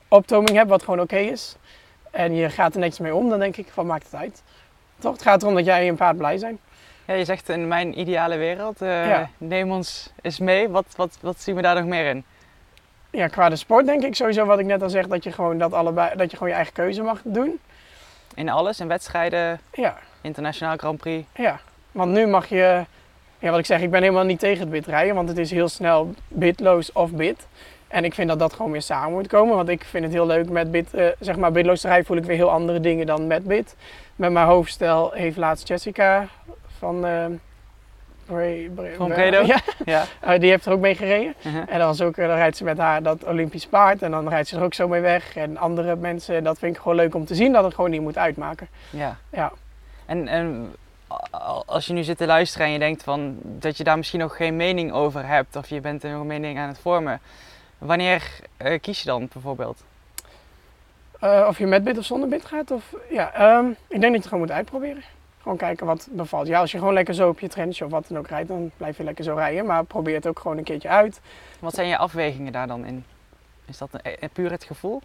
optoming 0.09 0.57
hebt, 0.57 0.69
wat 0.69 0.83
gewoon 0.83 1.01
oké 1.01 1.17
is, 1.17 1.57
en 2.11 2.35
je 2.35 2.51
gaat 2.51 2.75
er 2.75 2.81
netjes 2.81 2.99
mee 2.99 3.15
om, 3.15 3.29
dan 3.29 3.39
denk 3.39 3.57
ik 3.57 3.69
van 3.73 3.87
maakt 3.87 4.05
het 4.05 4.15
uit. 4.15 4.43
Toch? 4.99 5.13
Het 5.13 5.23
gaat 5.23 5.43
erom 5.43 5.55
dat 5.55 5.65
jij 5.65 5.79
en 5.79 5.85
je 5.85 5.93
paard 5.95 6.17
blij 6.17 6.39
zijn. 6.39 6.59
Ja, 7.05 7.15
je 7.15 7.25
zegt 7.25 7.49
in 7.49 7.69
mijn 7.69 7.99
ideale 8.01 8.37
wereld, 8.37 8.83
eh, 8.83 9.07
Ja. 9.07 9.31
neem 9.39 9.71
ons 9.71 10.13
eens 10.23 10.39
mee. 10.39 10.69
Wat, 10.69 10.85
wat, 10.97 11.19
wat 11.21 11.41
zien 11.41 11.55
we 11.55 11.63
daar 11.63 11.75
nog 11.75 11.85
meer 11.85 12.07
in? 12.09 12.25
Ja, 13.11 13.27
qua 13.29 13.49
de 13.49 13.57
sport 13.57 13.87
denk 13.87 14.03
ik 14.03 14.15
sowieso 14.15 14.45
wat 14.45 14.59
ik 14.59 14.67
net 14.67 14.83
al 14.83 14.91
zeg, 14.91 15.07
dat 15.07 15.25
je 15.25 15.33
gewoon 15.33 15.59
dat 15.59 15.73
allebei, 15.73 16.17
dat 16.17 16.31
je 16.31 16.37
gewoon 16.37 16.49
je 16.49 16.55
eigen 16.59 16.75
keuze 16.75 17.03
mag 17.03 17.21
doen. 17.25 17.61
In 18.35 18.49
alles, 18.49 18.81
in 18.81 18.89
wedstrijden, 18.89 19.61
Ja, 19.73 19.97
internationaal 20.21 20.77
Grand 20.77 20.99
Prix. 20.99 21.27
Ja, 21.35 21.61
want 21.93 22.13
nu 22.13 22.27
mag 22.27 22.47
je, 22.49 22.85
ja 23.39 23.51
wat 23.51 23.59
ik 23.59 23.67
zeg, 23.67 23.81
ik 23.81 23.91
ben 23.91 24.03
helemaal 24.03 24.25
niet 24.25 24.39
tegen 24.39 24.61
het 24.61 24.71
bidrijden, 24.71 25.15
want 25.15 25.29
het 25.29 25.39
is 25.39 25.51
heel 25.51 25.69
snel 25.69 26.15
bidloos 26.29 26.93
of 26.93 27.11
bid. 27.11 27.47
En 27.91 28.05
ik 28.05 28.15
vind 28.15 28.29
dat 28.29 28.39
dat 28.39 28.53
gewoon 28.53 28.71
weer 28.73 28.83
samen 28.83 29.13
moet 29.13 29.27
komen, 29.27 29.57
want 29.57 29.69
ik 29.69 29.85
vind 29.85 30.05
het 30.05 30.13
heel 30.13 30.27
leuk 30.27 30.49
met 30.51 30.71
bid, 30.71 30.95
eh, 30.95 31.07
zeg 31.21 31.37
maar 31.37 31.53
bidloos 31.53 31.81
te 31.81 31.87
rijden 31.89 32.07
voel 32.07 32.17
ik 32.17 32.25
weer 32.25 32.37
heel 32.37 32.51
andere 32.51 32.81
dingen 32.81 33.07
dan 33.07 33.27
met 33.27 33.45
bid. 33.45 33.77
Met 34.17 34.33
mijn 34.33 34.47
hoofdstel 34.47 35.11
heeft 35.15 35.37
laatst 35.37 35.69
Jessica 35.69 36.27
van 36.79 37.07
eh 37.07 37.25
Bray, 38.27 38.71
Bray- 38.75 38.95
Van 38.95 39.09
Bredo? 39.09 39.43
Ja, 39.53 39.59
Ja. 39.85 40.05
eh, 40.21 40.41
die 40.41 40.51
heeft 40.51 40.67
er 40.67 40.73
ook 40.73 40.81
mee 40.81 40.95
gereden. 40.95 41.35
Uh-huh. 41.47 41.63
En 41.69 41.79
dan, 41.79 41.87
was 41.87 42.01
ook, 42.01 42.17
eh, 42.17 42.27
dan 42.27 42.37
rijdt 42.37 42.57
ze 42.57 42.65
met 42.65 42.79
haar 42.79 43.03
dat 43.03 43.25
Olympisch 43.25 43.67
paard 43.67 44.03
en 44.03 44.11
dan 44.11 44.29
rijdt 44.29 44.49
ze 44.49 44.57
er 44.57 44.63
ook 44.63 44.75
zo 44.75 44.89
mee 44.89 45.01
weg. 45.01 45.37
En 45.37 45.57
andere 45.57 45.97
mensen, 45.97 46.45
dat 46.45 46.59
vind 46.59 46.75
ik 46.77 46.83
gewoon 46.83 46.97
leuk 46.97 47.15
om 47.15 47.25
te 47.25 47.35
zien, 47.35 47.53
dat 47.53 47.65
het 47.65 47.75
gewoon 47.75 47.91
niet 47.91 48.01
moet 48.01 48.19
uitmaken. 48.19 48.69
ja. 48.91 49.17
Ja. 49.31 49.53
En, 50.07 50.29
en 50.29 50.75
als 51.67 51.87
je 51.87 51.93
nu 51.93 52.03
zit 52.03 52.17
te 52.19 52.27
luisteren 52.27 52.67
en 52.67 52.73
je 52.73 52.79
denkt 52.79 53.03
van, 53.03 53.37
dat 53.43 53.77
je 53.77 53.85
daar 53.85 53.97
misschien 53.97 54.21
nog 54.21 54.37
geen 54.37 54.57
mening 54.57 54.93
over 54.93 55.27
hebt, 55.27 55.57
of 55.57 55.69
je 55.69 55.81
bent 55.81 56.03
er 56.05 56.11
nog 56.11 56.21
een 56.21 56.27
mening 56.27 56.59
aan 56.59 56.69
het 56.69 56.79
vormen, 56.79 57.21
wanneer 57.81 58.41
eh, 58.57 58.81
kies 58.81 59.01
je 59.01 59.07
dan 59.07 59.29
bijvoorbeeld? 59.33 59.85
Eh, 61.21 61.45
of 61.49 61.59
je 61.59 61.67
met 61.67 61.85
bid 61.85 61.99
of 61.99 62.05
zonder 62.05 62.29
bid 62.29 62.45
gaat. 62.45 62.71
Of, 62.71 62.95
ja, 63.11 63.33
ehm, 63.33 63.71
ik 63.71 64.01
denk 64.01 64.03
dat 64.03 64.11
je 64.11 64.17
het 64.17 64.27
gewoon 64.27 64.41
moet 64.41 64.51
uitproberen. 64.51 65.03
Gewoon 65.43 65.57
kijken 65.57 65.87
wat 65.87 66.09
bevalt. 66.11 66.47
Ja, 66.47 66.61
als 66.61 66.73
je 66.73 66.79
gewoon 66.79 66.93
lekker 66.93 67.15
zo 67.15 67.29
op 67.29 67.41
je 67.41 67.49
trenchje 67.49 67.85
of 67.85 67.91
wat 67.91 68.09
dan 68.09 68.19
ook 68.19 68.29
rijdt, 68.29 68.49
dan 68.49 68.71
blijf 68.77 68.97
je 68.97 69.05
lekker 69.05 69.25
zo 69.25 69.35
rijden. 69.35 69.67
Maar 69.67 69.85
probeer 69.85 70.15
het 70.15 70.27
ook 70.27 70.39
gewoon 70.39 70.59
een 70.59 70.65
keertje 70.65 70.89
uit. 70.89 71.21
Wat 71.59 71.75
zijn 71.75 71.89
je 71.89 71.97
afwegingen 71.97 72.53
daar 72.53 72.67
dan 72.67 72.85
in? 72.85 73.05
Is 73.65 73.79
dat 73.79 73.89
een, 73.93 74.01
eh, 74.01 74.29
puur 74.33 74.51
het 74.51 74.65
gevoel? 74.65 75.03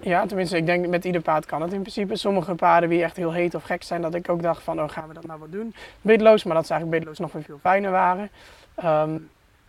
Ja, 0.00 0.26
tenminste, 0.26 0.56
ik 0.56 0.66
denk 0.66 0.86
met 0.86 1.04
ieder 1.04 1.20
paard 1.20 1.46
kan 1.46 1.62
het 1.62 1.72
in 1.72 1.80
principe. 1.80 2.16
Sommige 2.16 2.54
paarden 2.54 2.88
die 2.88 3.02
echt 3.02 3.16
heel 3.16 3.32
heet 3.32 3.54
of 3.54 3.62
gek 3.62 3.82
zijn, 3.82 4.02
dat 4.02 4.14
ik 4.14 4.28
ook 4.28 4.42
dacht 4.42 4.62
van, 4.62 4.82
oh 4.82 4.88
gaan 4.88 5.08
we 5.08 5.14
dat 5.14 5.26
nou 5.26 5.40
wat 5.40 5.52
doen? 5.52 5.74
Bidloos, 6.00 6.44
maar 6.44 6.54
dat 6.54 6.66
ze 6.66 6.72
eigenlijk 6.72 7.00
bidloos 7.00 7.18
nog 7.18 7.32
weer 7.32 7.42
veel 7.42 7.58
fijner 7.60 7.90
waren. 7.90 8.30
Ehm, 8.74 9.16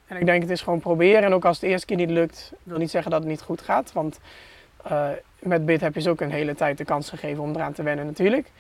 En 0.10 0.18
ik 0.18 0.26
denk 0.26 0.42
het 0.42 0.52
is 0.52 0.62
gewoon 0.62 0.80
proberen. 0.80 1.24
En 1.24 1.34
ook 1.34 1.46
als 1.46 1.56
het 1.56 1.66
de 1.66 1.72
eerste 1.72 1.86
keer 1.86 1.98
niet 1.98 2.10
lukt, 2.10 2.52
wil 2.64 2.78
niet 2.78 2.90
zeggen 2.90 3.12
dat 3.12 3.20
het 3.20 3.30
niet 3.30 3.42
goed 3.42 3.62
gaat. 3.62 3.92
Want 3.94 4.20
eh, 4.84 5.08
met 5.40 5.66
bid 5.66 5.82
heb 5.82 5.94
je 5.96 6.02
ze 6.02 6.10
ook 6.10 6.22
een 6.22 6.32
hele 6.32 6.56
tijd 6.56 6.78
de 6.78 6.86
kans 6.86 7.10
gegeven 7.10 7.44
om 7.44 7.56
eraan 7.56 7.74
te 7.74 7.84
wennen 7.84 8.06
natuurlijk. 8.06 8.52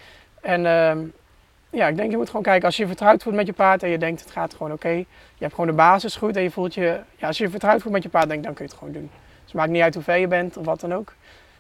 En 0.41 0.65
ehm, 0.65 0.99
ja, 1.69 1.87
ik 1.87 1.95
denk 1.95 2.11
je 2.11 2.17
moet 2.17 2.27
gewoon 2.27 2.41
kijken 2.43 2.65
als 2.65 2.77
je 2.77 2.87
vertrouwd 2.87 3.23
voelt 3.23 3.35
met 3.35 3.45
je 3.47 3.53
paard 3.53 3.83
en 3.83 3.89
je 3.89 3.97
denkt 3.97 4.21
het 4.21 4.31
gaat 4.31 4.53
gewoon 4.53 4.71
oké. 4.71 4.89
Je 4.89 5.05
hebt 5.45 5.53
gewoon 5.53 5.69
de 5.69 5.75
basis 5.75 6.15
goed 6.15 6.35
en 6.35 6.43
je 6.43 6.51
voelt 6.51 6.73
je, 6.73 6.99
ja, 7.15 7.27
als 7.27 7.37
je 7.37 7.49
vertrouwd 7.49 7.81
voelt 7.81 7.93
met 7.93 8.03
je 8.03 8.09
paard, 8.09 8.29
denk, 8.29 8.43
dan 8.43 8.53
kun 8.53 8.65
je 8.65 8.69
het 8.71 8.79
gewoon 8.79 8.93
doen. 8.93 9.09
Dus 9.11 9.45
het 9.45 9.53
maakt 9.53 9.69
niet 9.71 9.81
uit 9.81 9.93
hoe 9.93 10.03
ver 10.03 10.17
je 10.17 10.27
bent 10.27 10.57
of 10.57 10.65
wat 10.65 10.79
dan 10.79 10.93
ook. 10.93 11.13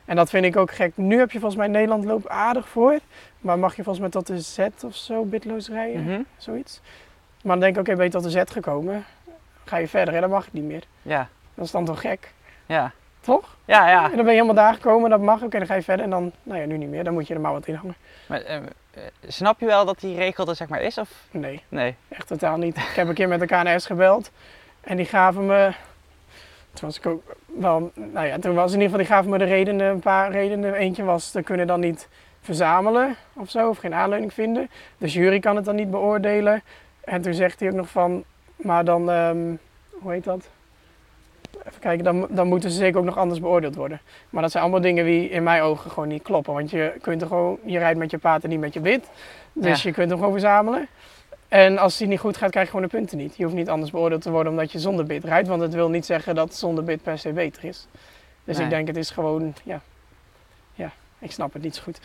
En 0.05 0.15
dat 0.15 0.29
vind 0.29 0.45
ik 0.45 0.57
ook 0.57 0.71
gek. 0.71 0.91
Nu 0.95 1.17
heb 1.19 1.31
je 1.31 1.39
volgens 1.39 1.59
mij 1.59 1.67
Nederland 1.69 2.05
loop 2.05 2.27
aardig 2.27 2.67
voor. 2.67 2.99
Maar 3.39 3.59
mag 3.59 3.75
je 3.75 3.83
volgens 3.83 3.99
mij 3.99 4.09
tot 4.09 4.27
de 4.27 4.39
Z 4.41 4.83
of 4.85 4.95
zo 4.95 5.23
bitloos 5.23 5.69
rijden, 5.69 6.03
Mhm. 6.03 6.21
zoiets. 6.37 6.81
Maar 7.43 7.51
dan 7.51 7.59
denk 7.59 7.75
ik, 7.75 7.81
oké, 7.81 7.95
ben 7.95 8.05
je 8.05 8.11
tot 8.11 8.23
de 8.23 8.29
Z 8.29 8.41
gekomen, 8.45 9.05
ga 9.69 9.77
je 9.77 9.87
verder 9.87 10.13
en 10.15 10.21
dan 10.21 10.29
mag 10.29 10.45
het 10.45 10.53
niet 10.53 10.63
meer. 10.63 10.83
Ja, 11.01 11.27
Dat 11.55 11.65
is 11.65 11.71
dan 11.71 11.85
toch 11.85 12.01
gek, 12.01 12.31
ja. 12.65 12.91
toch? 13.19 13.57
Ja, 13.65 13.89
ja. 13.89 14.03
En 14.03 14.15
dan 14.15 14.25
ben 14.25 14.33
je 14.33 14.41
helemaal 14.41 14.63
daar 14.63 14.73
gekomen, 14.73 15.09
dat 15.09 15.21
mag, 15.21 15.41
oké, 15.43 15.57
dan 15.57 15.67
ga 15.67 15.73
je 15.73 15.81
verder 15.81 16.05
en 16.05 16.11
dan, 16.11 16.31
nou 16.43 16.59
ja, 16.59 16.65
nu 16.65 16.77
niet 16.77 16.89
meer. 16.89 17.03
Dan 17.03 17.13
moet 17.13 17.27
je 17.27 17.33
er 17.33 17.39
maar 17.41 17.51
wat 17.51 17.67
in 17.67 17.75
hangen. 17.75 17.95
Maar, 18.27 18.41
eh, 18.41 18.55
eh, 18.55 18.61
snap 19.27 19.59
je 19.59 19.65
wel 19.65 19.85
dat 19.85 19.99
die 19.99 20.15
regel 20.15 20.47
er 20.47 20.55
zeg 20.55 20.67
maar 20.67 20.81
is? 20.81 20.97
Of? 20.97 21.09
Nee, 21.31 21.63
Nee. 21.69 21.95
echt 22.09 22.27
totaal 22.27 22.57
niet. 22.57 22.77
Ik 22.77 22.83
heb 22.95 23.07
een 23.07 23.13
keer 23.13 23.27
met 23.27 23.39
de 23.39 23.45
KNS 23.45 23.85
gebeld 23.85 24.31
en 24.81 24.97
die 24.97 25.05
gaven 25.05 25.45
me, 25.45 25.71
toen 26.73 26.87
was 26.87 26.97
ik 26.97 27.05
ook 27.05 27.35
wel, 27.45 27.91
nou 27.95 28.27
ja, 28.27 28.37
toen 28.39 28.55
was 28.55 28.73
in 28.73 28.81
ieder 28.81 28.89
geval, 28.89 28.97
die 28.97 29.07
gaven 29.15 29.29
me 29.29 29.37
de 29.37 29.43
redenen, 29.45 29.87
een 29.91 29.99
paar 29.99 30.31
redenen. 30.31 30.73
Eentje 30.73 31.03
was, 31.03 31.31
ze 31.31 31.41
kunnen 31.41 31.67
dan 31.67 31.79
niet 31.79 32.07
verzamelen 32.41 33.15
of 33.33 33.49
zo, 33.49 33.69
of 33.69 33.77
geen 33.77 33.93
aanleuning 33.93 34.33
vinden. 34.33 34.69
De 34.97 35.07
jury 35.07 35.39
kan 35.39 35.55
het 35.55 35.65
dan 35.65 35.75
niet 35.75 35.91
beoordelen. 35.91 36.61
En 37.03 37.21
toen 37.21 37.33
zegt 37.33 37.59
hij 37.59 37.69
ook 37.69 37.75
nog 37.75 37.89
van, 37.89 38.23
maar 38.61 38.85
dan, 38.85 39.09
ehm, 39.11 39.55
hoe 39.91 40.11
heet 40.11 40.23
dat? 40.23 40.49
Even 41.67 41.79
kijken, 41.79 42.03
dan, 42.03 42.27
dan 42.29 42.47
moeten 42.47 42.71
ze 42.71 42.77
zeker 42.77 42.99
ook 42.99 43.05
nog 43.05 43.17
anders 43.17 43.39
beoordeeld 43.39 43.75
worden. 43.75 44.01
Maar 44.29 44.41
dat 44.41 44.51
zijn 44.51 44.63
allemaal 44.63 44.81
dingen 44.81 45.05
die 45.05 45.29
in 45.29 45.43
mijn 45.43 45.61
ogen 45.61 45.91
gewoon 45.91 46.07
niet 46.09 46.21
kloppen. 46.23 46.53
Want 46.53 46.69
je 46.69 46.93
kunt 47.01 47.21
er 47.21 47.27
gewoon, 47.27 47.57
je 47.65 47.77
rijdt 47.77 47.99
met 47.99 48.11
je 48.11 48.17
paard 48.17 48.43
en 48.43 48.49
niet 48.49 48.59
met 48.59 48.73
je 48.73 48.79
bit. 48.79 49.09
Dus 49.53 49.81
Ja. 49.83 49.89
je 49.89 49.95
kunt 49.95 50.09
hem 50.09 50.17
gewoon 50.17 50.33
verzamelen. 50.33 50.87
En 51.47 51.77
als 51.77 51.99
hij 51.99 52.07
niet 52.07 52.19
goed 52.19 52.37
gaat, 52.37 52.49
krijg 52.51 52.65
je 52.65 52.71
gewoon 52.71 52.89
de 52.89 52.95
punten 52.97 53.17
niet. 53.17 53.35
Je 53.37 53.43
hoeft 53.43 53.55
niet 53.55 53.69
anders 53.69 53.91
beoordeeld 53.91 54.21
te 54.21 54.31
worden 54.31 54.51
omdat 54.51 54.71
je 54.71 54.79
zonder 54.79 55.05
bit 55.05 55.23
rijdt. 55.23 55.47
Want 55.47 55.61
het 55.61 55.73
wil 55.73 55.89
niet 55.89 56.05
zeggen 56.05 56.35
dat 56.35 56.55
zonder 56.55 56.83
bit 56.83 57.03
per 57.03 57.17
se 57.17 57.33
beter 57.33 57.63
is. 57.65 57.87
Dus 58.43 58.55
Nee. 58.55 58.65
ik 58.65 58.71
denk 58.71 58.87
het 58.87 58.97
is 58.97 59.09
gewoon, 59.09 59.53
ja, 59.63 59.81
ja, 60.73 60.91
ik 61.19 61.31
snap 61.31 61.53
het 61.53 61.61
niet 61.61 61.75
zo 61.75 61.81
goed. 61.83 61.99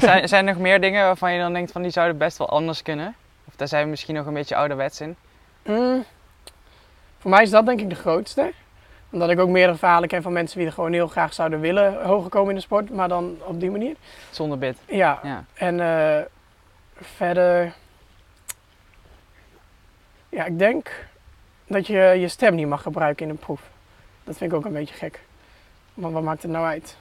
Zijn, 0.00 0.28
zijn 0.28 0.46
er 0.46 0.52
nog 0.52 0.62
meer 0.62 0.80
dingen 0.80 1.04
waarvan 1.04 1.32
je 1.32 1.40
dan 1.40 1.52
denkt 1.52 1.72
van 1.72 1.82
die 1.82 1.90
zouden 1.90 2.18
best 2.18 2.38
wel 2.38 2.48
anders 2.48 2.82
kunnen? 2.82 3.14
Of 3.48 3.56
daar 3.56 3.68
zijn 3.68 3.84
we 3.84 3.90
misschien 3.90 4.14
nog 4.14 4.26
een 4.26 4.34
beetje 4.34 4.56
ouderwets 4.56 5.00
in? 5.00 5.16
Mm, 5.66 6.04
voor 7.18 7.30
mij 7.30 7.42
is 7.42 7.50
dat 7.50 7.66
denk 7.66 7.80
ik 7.80 7.88
de 7.88 7.94
grootste. 7.96 8.52
Omdat 9.10 9.30
ik 9.30 9.38
ook 9.38 9.48
meerdere 9.48 9.78
verhalen 9.78 10.08
ken 10.08 10.22
van 10.22 10.32
mensen 10.32 10.58
die 10.58 10.66
er 10.66 10.72
gewoon 10.72 10.92
heel 10.92 11.08
graag 11.08 11.34
zouden 11.34 11.60
willen 11.60 12.02
hoger 12.04 12.30
komen 12.30 12.48
in 12.50 12.54
de 12.56 12.60
sport. 12.62 12.90
Maar 12.90 13.08
dan 13.08 13.36
op 13.44 13.60
die 13.60 13.70
manier. 13.70 13.96
Zonder 14.30 14.58
bit. 14.58 14.78
Ja, 14.86 15.20
Ja. 15.22 15.44
en 15.54 15.80
eh, 15.80 16.20
verder. 17.00 17.72
Ja, 20.28 20.44
ik 20.44 20.58
denk 20.58 21.06
dat 21.66 21.86
je 21.86 21.96
je 21.96 22.28
stem 22.28 22.54
niet 22.54 22.66
mag 22.68 22.82
gebruiken 22.82 23.24
in 23.24 23.30
een 23.30 23.38
proef. 23.38 23.60
Dat 24.24 24.36
vind 24.36 24.50
ik 24.52 24.56
ook 24.58 24.64
een 24.64 24.72
beetje 24.72 24.94
gek. 24.94 25.20
Want 25.94 26.12
wat 26.14 26.22
maakt 26.22 26.42
het 26.42 26.50
nou 26.50 26.66
uit? 26.66 26.96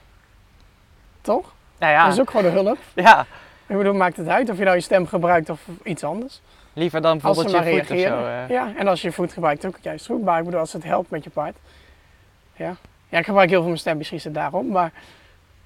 Toch? 1.22 1.54
Nou 1.78 1.92
ja, 1.94 2.04
Dat 2.04 2.14
is 2.14 2.20
ook 2.20 2.30
gewoon 2.30 2.46
een 2.46 2.52
hulp. 2.66 2.78
ja. 2.96 3.26
Ik 3.68 3.78
bedoel, 3.78 3.94
maakt 3.94 4.18
het 4.18 4.28
uit 4.28 4.50
of 4.50 4.58
je 4.58 4.64
nou 4.64 4.76
je 4.76 4.82
stem 4.82 5.08
gebruikt 5.08 5.50
of 5.50 5.62
iets 5.84 6.04
anders? 6.04 6.42
Liever 6.76 7.02
dan 7.02 7.12
bijvoorbeeld 7.18 7.52
je 7.66 7.72
voet 7.80 7.92
of 7.92 7.98
zo. 8.00 8.26
eh. 8.26 8.50
Ja, 8.50 8.72
en 8.78 8.88
als 8.88 9.02
je 9.02 9.08
je 9.08 9.14
voet 9.14 9.34
gebruikt 9.34 9.66
ook 9.66 9.78
juist 9.82 10.06
goed. 10.06 10.24
Maar 10.24 10.38
ik 10.40 10.46
bedoel, 10.46 10.60
als 10.60 10.74
het 10.74 10.84
helpt 10.84 11.10
met 11.10 11.24
je 11.24 11.30
paard. 11.30 11.58
Ja. 12.56 12.76
Ja, 13.10 13.18
ik 13.18 13.26
gebruik 13.26 13.50
heel 13.50 13.58
veel 13.60 13.68
mijn 13.68 13.80
stem, 13.80 13.98
misschien 13.98 14.18
is 14.18 14.24
het 14.24 14.34
daarom. 14.34 14.68
Maar 14.68 14.92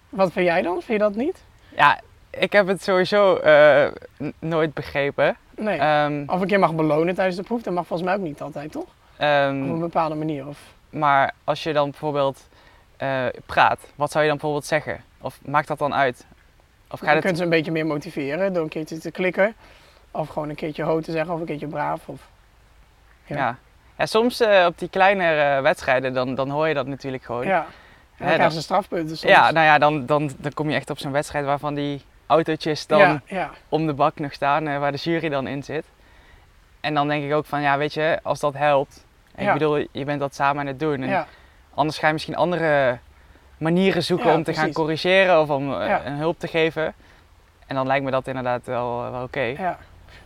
wat 0.09 0.31
vind 0.31 0.45
jij 0.45 0.61
dan? 0.61 0.73
Vind 0.73 0.87
je 0.87 0.97
dat 0.97 1.15
niet? 1.15 1.43
Ja, 1.75 1.99
ik 2.29 2.51
heb 2.51 2.67
het 2.67 2.83
sowieso 2.83 3.35
eh, 3.35 3.87
nooit 4.39 4.73
begrepen. 4.73 5.35
Nee. 5.57 5.77
Ehm, 5.79 6.23
Of 6.27 6.41
een 6.41 6.47
keer 6.47 6.59
mag 6.59 6.75
belonen 6.75 7.15
tijdens 7.15 7.35
de 7.37 7.43
proef, 7.43 7.61
dat 7.61 7.73
mag 7.73 7.87
volgens 7.87 8.09
mij 8.09 8.17
ook 8.17 8.23
niet 8.25 8.41
altijd, 8.41 8.71
toch? 8.71 8.85
ehm, 9.17 9.63
Op 9.63 9.69
een 9.69 9.79
bepaalde 9.79 10.15
manier. 10.15 10.47
Of... 10.47 10.59
maar 10.89 11.33
als 11.43 11.63
je 11.63 11.73
dan 11.73 11.89
bijvoorbeeld 11.89 12.47
eh, 12.97 13.25
praat, 13.45 13.79
wat 13.95 14.11
zou 14.11 14.23
je 14.23 14.29
dan 14.29 14.37
bijvoorbeeld 14.39 14.69
zeggen? 14.69 15.03
Of 15.21 15.39
maakt 15.45 15.67
dat 15.67 15.79
dan 15.79 15.93
uit? 15.93 16.25
Of 16.91 16.99
Je 16.99 17.05
gaat 17.05 17.15
het... 17.15 17.23
kunt 17.23 17.37
ze 17.37 17.43
een 17.43 17.49
beetje 17.49 17.71
meer 17.71 17.85
motiveren 17.85 18.53
door 18.53 18.63
een 18.63 18.69
keertje 18.69 18.97
te 18.97 19.11
klikken. 19.11 19.55
Of 20.11 20.29
gewoon 20.29 20.49
een 20.49 20.55
keertje 20.55 20.83
ho 20.83 20.99
te 20.99 21.11
zeggen 21.11 21.33
of 21.33 21.39
een 21.39 21.45
keertje 21.45 21.67
braaf. 21.67 22.07
Of... 22.07 22.27
ja. 23.25 23.35
ja. 23.35 23.57
Ja. 23.97 24.05
soms 24.05 24.39
eh, 24.39 24.65
op 24.65 24.79
die 24.79 24.89
kleinere 24.89 25.61
wedstrijden, 25.61 26.13
dan, 26.13 26.35
dan 26.35 26.49
hoor 26.49 26.67
je 26.67 26.73
dat 26.73 26.87
natuurlijk 26.87 27.23
gewoon. 27.23 27.45
Ja. 27.45 27.65
En 28.17 28.25
dan 28.25 28.33
krijgen 28.33 28.55
ze 28.55 28.61
strafpunten 28.61 29.17
soms. 29.17 29.31
Ja, 29.31 29.51
nou 29.51 29.65
ja, 29.65 29.77
dan, 29.77 30.05
dan, 30.05 30.31
dan 30.37 30.53
kom 30.53 30.69
je 30.69 30.75
echt 30.75 30.89
op 30.89 30.99
zo'n 30.99 31.11
wedstrijd 31.11 31.45
waarvan 31.45 31.73
die 31.73 32.01
autootjes 32.25 32.87
dan 32.87 32.99
ja, 32.99 33.21
ja. 33.25 33.49
om 33.69 33.85
de 33.85 33.93
bak 33.93 34.19
nog 34.19 34.33
staan, 34.33 34.67
eh, 34.67 34.79
waar 34.79 34.91
de 34.91 34.97
jury 34.97 35.29
dan 35.29 35.47
in 35.47 35.63
zit. 35.63 35.85
En 36.81 36.93
dan 36.93 37.07
denk 37.07 37.23
ik 37.23 37.33
ook 37.33 37.45
van, 37.45 37.61
ja, 37.61 37.77
weet 37.77 37.93
je, 37.93 38.19
als 38.23 38.39
dat 38.39 38.53
helpt. 38.53 39.05
En. 39.35 39.47
Ik 39.47 39.53
bedoel, 39.53 39.87
je 39.91 40.05
bent 40.05 40.19
dat 40.19 40.35
samen 40.35 40.61
aan 40.61 40.67
het 40.67 40.79
doen. 40.79 41.01
En 41.01 41.09
ja. 41.09 41.27
Anders 41.73 41.97
ga 41.97 42.07
je 42.07 42.13
misschien 42.13 42.35
andere 42.35 42.99
manieren 43.57 44.03
zoeken 44.03 44.33
om 44.33 44.43
te 44.43 44.53
gaan 44.53 44.71
corrigeren 44.71 45.41
of 45.41 45.49
om 45.49 45.73
eh, 45.73 45.95
een 46.05 46.17
hulp 46.17 46.39
te 46.39 46.47
geven. 46.47 46.93
En 47.67 47.75
dan 47.75 47.87
lijkt 47.87 48.05
me 48.05 48.11
dat 48.11 48.27
inderdaad 48.27 48.65
wel, 48.65 49.11
wel 49.11 49.23
oké. 49.23 49.41
ja. 49.41 49.77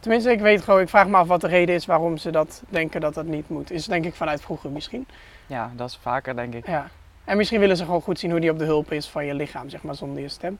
Tenminste, 0.04 0.32
ik 0.32 0.40
weet 0.40 0.62
gewoon, 0.62 0.82
ik 0.82 0.90
vraag 0.90 1.08
me 1.08 1.18
af 1.18 1.28
wat 1.28 1.42
de 1.42 1.48
reden 1.48 1.76
is 1.76 1.86
waarom 1.86 2.18
ze 2.18 2.32
dat 2.32 2.64
denken 2.70 3.02
dat 3.02 3.14
dat 3.14 3.26
niet 3.26 3.50
moet. 3.50 3.72
Is 3.72 3.86
denk 3.86 4.06
ik 4.06 4.16
vanuit 4.16 4.42
vroeger 4.42 4.70
misschien. 4.70 5.08
Ja, 5.48 5.72
dat 5.76 5.90
is 5.90 6.00
vaker 6.02 6.36
denk 6.36 6.54
ik. 6.54 6.68
Ja. 6.68 6.90
En 7.24 7.38
misschien 7.38 7.60
willen 7.60 7.78
ze 7.78 7.86
gewoon 7.86 8.02
goed 8.02 8.20
zien 8.20 8.32
hoe 8.32 8.40
die 8.40 8.50
op 8.52 8.58
de 8.60 8.66
hulp 8.66 8.92
is 8.92 9.08
van 9.10 9.26
je 9.26 9.34
lichaam, 9.34 9.70
zeg 9.70 9.82
maar, 9.84 9.96
zonder 9.96 10.22
je 10.22 10.30
stem. 10.30 10.60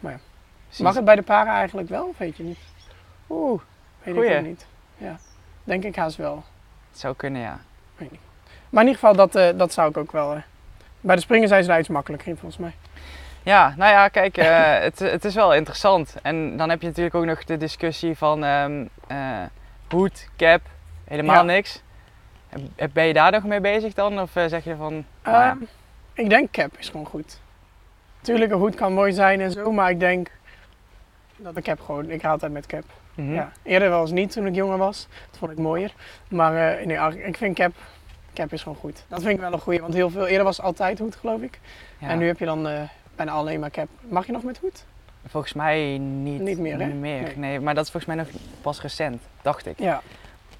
Precies. 0.00 0.84
Mag 0.84 0.94
het 0.94 1.04
bij 1.04 1.14
de 1.16 1.22
paren 1.22 1.52
eigenlijk 1.52 1.88
wel, 1.88 2.06
of 2.06 2.18
weet 2.18 2.36
je 2.36 2.42
niet? 2.42 2.58
Oeh, 3.30 3.60
weet 4.02 4.16
ik 4.16 4.36
ook 4.36 4.42
niet. 4.42 4.66
Ja. 4.96 5.16
Denk 5.64 5.84
ik 5.84 5.96
haast 5.96 6.16
wel. 6.16 6.44
Het 6.90 6.98
zou 7.00 7.14
kunnen, 7.16 7.40
ja. 7.40 7.60
Maar 8.70 8.82
in 8.82 8.88
ieder 8.88 8.94
geval, 8.94 9.14
dat, 9.14 9.34
eh, 9.34 9.58
dat 9.58 9.72
zou 9.72 9.88
ik 9.90 9.96
ook 9.96 10.12
wel... 10.12 10.34
eh, 10.34 10.40
Bij 11.00 11.14
de 11.16 11.22
springen 11.22 11.48
zijn 11.48 11.62
ze 11.62 11.68
daar 11.68 11.78
iets 11.78 11.88
makkelijker 11.88 12.28
in, 12.28 12.36
volgens 12.36 12.60
mij. 12.60 12.72
Ja, 13.42 13.74
nou 13.76 13.92
ja, 13.92 14.08
kijk, 14.08 14.36
eh, 14.36 14.78
het, 14.88 14.98
het 14.98 15.24
is 15.24 15.34
wel 15.34 15.54
interessant. 15.54 16.14
En 16.22 16.56
dan 16.56 16.70
heb 16.70 16.80
je 16.80 16.86
natuurlijk 16.86 17.14
ook 17.14 17.24
nog 17.24 17.44
de 17.44 17.56
discussie 17.56 18.16
van 18.16 18.44
eh, 18.44 19.42
hoed, 19.88 20.28
cap, 20.36 20.60
helemaal 21.04 21.34
Ja. 21.34 21.42
niks. 21.42 21.82
Ben 22.92 23.04
je 23.06 23.12
daar 23.12 23.32
nog 23.32 23.44
mee 23.44 23.60
bezig 23.60 23.94
dan? 23.94 24.20
Of 24.20 24.36
eh, 24.36 24.44
zeg 24.46 24.64
je 24.64 24.76
van, 24.76 25.04
nou 25.24 25.36
Ehm, 25.36 25.56
ik 26.14 26.28
denk 26.30 26.50
cap 26.52 26.70
is 26.78 26.88
gewoon 26.88 27.06
goed. 27.06 27.40
Tuurlijk, 28.20 28.52
een 28.52 28.58
hoed 28.58 28.74
kan 28.74 28.92
mooi 28.92 29.12
zijn 29.12 29.40
en 29.40 29.50
zo, 29.50 29.72
maar 29.72 29.90
ik 29.90 30.00
denk 30.00 30.30
dat 31.36 31.54
de 31.54 31.62
cap 31.62 31.80
gewoon... 31.80 32.10
Ik 32.10 32.20
ga 32.20 32.30
altijd 32.30 32.52
met 32.52 32.66
cap. 32.66 32.84
mhm. 33.14 33.32
Ja. 33.34 33.52
Eerder 33.62 33.88
wel 33.88 34.00
eens 34.00 34.10
niet 34.10 34.32
toen 34.32 34.46
ik 34.46 34.54
jonger 34.54 34.78
was. 34.78 35.08
Dat 35.30 35.38
vond 35.38 35.50
ik 35.52 35.58
mooier. 35.58 35.92
Maar 36.28 36.86
nee, 36.86 37.24
ik 37.26 37.36
vind 37.36 37.54
cap, 37.56 37.72
cap 38.34 38.52
is 38.52 38.62
gewoon 38.62 38.78
goed. 38.78 39.04
Dat 39.08 39.22
vind 39.22 39.34
ik 39.34 39.40
wel 39.40 39.52
een 39.52 39.58
goeie, 39.60 39.80
want 39.80 39.94
heel 39.94 40.10
veel... 40.10 40.26
Eerder 40.26 40.44
was 40.44 40.56
het 40.56 40.66
altijd 40.66 40.98
hoed, 40.98 41.16
geloof 41.16 41.40
ik. 41.40 41.60
Ja. 41.98 42.08
En 42.08 42.18
nu 42.18 42.26
heb 42.26 42.38
je 42.38 42.44
dan 42.44 42.66
bijna 43.24 43.38
alleen 43.38 43.60
maar 43.60 43.70
cap. 43.70 43.88
Mag 44.00 44.26
je 44.26 44.32
nog 44.32 44.42
met 44.42 44.58
hoed? 44.58 44.84
Volgens 45.26 45.52
mij 45.52 45.98
niet, 45.98 46.40
Niet 46.40 46.58
meer, 46.58 46.78
hè? 46.78 46.86
meer. 46.86 47.22
Nee. 47.22 47.36
Nee. 47.36 47.60
maar 47.60 47.74
dat 47.74 47.84
is 47.84 47.90
volgens 47.90 48.14
mij 48.14 48.24
nog 48.24 48.34
pas 48.60 48.80
recent, 48.80 49.22
dacht 49.42 49.66
ik. 49.66 49.78
Ja. 49.78 50.00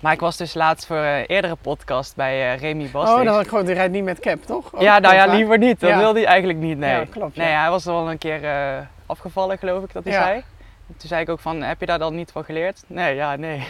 Maar 0.00 0.12
ik 0.12 0.20
was 0.20 0.36
dus 0.36 0.54
laatst 0.54 0.86
voor 0.86 0.96
een 0.96 1.24
eerdere 1.26 1.56
podcast 1.60 2.16
bij 2.16 2.52
eh, 2.52 2.60
Remy 2.60 2.88
Bastings. 2.90 3.10
Oh, 3.18 3.24
dan 3.24 3.34
had 3.34 3.42
ik 3.42 3.48
gewoon... 3.48 3.64
Die 3.64 3.74
rijdt 3.74 3.92
niet 3.92 4.04
met 4.04 4.20
cap, 4.20 4.42
toch? 4.44 4.74
Ook 4.74 4.80
ja, 4.80 4.98
nou 4.98 5.14
ja, 5.14 5.26
liever 5.26 5.58
niet. 5.58 5.80
Dat 5.80 5.90
Ja. 5.90 5.98
wilde 5.98 6.18
hij 6.18 6.28
eigenlijk 6.28 6.58
niet, 6.58 6.78
nee. 6.78 6.90
Ja, 6.90 7.04
klopt. 7.10 7.34
Ja. 7.34 7.42
Nee, 7.42 7.52
hij 7.52 7.70
was 7.70 7.86
er 7.86 7.92
wel 7.92 8.10
een 8.10 8.18
keer 8.18 8.44
eh, 8.44 8.78
afgevallen, 9.06 9.58
geloof 9.58 9.84
ik, 9.84 9.92
dat 9.92 10.04
hij 10.04 10.12
zei. 10.12 10.42
Toen 10.86 11.08
zei 11.08 11.20
ik 11.22 11.28
ook 11.28 11.40
van, 11.40 11.62
heb 11.62 11.80
je 11.80 11.86
daar 11.86 11.98
dan 11.98 12.14
niet 12.14 12.30
van 12.32 12.44
geleerd? 12.44 12.82
Nee, 12.86 13.14
ja, 13.14 13.36
nee. 13.46 13.66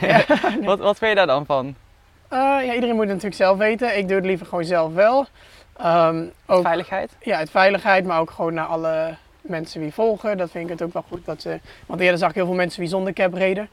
Wat, 0.63 0.79
wat 0.79 0.99
vind 0.99 1.11
je 1.11 1.17
daar 1.17 1.27
dan 1.27 1.47
van? 1.47 1.75
Eh, 2.29 2.39
ja, 2.39 2.75
iedereen 2.75 2.95
moet 2.95 3.05
het 3.05 3.09
natuurlijk 3.15 3.35
zelf 3.43 3.59
weten. 3.59 3.99
Ik 3.99 4.07
doe 4.09 4.17
het 4.17 4.27
liever 4.27 4.47
gewoon 4.47 4.65
zelf 4.65 4.93
wel. 4.95 5.27
Ook 6.47 6.63
Veiligheid? 6.63 7.17
ja, 7.21 7.37
uit 7.37 7.51
veiligheid, 7.51 8.05
maar 8.05 8.21
ook 8.21 8.31
gewoon 8.31 8.55
naar 8.55 8.67
alle 8.67 9.17
mensen 9.41 9.81
die 9.81 9.93
volgen. 9.93 10.37
Dat 10.39 10.51
vind 10.51 10.65
ik 10.65 10.71
het 10.71 10.83
ook 10.83 10.93
wel 10.93 11.05
goed. 11.09 11.25
Dat 11.25 11.43
ze, 11.43 11.61
want 11.87 12.01
eerder 12.01 12.19
zag 12.19 12.29
ik 12.29 12.35
heel 12.35 12.47
veel 12.47 12.55
mensen 12.55 12.81
die 12.81 12.89
zonder 12.89 13.13
cap 13.13 13.35
reden. 13.35 13.69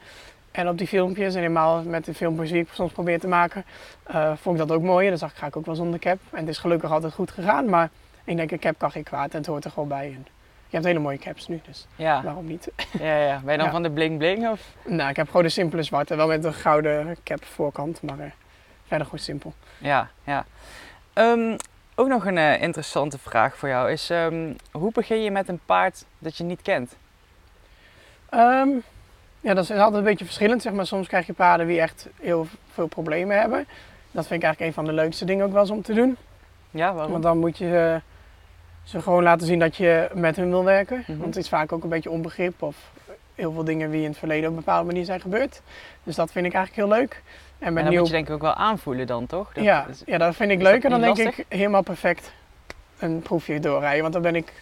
En 0.52 0.70
op 0.70 0.78
die 0.78 0.88
filmpjes, 0.88 1.34
en 1.34 1.40
helemaal 1.42 1.84
met 1.84 2.06
de 2.06 2.14
filmpjes 2.14 2.52
die 2.52 2.62
ik 2.62 2.68
soms 2.74 2.92
probeer 2.92 3.20
te 3.20 3.28
maken, 3.28 3.66
eh, 4.04 4.32
vond 4.42 4.60
ik 4.62 4.68
dat 4.68 4.78
ook 4.78 4.84
mooi. 4.84 5.10
Dan 5.10 5.18
zag 5.18 5.32
ik, 5.32 5.38
ga 5.38 5.46
ik 5.48 5.56
ook 5.58 5.66
wel 5.66 5.76
zonder 5.76 6.00
cap. 6.00 6.18
En 6.32 6.40
het 6.40 6.48
is 6.50 6.58
gelukkig 6.58 6.92
altijd 6.92 7.14
goed 7.14 7.32
gegaan. 7.32 7.70
Maar 7.70 7.90
ik 8.24 8.38
denk, 8.38 8.52
een 8.52 8.60
cap 8.60 8.78
kan 8.78 8.92
geen 8.92 9.04
kwaad 9.04 9.32
en 9.32 9.38
het 9.38 9.46
hoort 9.48 9.66
er 9.66 9.72
gewoon 9.72 9.88
bij. 9.88 10.06
En 10.06 10.28
je 10.68 10.74
hebt 10.76 10.86
hele 10.86 11.00
mooie 11.00 11.18
caps 11.18 11.48
nu, 11.48 11.62
dus 11.66 11.88
Ja. 11.96 12.22
waarom 12.24 12.46
niet? 12.48 12.72
ja, 13.00 13.18
ja. 13.18 13.40
Ben 13.44 13.52
je 13.52 13.58
dan 13.58 13.66
Ja. 13.66 13.72
van 13.72 13.84
de 13.84 13.92
bling 13.92 14.18
bling? 14.18 14.50
Of? 14.50 14.62
nou, 14.86 15.10
ik 15.10 15.16
heb 15.16 15.28
gewoon 15.28 15.44
de 15.44 15.50
simpele 15.50 15.84
zwarte, 15.84 16.16
wel 16.16 16.28
met 16.28 16.44
een 16.44 16.54
gouden 16.54 17.18
cap 17.24 17.46
voorkant, 17.46 18.02
maar 18.02 18.20
eh, 18.20 18.26
verder 18.88 19.06
gewoon 19.06 19.24
simpel. 19.24 19.54
Ja, 19.78 20.10
ja. 20.24 20.46
Ehm, 21.14 21.56
ook 22.00 22.08
nog 22.08 22.26
een 22.26 22.38
eh, 22.38 22.62
interessante 22.62 23.18
vraag 23.18 23.58
voor 23.58 23.70
jou 23.70 23.92
is, 23.92 24.10
ehm, 24.10 24.54
hoe 24.72 24.92
begin 24.92 25.24
je 25.24 25.32
met 25.32 25.48
een 25.48 25.60
paard 25.66 26.06
dat 26.20 26.38
je 26.38 26.44
niet 26.44 26.62
kent? 26.62 26.96
Ehm, 28.30 28.70
ja, 29.40 29.54
dat 29.54 29.64
is 29.64 29.72
altijd 29.72 29.94
een 29.94 30.04
beetje 30.04 30.26
verschillend. 30.26 30.62
Zeg 30.62 30.74
maar. 30.74 30.86
Soms 30.86 31.08
krijg 31.08 31.26
je 31.26 31.34
paarden 31.34 31.68
die 31.68 31.82
echt 31.82 32.08
heel 32.22 32.48
veel 32.74 32.88
problemen 32.88 33.40
hebben. 33.40 33.68
Dat 34.12 34.28
vind 34.28 34.40
ik 34.42 34.46
eigenlijk 34.46 34.60
een 34.60 34.84
van 34.84 34.86
de 34.86 35.02
leukste 35.02 35.26
dingen 35.26 35.46
ook 35.46 35.52
wel 35.52 35.62
eens 35.62 35.70
om 35.70 35.82
te 35.82 35.94
doen. 35.94 36.18
Ja, 36.72 36.94
waarom? 36.94 37.12
Want 37.12 37.24
dan 37.24 37.38
moet 37.38 37.58
je 37.58 37.78
eh, 37.78 38.02
ze 38.84 39.02
gewoon 39.02 39.24
laten 39.24 39.48
zien 39.48 39.60
dat 39.60 39.76
je 39.76 40.10
met 40.14 40.36
hun 40.36 40.50
wil 40.50 40.64
werken. 40.64 41.04
Mhm. 41.08 41.18
Want 41.18 41.36
het 41.36 41.44
is 41.44 41.50
vaak 41.50 41.72
ook 41.72 41.84
een 41.84 41.90
beetje 41.90 42.12
onbegrip 42.12 42.62
of 42.62 42.76
heel 43.36 43.52
veel 43.52 43.64
dingen 43.64 43.92
die 43.92 44.02
in 44.02 44.10
het 44.10 44.18
verleden 44.18 44.50
op 44.50 44.56
een 44.56 44.64
bepaalde 44.64 44.86
manier 44.86 45.06
zijn 45.06 45.22
gebeurd. 45.22 45.62
Dus 46.04 46.16
dat 46.16 46.32
vind 46.32 46.46
ik 46.46 46.54
eigenlijk 46.54 46.88
heel 46.88 46.98
leuk. 47.00 47.22
En 47.60 47.67
en 47.67 47.74
met 47.74 47.89
nieuw... 47.89 48.00
moet 48.00 48.08
je 48.08 48.13
denk 48.13 48.28
ik 48.28 48.34
ook 48.34 48.41
wel 48.41 48.54
aanvoelen 48.54 49.08
dan, 49.08 49.26
toch? 49.26 49.54
Dat 49.54 49.63
ja, 49.63 49.86
is- 49.89 50.02
ja, 50.06 50.17
dat 50.17 50.36
vind 50.36 50.52
ik 50.52 50.60
dat 50.60 50.72
leuk. 50.72 50.84
En 50.84 50.89
dan 50.89 51.02
denk 51.02 51.17
lastig? 51.17 51.38
ik 51.38 51.46
helemaal 51.50 51.82
perfect 51.82 52.32
een 53.00 53.20
proefje 53.22 53.60
doorrijden. 53.60 54.02
Want 54.02 54.13
dan 54.13 54.22
ben 54.22 54.36
ik, 54.36 54.54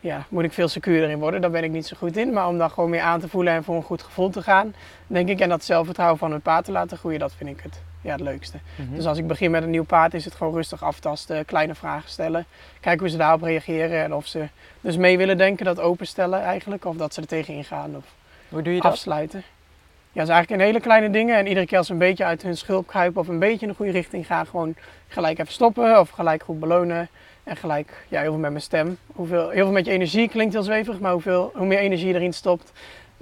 ja, 0.00 0.24
moet 0.28 0.44
ik 0.44 0.52
veel 0.52 0.68
secuurder 0.68 1.10
in 1.10 1.18
worden. 1.18 1.40
Daar 1.40 1.50
ben 1.50 1.64
ik 1.64 1.70
niet 1.70 1.86
zo 1.86 1.96
goed 1.98 2.16
in. 2.16 2.32
Maar 2.32 2.48
om 2.48 2.58
dan 2.58 2.70
gewoon 2.70 2.90
meer 2.90 3.00
aan 3.00 3.20
te 3.20 3.28
voelen 3.28 3.52
en 3.52 3.64
voor 3.64 3.76
een 3.76 3.82
goed 3.82 4.02
gevoel 4.02 4.30
te 4.30 4.42
gaan, 4.42 4.74
denk 5.06 5.28
ik. 5.28 5.40
En 5.40 5.48
dat 5.48 5.64
zelfvertrouwen 5.64 6.18
van 6.18 6.32
het 6.32 6.42
paard 6.42 6.64
te 6.64 6.72
laten 6.72 6.98
groeien, 6.98 7.18
dat 7.18 7.34
vind 7.34 7.50
ik 7.50 7.60
het, 7.62 7.80
ja, 8.00 8.12
het 8.12 8.20
leukste. 8.20 8.58
Mhm. 8.76 8.94
Dus 8.94 9.06
als 9.06 9.18
ik 9.18 9.26
begin 9.26 9.50
met 9.50 9.62
een 9.62 9.70
nieuw 9.70 9.84
paard, 9.84 10.14
is 10.14 10.24
het 10.24 10.34
gewoon 10.34 10.54
rustig 10.54 10.82
aftasten, 10.82 11.44
kleine 11.44 11.74
vragen 11.74 12.10
stellen. 12.10 12.46
Kijken 12.80 13.00
hoe 13.00 13.10
ze 13.10 13.16
daarop 13.16 13.42
reageren 13.42 14.02
en 14.02 14.14
of 14.14 14.26
ze 14.26 14.48
dus 14.80 14.96
mee 14.96 15.18
willen 15.18 15.36
denken, 15.38 15.64
dat 15.64 15.80
openstellen 15.80 16.42
eigenlijk. 16.42 16.84
Of 16.84 16.96
dat 16.96 17.14
ze 17.14 17.20
er 17.20 17.26
tegen 17.26 17.54
ingaan 17.54 17.96
of 17.96 18.04
Hoe 18.48 18.62
doe 18.62 18.74
je 18.74 18.80
dat? 18.80 18.92
afsluiten. 18.92 19.42
Ja, 20.16 20.22
is 20.22 20.28
eigenlijk 20.28 20.60
in 20.60 20.66
hele 20.66 20.80
kleine 20.80 21.10
dingen. 21.10 21.36
En 21.36 21.46
iedere 21.46 21.66
keer 21.66 21.78
als 21.78 21.86
ze 21.86 21.92
een 21.92 21.98
beetje 21.98 22.24
uit 22.24 22.42
hun 22.42 22.56
schulp 22.56 22.86
kruipen 22.86 23.20
of 23.20 23.28
een 23.28 23.38
beetje 23.38 23.60
in 23.60 23.68
de 23.68 23.74
goede 23.74 23.92
richting 23.92 24.26
gaan, 24.26 24.46
gewoon 24.46 24.74
gelijk 25.08 25.38
even 25.38 25.52
stoppen 25.52 26.00
of 26.00 26.10
gelijk 26.10 26.42
goed 26.42 26.60
belonen. 26.60 27.08
En 27.44 27.56
gelijk, 27.56 28.06
ja, 28.08 28.20
heel 28.20 28.30
veel 28.30 28.40
met 28.40 28.50
mijn 28.50 28.62
stem. 28.62 28.98
Hoeveel, 29.06 29.50
heel 29.50 29.64
veel 29.64 29.72
met 29.72 29.86
je 29.86 29.92
energie 29.92 30.28
klinkt 30.28 30.52
heel 30.52 30.62
zweverig, 30.62 31.00
maar 31.00 31.12
hoeveel, 31.12 31.52
hoe 31.54 31.66
meer 31.66 31.78
energie 31.78 32.06
je 32.06 32.14
erin 32.14 32.32
stopt, 32.32 32.72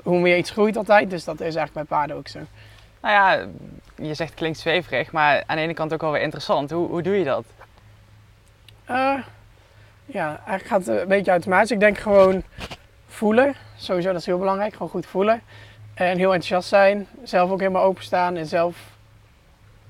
hoe 0.02 0.20
meer 0.20 0.36
iets 0.36 0.50
groeit 0.50 0.76
altijd. 0.76 1.10
Dus 1.10 1.24
dat 1.24 1.34
is 1.34 1.54
eigenlijk 1.54 1.72
bij 1.72 1.84
paarden 1.98 2.16
ook 2.16 2.28
zo. 2.28 2.38
Nou 3.00 3.14
ja, 3.14 3.46
je 4.06 4.14
zegt 4.14 4.30
het 4.30 4.38
klinkt 4.38 4.58
zweverig, 4.58 5.12
maar 5.12 5.42
aan 5.46 5.56
de 5.56 5.62
ene 5.62 5.74
kant 5.74 5.92
ook 5.92 6.00
wel 6.00 6.12
weer 6.12 6.22
interessant. 6.22 6.70
Hoe, 6.70 6.88
hoe 6.88 7.02
doe 7.02 7.18
je 7.18 7.24
dat? 7.24 7.44
Eh, 8.84 9.18
ja, 10.06 10.28
eigenlijk 10.46 10.66
gaat 10.66 10.86
het 10.86 11.00
een 11.00 11.08
beetje 11.08 11.30
automatisch. 11.30 11.70
Ik 11.70 11.80
denk 11.80 11.98
gewoon 11.98 12.42
voelen. 13.06 13.54
Sowieso, 13.76 14.10
dat 14.10 14.20
is 14.20 14.26
heel 14.26 14.38
belangrijk. 14.38 14.72
Gewoon 14.72 14.88
goed 14.88 15.06
voelen. 15.06 15.42
En 15.94 16.16
heel 16.16 16.32
enthousiast 16.32 16.68
zijn. 16.68 17.06
Zelf 17.22 17.50
ook 17.50 17.60
helemaal 17.60 17.82
openstaan. 17.82 18.36
En 18.36 18.46
zelf 18.46 18.76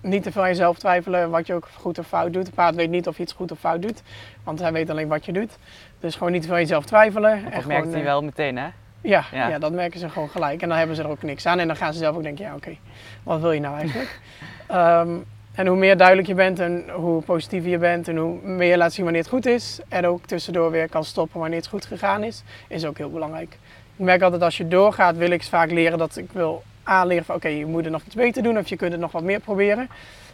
niet 0.00 0.22
te 0.22 0.32
veel 0.32 0.42
aan 0.42 0.48
jezelf 0.48 0.78
twijfelen 0.78 1.30
wat 1.30 1.46
je 1.46 1.54
ook 1.54 1.68
goed 1.74 1.98
of 1.98 2.06
fout 2.06 2.32
doet. 2.32 2.46
Een 2.46 2.52
paard 2.54 2.74
weet 2.74 2.90
niet 2.90 3.08
of 3.08 3.16
je 3.16 3.22
iets 3.22 3.32
goed 3.32 3.52
of 3.52 3.58
fout 3.58 3.82
doet. 3.82 4.02
Want 4.44 4.60
hij 4.60 4.72
weet 4.72 4.90
alleen 4.90 5.08
wat 5.08 5.24
je 5.24 5.32
doet. 5.32 5.58
Dus 6.00 6.14
gewoon 6.14 6.32
niet 6.32 6.40
te 6.40 6.46
veel 6.46 6.56
aan 6.56 6.62
jezelf 6.62 6.84
twijfelen. 6.84 7.30
Dat 7.30 7.52
en 7.52 7.66
merkt 7.66 7.82
gewoon, 7.82 7.88
hij 7.88 8.00
eh, 8.00 8.06
wel 8.06 8.22
meteen, 8.22 8.56
hè? 8.56 8.68
Ja, 9.00 9.24
Ja. 9.32 9.48
ja. 9.48 9.58
dat 9.58 9.72
merken 9.72 10.00
ze 10.00 10.08
gewoon 10.08 10.28
gelijk. 10.28 10.62
En 10.62 10.68
dan 10.68 10.78
hebben 10.78 10.96
ze 10.96 11.02
er 11.02 11.08
ook 11.08 11.22
niks 11.22 11.46
aan. 11.46 11.58
En 11.58 11.66
dan 11.66 11.76
gaan 11.76 11.92
ze 11.92 11.98
zelf 11.98 12.16
ook 12.16 12.22
denken, 12.22 12.44
ja 12.44 12.54
oké, 12.54 12.76
wat 13.22 13.40
wil 13.40 13.52
je 13.52 13.60
nou 13.60 13.78
eigenlijk? 13.78 14.20
Ehm, 14.66 15.16
en 15.54 15.66
hoe 15.66 15.76
meer 15.76 15.96
duidelijk 15.96 16.28
je 16.28 16.34
bent 16.34 16.58
en 16.58 16.84
hoe 16.92 17.22
positiever 17.22 17.70
je 17.70 17.78
bent 17.78 18.08
en 18.08 18.16
hoe 18.16 18.38
meer 18.42 18.70
je 18.70 18.76
laat 18.76 18.92
zien 18.92 19.04
wanneer 19.04 19.22
het 19.22 19.30
goed 19.30 19.46
is. 19.46 19.80
En 19.88 20.06
ook 20.06 20.26
tussendoor 20.26 20.70
weer 20.70 20.88
kan 20.88 21.04
stoppen 21.04 21.40
wanneer 21.40 21.58
het 21.58 21.68
goed 21.68 21.86
gegaan 21.86 22.22
is, 22.22 22.42
is 22.68 22.84
ook 22.84 22.98
heel 22.98 23.10
belangrijk. 23.10 23.58
Ik 23.96 24.04
merk 24.04 24.22
altijd 24.22 24.42
als 24.42 24.56
je 24.56 24.68
doorgaat, 24.68 25.16
wil 25.16 25.30
ik 25.30 25.42
vaak 25.42 25.70
leren 25.70 25.98
dat 25.98 26.16
ik 26.16 26.32
wil 26.32 26.62
aanleren 26.82 27.24
van 27.24 27.34
oké, 27.34 27.48
je 27.48 27.66
moet 27.66 27.84
er 27.84 27.90
nog 27.90 28.02
iets 28.06 28.14
beter 28.14 28.42
doen 28.42 28.58
of 28.58 28.68
je 28.68 28.76
kunt 28.76 28.92
het 28.92 29.00
nog 29.00 29.12
wat 29.12 29.22
meer 29.22 29.40
proberen. 29.40 29.88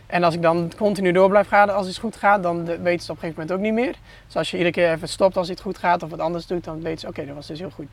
En 0.07 0.25
als 0.25 0.35
ik 0.35 0.42
dan 0.42 0.73
continu 0.77 1.12
door 1.12 1.29
blijf 1.29 1.49
gaan 1.49 1.75
als 1.75 1.88
iets 1.88 1.99
goed 1.99 2.16
gaat, 2.16 2.42
dan 2.42 2.64
weten 2.64 3.05
ze 3.05 3.11
op 3.11 3.16
een 3.16 3.23
gegeven 3.23 3.29
moment 3.29 3.53
ook 3.53 3.61
niet 3.61 3.73
meer. 3.73 3.94
Dus 4.27 4.37
als 4.37 4.51
je 4.51 4.57
iedere 4.57 4.75
keer 4.75 4.92
even 4.92 5.09
stopt 5.09 5.37
als 5.37 5.51
iets 5.51 5.61
goed 5.61 5.79
gaat 5.79 6.03
of 6.03 6.11
wat 6.11 6.20
anders 6.20 6.46
doet, 6.46 6.64
dan 6.64 6.83
weten 6.83 7.01
ze 7.01 7.07
oké, 7.09 7.27
dat 7.27 7.35
was 7.35 7.46
dus 7.46 7.59
heel 7.59 7.70
goed. 7.70 7.88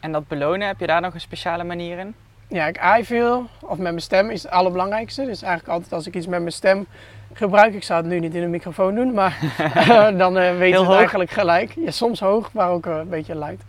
En 0.00 0.12
dat 0.12 0.28
belonen, 0.28 0.66
heb 0.66 0.80
je 0.80 0.86
daar 0.86 1.00
nog 1.00 1.14
een 1.14 1.20
speciale 1.20 1.64
manier 1.64 1.98
in? 1.98 2.14
Ja, 2.48 2.66
ik 2.66 2.78
aai 2.78 3.04
veel, 3.04 3.46
of 3.60 3.76
met 3.76 3.78
mijn 3.78 4.00
stem 4.00 4.30
is 4.30 4.42
het 4.42 4.52
allerbelangrijkste. 4.52 5.24
Dus 5.24 5.42
eigenlijk 5.42 5.72
altijd 5.72 5.92
als 5.92 6.06
ik 6.06 6.14
iets 6.14 6.26
met 6.26 6.40
mijn 6.40 6.52
stem 6.52 6.86
gebruik, 7.32 7.74
ik 7.74 7.82
zou 7.82 8.00
het 8.00 8.10
nu 8.10 8.20
niet 8.20 8.34
in 8.34 8.40
de 8.40 8.46
microfoon 8.46 8.94
doen, 8.94 9.12
maar 9.12 9.38
dan 10.16 10.38
eh, 10.38 10.56
Heel 10.56 10.58
ze 10.58 10.64
het 10.64 10.86
hoog? 10.86 10.96
eigenlijk 10.96 11.30
gelijk. 11.30 11.72
Ja, 11.76 11.90
soms 11.90 12.20
hoog, 12.20 12.52
maar 12.52 12.70
ook 12.70 12.86
eh, 12.86 12.96
een 12.96 13.08
beetje 13.08 13.34
luid. 13.34 13.60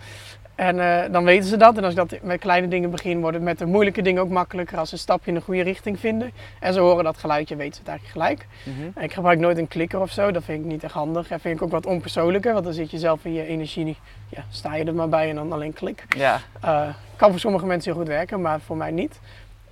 En 0.60 0.80
eh, 0.80 1.12
dan 1.12 1.24
weten 1.24 1.50
ze 1.50 1.58
dat. 1.58 1.78
En 1.78 1.84
als 1.84 1.94
ik 1.94 2.10
dat 2.10 2.22
met 2.22 2.40
kleine 2.40 2.68
dingen 2.68 2.92
begin, 2.92 3.20
wordt 3.20 3.36
het 3.36 3.46
met 3.46 3.58
de 3.58 3.66
moeilijke 3.66 4.02
dingen 4.02 4.22
ook 4.22 4.30
makkelijker 4.30 4.78
als 4.78 4.90
ze 4.90 4.96
een 4.96 5.02
stapje 5.02 5.32
in 5.32 5.38
de 5.38 5.44
goede 5.44 5.62
richting 5.62 6.00
vinden. 6.00 6.32
En 6.60 6.74
ze 6.74 6.80
horen 6.80 7.04
dat 7.04 7.18
geluidje, 7.18 7.56
weten 7.56 7.74
ze 7.74 7.80
het 7.80 7.90
eigenlijk 7.90 8.20
gelijk. 8.20 8.48
Mhm. 8.64 9.04
Ik 9.04 9.14
gebruik 9.14 9.40
nooit 9.40 9.58
een 9.58 9.68
klikker 9.68 10.00
of 10.00 10.12
zo, 10.12 10.32
dat 10.32 10.44
vind 10.44 10.60
ik 10.60 10.72
niet 10.72 10.84
echt 10.84 10.94
handig. 10.94 11.30
En 11.30 11.40
vind 11.40 11.56
ik 11.56 11.62
ook 11.62 11.72
wat 11.72 11.86
onpersoonlijker, 11.86 12.54
want 12.54 12.66
dan 12.66 12.74
zit 12.74 12.92
je 12.92 12.98
zelf 12.98 13.26
in 13.26 13.34
je 13.34 13.46
energie 13.46 13.98
ja, 14.30 14.44
sta 14.50 14.76
je 14.76 14.84
er 14.84 14.94
maar 14.94 15.10
bij 15.10 15.30
en 15.30 15.36
dan 15.36 15.52
alleen 15.52 15.74
klik. 15.74 16.06
Ja, 16.18 16.40
Eh, 16.62 16.82
kan 17.16 17.30
voor 17.30 17.40
sommige 17.40 17.66
mensen 17.66 17.92
heel 17.92 18.02
goed 18.02 18.10
werken, 18.10 18.42
maar 18.42 18.60
voor 18.60 18.78
mij 18.78 18.92
niet. 18.92 19.20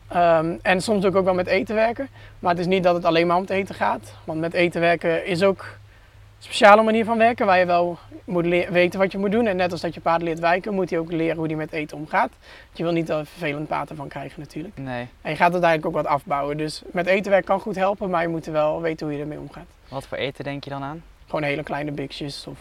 Ehm, 0.08 0.56
en 0.62 0.82
soms 0.82 1.02
doe 1.02 1.10
ik 1.10 1.18
ook 1.18 1.26
wel 1.26 1.34
met 1.34 1.48
eten 1.48 1.76
werken. 1.76 2.08
Maar 2.40 2.52
het 2.52 2.60
is 2.60 2.66
niet 2.68 2.84
dat 2.84 2.96
het 2.96 3.06
alleen 3.06 3.28
maar 3.28 3.36
om 3.36 3.42
het 3.42 3.52
eten 3.52 3.76
gaat. 3.76 4.14
Want 4.24 4.40
met 4.40 4.54
eten 4.54 4.82
werken 4.82 5.26
is 5.26 5.44
ook 5.44 5.60
een 5.60 6.44
speciale 6.44 6.84
manier 6.84 7.06
van 7.06 7.18
werken. 7.18 7.46
Waar 7.46 7.60
je 7.60 7.66
wel 7.66 7.98
moet 8.28 8.46
weten 8.70 9.00
wat 9.00 9.12
je 9.12 9.18
moet 9.18 9.32
doen. 9.32 9.48
En 9.48 9.56
net 9.56 9.72
als 9.72 9.82
dat 9.82 9.94
je 9.94 10.00
paard 10.00 10.22
leert 10.22 10.40
wijken, 10.40 10.74
moet 10.74 10.90
hij 10.90 11.00
ook 11.00 11.12
leren 11.12 11.38
hoe 11.38 11.46
hij 11.48 11.56
met 11.56 11.72
eten 11.72 11.98
omgaat. 11.98 12.30
Want 12.66 12.78
je 12.78 12.84
wil 12.84 12.92
niet 12.92 13.10
een 13.10 13.26
vervelend 13.26 13.68
paard 13.68 13.90
ervan 13.90 14.08
krijgen 14.08 14.40
natuurlijk. 14.40 14.78
nee. 14.78 15.08
En 15.22 15.32
je 15.32 15.38
gaat 15.38 15.54
het 15.54 15.64
eigenlijk 15.64 15.86
ook 15.86 16.04
wat 16.04 16.12
afbouwen. 16.14 16.58
Dus 16.58 16.82
met 16.92 17.06
eten 17.06 17.32
werken 17.32 17.48
kan 17.50 17.60
goed 17.60 17.76
helpen, 17.76 18.10
maar 18.10 18.22
je 18.22 18.28
moet 18.28 18.46
er 18.46 18.52
wel 18.52 18.82
weten 18.82 19.06
hoe 19.08 19.16
je 19.16 19.22
ermee 19.22 19.40
omgaat. 19.40 19.66
Wat 19.88 20.08
voor 20.08 20.18
eten 20.18 20.44
denk 20.44 20.64
je 20.64 20.70
dan 20.70 20.84
aan? 20.84 21.04
Gewoon 21.26 21.44
hele 21.44 21.64
kleine 21.64 21.92
bikjes 21.92 22.48
of 22.48 22.58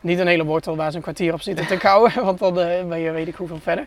niet 0.00 0.18
een 0.18 0.26
hele 0.26 0.44
wortel 0.44 0.76
waar 0.76 0.90
ze 0.90 0.96
een 0.96 1.02
kwartier 1.02 1.32
op 1.32 1.40
zitten 1.40 1.66
te 1.66 1.76
kauwen, 1.76 2.12
want 2.24 2.38
dan 2.38 2.60
eh, 2.60 2.84
ben 2.84 2.98
je 2.98 3.10
weet 3.10 3.28
ik 3.28 3.34
hoeveel 3.34 3.60
verder. 3.60 3.86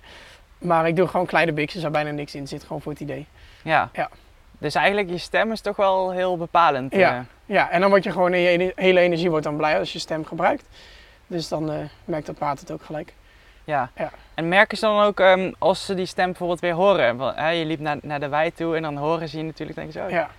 Maar 0.58 0.88
ik 0.88 0.96
doe 0.96 1.08
gewoon 1.08 1.26
kleine 1.26 1.52
bikjes 1.52 1.82
waar 1.82 1.92
bijna 1.92 2.12
niks 2.12 2.36
in 2.36 2.48
zit, 2.48 2.64
gewoon 2.64 2.82
voor 2.82 2.92
het 2.92 3.02
idee. 3.02 3.26
Ja. 3.62 3.90
Ja. 3.94 4.10
Dus 4.58 4.76
eigenlijk 4.76 5.10
je 5.10 5.18
stem 5.18 5.52
is 5.52 5.62
toch 5.62 5.76
wel 5.76 6.12
heel 6.12 6.38
bepalend. 6.38 6.96
Ja. 6.96 7.16
eh. 7.18 7.20
Ja, 7.46 7.70
en 7.70 7.82
dan 7.82 7.90
word 7.90 8.04
je 8.04 8.12
gewoon 8.12 8.40
je 8.40 8.72
hele 8.76 9.00
energie 9.00 9.30
wordt 9.30 9.46
dan 9.46 9.56
blij 9.56 9.80
als 9.80 9.94
je 9.94 10.00
stem 10.00 10.26
gebruikt. 10.26 10.66
Dus 11.28 11.48
dan 11.48 11.72
eh, 11.72 11.78
merkt 12.06 12.26
dat 12.26 12.38
paard 12.38 12.60
het 12.60 12.72
ook 12.72 12.84
gelijk. 12.84 13.14
Ja. 13.64 13.90
Ja. 13.96 14.12
En 14.34 14.48
merken 14.48 14.78
ze 14.78 14.86
dan 14.86 15.04
ook 15.04 15.20
ehm, 15.20 15.52
als 15.60 15.86
ze 15.86 15.94
die 15.94 16.06
stem 16.06 16.26
bijvoorbeeld 16.26 16.60
weer 16.60 16.74
horen? 16.74 17.18
Want, 17.18 17.36
hè, 17.36 17.50
je 17.50 17.66
liep 17.66 17.80
naar, 17.80 17.98
naar 18.02 18.20
de 18.20 18.30
wei 18.30 18.54
toe 18.54 18.76
en 18.76 18.82
dan 18.82 18.98
horen 18.98 19.30
ze 19.30 19.38
je 19.38 19.44
natuurlijk 19.44 19.78
denken 19.78 19.94
ze, 19.94 20.06
oh, 20.06 20.10
Ja, 20.10 20.30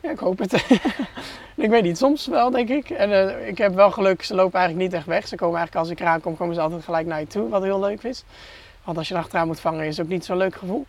ja 0.00 0.10
ik 0.10 0.18
hoop 0.18 0.38
het. 0.38 0.52
ik 1.56 1.70
weet 1.70 1.82
niet, 1.82 1.98
soms 1.98 2.26
wel 2.26 2.50
denk 2.50 2.68
ik. 2.68 2.90
En 2.90 3.12
eh, 3.12 3.48
ik 3.48 3.58
heb 3.58 3.74
wel 3.74 3.90
geluk, 3.90 4.22
ze 4.22 4.34
lopen 4.34 4.58
eigenlijk 4.58 4.88
niet 4.88 4.98
echt 4.98 5.06
weg. 5.06 5.28
Ze 5.28 5.36
komen 5.36 5.56
eigenlijk 5.58 5.86
als 5.86 5.96
ik 5.96 6.00
eraan 6.00 6.20
kom, 6.20 6.36
komen 6.36 6.54
ze 6.54 6.60
altijd 6.60 6.84
gelijk 6.84 7.06
naar 7.06 7.20
je 7.20 7.26
toe, 7.26 7.48
wat 7.48 7.62
heel 7.62 7.80
leuk 7.80 8.02
is. 8.02 8.24
Want 8.84 8.98
als 8.98 9.08
je 9.08 9.14
er 9.14 9.20
achteraan 9.20 9.46
moet 9.46 9.60
vangen, 9.60 9.86
is 9.86 9.96
het 9.96 10.06
ook 10.06 10.12
niet 10.12 10.24
zo'n 10.24 10.36
leuk 10.36 10.54
gevoel. 10.54 10.86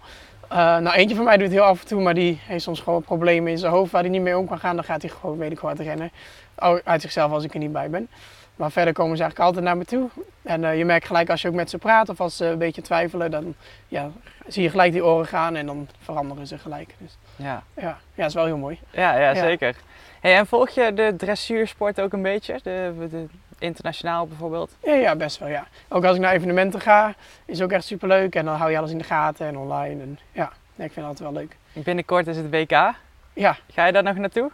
Eh, 0.50 0.58
nou, 0.58 0.92
eentje 0.92 1.16
van 1.16 1.26
mij 1.26 1.38
doet 1.38 1.46
het 1.46 1.56
heel 1.56 1.64
af 1.64 1.82
en 1.82 1.88
toe, 1.88 2.02
maar 2.02 2.14
die 2.14 2.40
heeft 2.44 2.64
soms 2.64 2.80
gewoon 2.80 3.02
problemen 3.02 3.52
in 3.52 3.58
zijn 3.58 3.72
hoofd 3.72 3.92
waar 3.92 4.02
hij 4.02 4.10
niet 4.10 4.22
mee 4.22 4.38
om 4.38 4.48
kan 4.48 4.60
gaan. 4.60 4.76
Dan 4.76 4.84
gaat 4.84 5.02
hij 5.02 5.12
gewoon, 5.12 5.38
weet 5.38 5.52
ik 5.52 5.58
hard 5.58 5.80
rennen. 5.80 6.12
Oh, 6.58 6.78
Uit 6.84 7.02
zichzelf 7.02 7.32
als 7.32 7.44
ik 7.44 7.54
er 7.54 7.60
niet 7.60 7.72
bij 7.72 7.90
ben. 7.90 8.08
Maar 8.56 8.72
verder 8.72 8.94
komen 8.94 9.18
ze 9.18 9.24
eigenlijk 9.24 9.50
altijd 9.52 9.66
naar 9.68 9.78
me 9.78 9.86
toe. 9.86 10.10
En 10.42 10.64
eh, 10.64 10.78
je 10.78 10.86
merkt 10.86 11.06
gelijk 11.06 11.30
als 11.30 11.42
je 11.42 11.48
ook 11.48 11.54
met 11.54 11.70
ze 11.70 11.78
praat 11.78 12.10
of 12.10 12.22
als 12.22 12.38
ze 12.38 12.46
een 12.46 12.58
beetje 12.58 12.82
twijfelen, 12.82 13.32
dan 13.32 13.56
ja, 13.88 14.10
zie 14.48 14.64
je 14.64 14.70
gelijk 14.70 14.92
die 14.92 15.06
oren 15.06 15.28
gaan 15.28 15.56
en 15.56 15.66
dan 15.66 15.88
veranderen 16.00 16.48
ze 16.48 16.58
gelijk. 16.58 16.96
Dus 16.98 17.18
ja. 17.36 17.64
ja, 17.76 17.82
ja, 17.84 17.98
dat 18.16 18.26
is 18.28 18.34
wel 18.34 18.46
heel 18.46 18.58
mooi. 18.58 18.80
Ja, 18.92 19.14
ja, 19.20 19.30
Ja. 19.30 19.36
zeker. 19.36 19.76
Hey, 20.22 20.36
en 20.38 20.48
volg 20.48 20.70
je 20.70 20.94
de 20.94 21.14
dressuursport 21.18 22.02
ook 22.02 22.14
een 22.14 22.22
beetje? 22.22 22.60
De, 22.64 23.08
de 23.10 23.26
internationaal 23.60 24.28
bijvoorbeeld? 24.28 24.72
Ja, 24.84 24.94
ja, 24.94 25.16
best 25.16 25.38
wel, 25.40 25.48
ja. 25.50 25.68
Ook 25.88 26.04
als 26.04 26.16
ik 26.16 26.22
naar 26.22 26.34
evenementen 26.34 26.82
ga, 26.82 27.14
is 27.46 27.62
ook 27.62 27.72
echt 27.72 27.84
superleuk. 27.86 28.36
En 28.36 28.46
dan 28.46 28.56
hou 28.56 28.72
je 28.72 28.78
alles 28.78 28.92
in 28.92 28.98
de 28.98 29.04
gaten 29.04 29.48
en 29.48 29.58
online. 29.58 30.02
En, 30.02 30.20
ja, 30.32 30.52
ik 30.76 30.92
vind 30.92 31.06
dat 31.06 31.20
wel 31.20 31.34
leuk. 31.34 31.58
Binnenkort 31.74 32.28
is 32.28 32.38
het 32.38 32.50
WK. 32.50 32.94
Ja, 33.34 33.58
Ga 33.74 33.86
je 33.86 33.92
daar 33.92 34.04
nog 34.04 34.16
naartoe? 34.16 34.52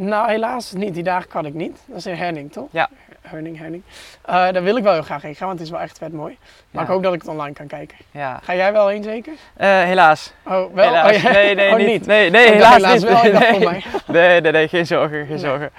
Nou 0.00 0.30
helaas 0.30 0.72
niet. 0.72 0.94
Die 0.94 1.02
dagen 1.02 1.28
kan 1.28 1.46
ik 1.46 1.54
niet. 1.54 1.78
Dat 1.86 1.96
is 1.96 2.06
in 2.06 2.14
Herning, 2.14 2.52
toch? 2.52 2.68
Ja. 2.70 2.88
Herning, 3.20 3.58
Herning. 3.58 3.82
Eh, 4.24 4.34
daar 4.34 4.62
wil 4.62 4.76
ik 4.76 4.82
wel 4.82 4.92
heel 4.92 5.02
graag 5.02 5.22
heen 5.22 5.34
gaan, 5.34 5.46
want 5.46 5.58
het 5.58 5.68
is 5.68 5.74
wel 5.74 5.82
echt 5.82 5.98
vet 5.98 6.12
mooi. 6.12 6.38
Maar 6.40 6.82
Ja. 6.82 6.88
ik 6.88 6.94
hoop 6.94 7.02
dat 7.02 7.14
ik 7.14 7.20
het 7.20 7.30
online 7.30 7.54
kan 7.54 7.66
kijken. 7.66 7.96
Ja. 8.10 8.40
Ga 8.42 8.54
jij 8.54 8.72
wel 8.72 8.88
heen 8.88 9.02
zeker? 9.02 9.32
Eh, 9.56 9.68
helaas. 9.68 10.32
Oh, 10.46 10.74
wel? 10.74 10.84
helaas. 10.86 11.16
Oh, 11.16 11.22
ja. 11.22 11.30
Nee, 11.32 11.54
nee, 11.54 11.70
Oh, 11.72 11.76
niet. 11.76 12.06
Nee, 12.06 12.26
Oh, 12.26 12.32
nee 12.32 12.46
ik 12.46 12.58
dacht 12.60 12.74
helaas, 12.74 12.92
niet. 12.92 13.02
wel. 13.02 13.22
Nee. 13.22 13.50
voor 13.52 13.62
mij. 13.70 13.82
nee, 14.06 14.40
nee, 14.40 14.52
nee, 14.52 14.68
geen 14.68 14.86
zorgen, 14.86 15.18
geen 15.18 15.28
Nee. 15.28 15.38
zorgen. 15.38 15.70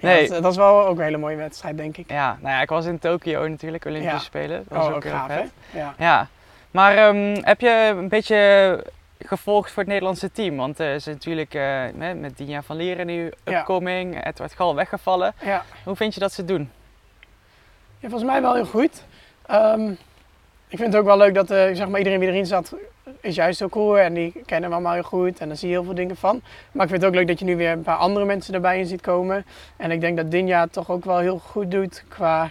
Ja, 0.00 0.08
Nee. 0.08 0.28
dat, 0.28 0.42
dat 0.42 0.50
is 0.52 0.56
wel 0.58 0.86
ook 0.86 0.98
een 0.98 1.04
hele 1.04 1.16
mooie 1.18 1.36
wedstrijd, 1.36 1.76
denk 1.76 1.96
ik. 1.96 2.10
Ja, 2.10 2.36
nou 2.40 2.54
ja, 2.54 2.60
ik 2.60 2.68
was 2.68 2.86
in 2.86 2.98
Tokio 2.98 3.48
natuurlijk, 3.48 3.84
Olympische. 3.84 4.18
Spelen. 4.24 4.64
Dat 4.68 4.78
was 4.78 4.82
oh, 4.86 4.90
ook 4.90 4.96
ook 4.96 5.02
heel 5.04 5.12
gaaf, 5.12 5.28
hè? 5.28 5.34
vet. 5.36 5.50
Ja. 5.70 5.94
Ja, 5.98 6.28
maar 6.70 6.96
ehm, 6.96 7.36
heb 7.42 7.60
je 7.60 7.92
een 7.96 8.08
beetje 8.08 8.84
gevolgd 9.18 9.70
voor 9.70 9.82
het 9.82 9.92
Nederlandse 9.92 10.32
team? 10.32 10.56
Want 10.56 10.78
er 10.78 10.94
is 10.94 11.04
natuurlijk 11.04 11.54
eh, 11.54 11.84
met, 11.94 12.36
Dinja 12.36 12.62
van 12.62 12.76
Lieren 12.76 13.06
nu 13.06 13.32
Ja. 13.44 13.58
upcoming, 13.58 14.24
Edward 14.26 14.52
Gal 14.52 14.74
weggevallen. 14.74 15.34
ja. 15.44 15.64
Hoe 15.84 15.96
vind 15.96 16.14
je 16.14 16.20
dat 16.20 16.32
ze 16.32 16.40
het 16.40 16.48
doen? 16.48 16.70
Ja, 17.98 18.08
volgens 18.08 18.30
mij 18.30 18.40
wel 18.40 18.54
heel 18.54 18.64
goed. 18.66 19.04
Ehm, 19.46 19.90
ik 20.68 20.78
vind 20.78 20.92
het 20.92 20.96
ook 20.96 21.04
wel 21.06 21.16
leuk 21.16 21.34
dat 21.34 21.50
eh, 21.50 21.58
zeg 21.72 21.88
maar, 21.88 21.98
iedereen 21.98 22.20
die 22.20 22.28
erin 22.28 22.46
zat, 22.46 22.74
is 23.20 23.34
juist 23.34 23.58
heel 23.58 23.68
cool. 23.68 23.98
En 23.98 24.14
die 24.14 24.32
kennen 24.46 24.68
we 24.68 24.74
allemaal 24.74 24.94
heel 24.94 25.02
goed. 25.02 25.38
En 25.38 25.48
daar 25.48 25.56
zie 25.56 25.68
je 25.68 25.74
heel 25.74 25.84
veel 25.84 25.94
dingen 25.94 26.16
van. 26.16 26.42
Maar 26.72 26.84
ik 26.84 26.90
vind 26.90 27.02
het 27.02 27.10
ook 27.10 27.16
leuk 27.16 27.26
dat 27.28 27.38
je 27.38 27.44
nu 27.44 27.56
weer 27.56 27.70
een 27.72 27.82
paar 27.82 27.96
andere 27.96 28.24
mensen 28.24 28.54
erbij 28.54 28.78
in 28.78 28.86
ziet 28.86 29.00
komen. 29.00 29.46
En 29.76 29.90
ik 29.90 30.00
denk 30.00 30.16
dat 30.16 30.30
Dinja 30.30 30.60
het 30.60 30.72
toch 30.72 30.90
ook 30.90 31.04
wel 31.04 31.18
heel 31.18 31.38
goed 31.38 31.70
doet 31.70 32.04
qua... 32.08 32.50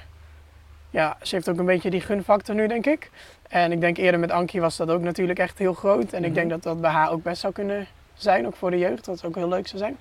Ja, 0.90 1.18
ze 1.22 1.36
heeft 1.36 1.50
ook 1.50 1.58
een 1.58 1.66
beetje 1.66 1.90
die 1.90 2.02
gunfactor 2.02 2.56
nu, 2.56 2.68
denk 2.68 2.86
ik. 2.86 3.10
En 3.48 3.72
ik 3.72 3.82
denk 3.82 3.98
eerder 3.98 4.20
met 4.20 4.32
Ankie 4.32 4.62
was 4.62 4.78
dat 4.78 4.90
ook 4.90 5.02
natuurlijk 5.02 5.40
echt 5.40 5.58
heel 5.58 5.74
groot. 5.74 6.12
En 6.14 6.20
ik 6.24 6.26
Mhm. 6.26 6.34
denk 6.34 6.50
dat 6.50 6.64
dat 6.64 6.82
bij 6.82 6.92
haar 6.92 7.12
ook 7.12 7.24
best 7.24 7.42
zou 7.42 7.54
kunnen 7.54 7.88
zijn, 8.14 8.48
ook 8.48 8.56
voor 8.56 8.72
de 8.72 8.78
jeugd. 8.78 9.06
Dat 9.06 9.26
ook 9.26 9.36
heel 9.36 9.48
leuk 9.48 9.68
zou 9.68 9.78
zijn. 9.82 9.98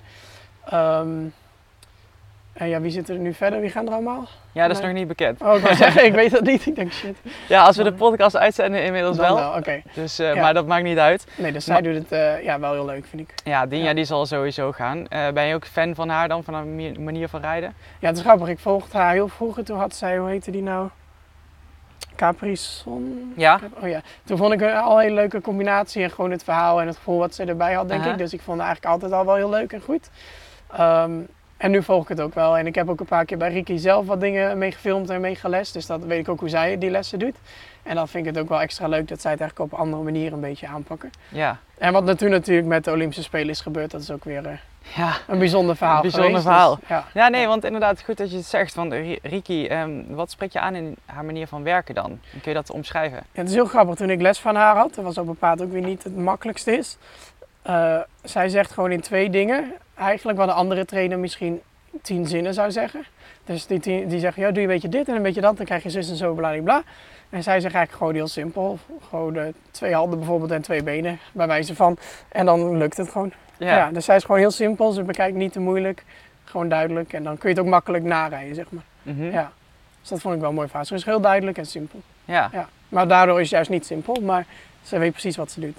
Ehm, 0.65 1.09
en 2.53 2.67
ja, 2.69 2.81
wie 2.81 2.91
zit 2.91 3.09
er 3.09 3.15
nu 3.17 3.33
verder? 3.33 3.59
Wie 3.59 3.69
gaan 3.69 3.87
er 3.87 3.93
allemaal? 3.93 4.27
Ja, 4.51 4.67
dat 4.67 4.77
is 4.77 4.83
nog 4.83 4.93
niet 4.93 5.07
bekend. 5.07 5.41
Oh, 5.41 5.55
ik 5.55 5.61
wou 5.61 5.75
zeggen, 5.85 6.05
ik 6.05 6.13
weet 6.13 6.31
dat 6.31 6.41
niet. 6.43 6.65
Ik 6.65 6.75
denk 6.75 6.91
shit. 6.91 7.17
Ja, 7.47 7.63
als 7.63 7.77
we 7.77 7.83
de 7.83 7.93
podcast 7.93 8.37
uitzenden 8.37 8.83
inmiddels 8.83 9.17
Dan 9.17 9.35
wel. 9.35 9.53
Oké. 9.53 9.81
Dus, 9.93 10.19
eh, 10.19 10.33
Ja. 10.33 10.41
Maar 10.41 10.53
dat 10.53 10.67
maakt 10.67 10.83
niet 10.83 10.97
uit. 10.97 11.27
Nee, 11.37 11.51
dus 11.51 11.65
zij 11.65 11.81
doet 11.81 11.95
het 11.95 12.11
eh, 12.11 12.43
ja, 12.43 12.59
wel 12.59 12.73
heel 12.73 12.85
leuk, 12.85 13.05
vind 13.05 13.21
ik. 13.29 13.33
Ja, 13.43 13.65
Dinja 13.65 13.85
Ja. 13.85 13.93
die 13.93 14.05
zal 14.05 14.25
sowieso 14.25 14.71
gaan. 14.71 15.07
Eh, 15.07 15.29
ben 15.29 15.43
je 15.43 15.55
ook 15.55 15.65
fan 15.65 15.95
van 15.95 16.09
haar 16.09 16.27
dan, 16.27 16.43
van 16.43 16.53
haar 16.53 16.65
manier- 16.65 17.01
manier 17.01 17.29
van 17.29 17.41
rijden? 17.41 17.73
Ja, 17.99 18.07
het 18.07 18.17
is 18.17 18.23
grappig. 18.23 18.47
Ik 18.47 18.59
volgde 18.59 18.97
haar 18.97 19.13
heel 19.13 19.27
vroeger. 19.27 19.63
Toen 19.63 19.77
had 19.79 19.95
zij, 19.95 20.17
hoe 20.17 20.29
heette 20.29 20.51
die 20.51 20.61
nou? 20.63 20.89
Capri 22.17 22.55
Sun? 22.55 23.33
Ja? 23.35 23.59
Oh 23.81 23.87
ja. 23.87 24.01
Toen 24.23 24.37
vond 24.37 24.53
ik 24.53 24.59
haar 24.59 24.81
al 24.81 24.95
een 24.95 25.01
hele 25.01 25.15
leuke 25.15 25.41
combinatie. 25.41 26.03
En 26.03 26.11
gewoon 26.11 26.31
het 26.31 26.43
verhaal 26.43 26.81
en 26.81 26.87
het 26.87 26.95
gevoel 26.95 27.17
wat 27.17 27.35
ze 27.35 27.43
erbij 27.43 27.73
had, 27.73 27.87
denk 27.87 28.05
ik. 28.05 28.17
Dus 28.17 28.33
ik 28.33 28.41
vond 28.41 28.57
haar 28.57 28.67
eigenlijk 28.67 28.93
altijd 28.93 29.11
al 29.19 29.25
wel 29.25 29.35
heel 29.35 29.49
leuk 29.49 29.73
en 29.73 29.81
goed. 29.81 30.09
Ehm, 30.71 31.11
en 31.57 31.71
nu 31.71 31.83
volg 31.83 32.01
ik 32.03 32.07
het 32.09 32.21
ook 32.21 32.33
wel. 32.33 32.57
En 32.57 32.67
ik 32.67 32.75
heb 32.75 32.89
ook 32.89 32.99
een 32.99 33.05
paar 33.05 33.25
keer 33.25 33.37
bij 33.37 33.51
Ricky 33.51 33.77
zelf 33.77 34.05
wat 34.05 34.19
dingen 34.19 34.57
mee 34.57 34.71
gefilmd 34.71 35.09
en 35.09 35.21
mee 35.21 35.35
gelest. 35.35 35.73
Dus 35.73 35.85
dat 35.85 36.03
weet 36.03 36.19
ik 36.19 36.29
ook 36.29 36.39
hoe 36.39 36.49
zij 36.49 36.77
die 36.77 36.89
lessen 36.89 37.19
doet. 37.19 37.35
En 37.83 37.95
dan 37.95 38.07
vind 38.07 38.25
ik 38.27 38.33
het 38.33 38.43
ook 38.43 38.49
wel 38.49 38.61
extra 38.61 38.87
leuk 38.87 39.07
dat 39.07 39.21
zij 39.21 39.31
het 39.31 39.39
eigenlijk 39.41 39.71
op 39.71 39.77
een 39.79 39.85
andere 39.85 40.03
manier 40.03 40.33
een 40.33 40.39
beetje 40.39 40.67
aanpakken. 40.67 41.11
Ja. 41.29 41.57
En 41.77 41.93
wat 41.93 42.17
toen 42.17 42.29
natuurlijk 42.29 42.67
met 42.67 42.83
de 42.83 42.91
Olympische 42.91 43.23
Spelen 43.23 43.49
is 43.49 43.61
gebeurd, 43.61 43.91
dat 43.91 44.01
is 44.01 44.11
ook 44.11 44.23
weer 44.23 44.45
eh, 44.45 44.51
Ja. 44.95 45.13
een 45.27 45.39
bijzonder 45.39 45.75
verhaal 45.75 45.95
Een 45.95 46.01
bijzonder 46.01 46.27
geweest. 46.29 46.45
verhaal. 46.47 46.75
Dus, 46.75 46.87
ja. 46.89 47.05
Ja, 47.13 47.27
nee, 47.27 47.47
want 47.47 47.63
inderdaad, 47.65 48.01
goed 48.03 48.17
dat 48.17 48.31
je 48.31 48.37
het 48.37 48.45
zegt. 48.45 48.75
Want 48.75 48.91
Ri- 48.91 49.19
Riki, 49.21 49.67
ehm, 49.67 49.89
wat 50.07 50.31
spreekt 50.31 50.53
je 50.53 50.59
aan 50.59 50.75
in 50.75 50.95
haar 51.05 51.25
manier 51.25 51.47
van 51.47 51.63
werken 51.63 51.95
dan? 51.95 52.19
Kun 52.31 52.41
je 52.43 52.53
dat 52.53 52.71
omschrijven? 52.71 53.17
Ja, 53.31 53.39
het 53.39 53.47
is 53.49 53.53
heel 53.55 53.65
grappig. 53.65 53.95
Toen 53.95 54.09
ik 54.09 54.21
les 54.21 54.39
van 54.39 54.55
haar 54.55 54.75
had, 54.75 54.95
dat 54.95 55.03
was 55.03 55.17
op 55.17 55.25
bepaald 55.25 55.61
ook 55.61 55.71
weer 55.71 55.81
niet 55.81 56.03
het 56.03 56.17
makkelijkste 56.17 56.71
is. 56.77 56.97
Eh, 57.67 57.99
zij 58.23 58.49
zegt 58.49 58.71
gewoon 58.71 58.91
in 58.91 59.01
twee 59.01 59.29
dingen. 59.29 59.71
Eigenlijk 59.97 60.37
wat 60.37 60.47
een 60.47 60.53
andere 60.53 60.85
trainer 60.85 61.19
misschien 61.19 61.61
tien 62.01 62.27
zinnen 62.27 62.53
zou 62.53 62.71
zeggen. 62.71 63.05
Dus 63.45 63.65
die, 63.65 63.79
tien- 63.79 64.07
die 64.07 64.19
zegt, 64.19 64.35
ja, 64.35 64.47
doe 64.47 64.55
je 64.55 64.61
een 64.61 64.73
beetje 64.73 64.89
dit 64.89 65.07
en 65.07 65.15
een 65.15 65.21
beetje 65.21 65.41
dat, 65.41 65.57
dan 65.57 65.65
krijg 65.65 65.83
je 65.83 65.89
zus 65.89 66.09
en 66.09 66.15
zo, 66.15 66.33
bla 66.33 66.61
bla. 66.61 66.83
En 67.29 67.43
zij 67.43 67.59
zegt 67.59 67.73
eigenlijk 67.73 67.91
gewoon 67.91 68.13
heel 68.13 68.27
simpel. 68.27 68.79
Gewoon 69.09 69.35
eh, 69.35 69.43
twee 69.71 69.93
handen 69.93 70.17
bijvoorbeeld 70.19 70.51
en 70.51 70.61
twee 70.61 70.83
benen, 70.83 71.19
bij 71.31 71.47
wijze 71.47 71.75
van. 71.75 71.97
En 72.29 72.45
dan 72.45 72.77
lukt 72.77 72.97
het 72.97 73.09
gewoon. 73.09 73.31
Ja. 73.57 73.89
dus 73.91 74.05
zij 74.05 74.15
is 74.15 74.23
gewoon 74.23 74.39
heel 74.39 74.51
simpel. 74.51 74.91
Ze 74.91 75.03
bekijkt 75.03 75.35
niet 75.37 75.51
te 75.51 75.59
moeilijk. 75.59 76.03
Gewoon 76.43 76.69
duidelijk. 76.69 77.13
En 77.13 77.23
dan 77.23 77.37
kun 77.37 77.49
je 77.49 77.55
het 77.55 77.63
ook 77.65 77.71
makkelijk 77.71 78.03
narijden, 78.03 78.55
zeg 78.55 78.65
maar. 78.69 78.83
Mhm. 79.01 79.23
Ja. 79.31 79.51
Dus 80.01 80.09
dat 80.09 80.19
vond 80.21 80.35
ik 80.35 80.41
wel 80.41 80.51
mooi 80.53 80.67
van 80.67 80.75
haar. 80.75 80.85
Ze 80.85 80.93
is 80.95 81.05
heel 81.05 81.21
duidelijk 81.21 81.57
en 81.57 81.65
simpel. 81.65 82.01
ja. 82.25 82.49
Ja. 82.51 82.69
Maar 82.89 83.07
daardoor 83.07 83.35
is 83.35 83.41
het 83.41 83.49
juist 83.49 83.69
niet 83.69 83.85
simpel, 83.85 84.21
maar 84.21 84.45
ze 84.83 84.97
weet 84.97 85.11
precies 85.11 85.35
wat 85.35 85.51
ze 85.51 85.59
doet. 85.59 85.77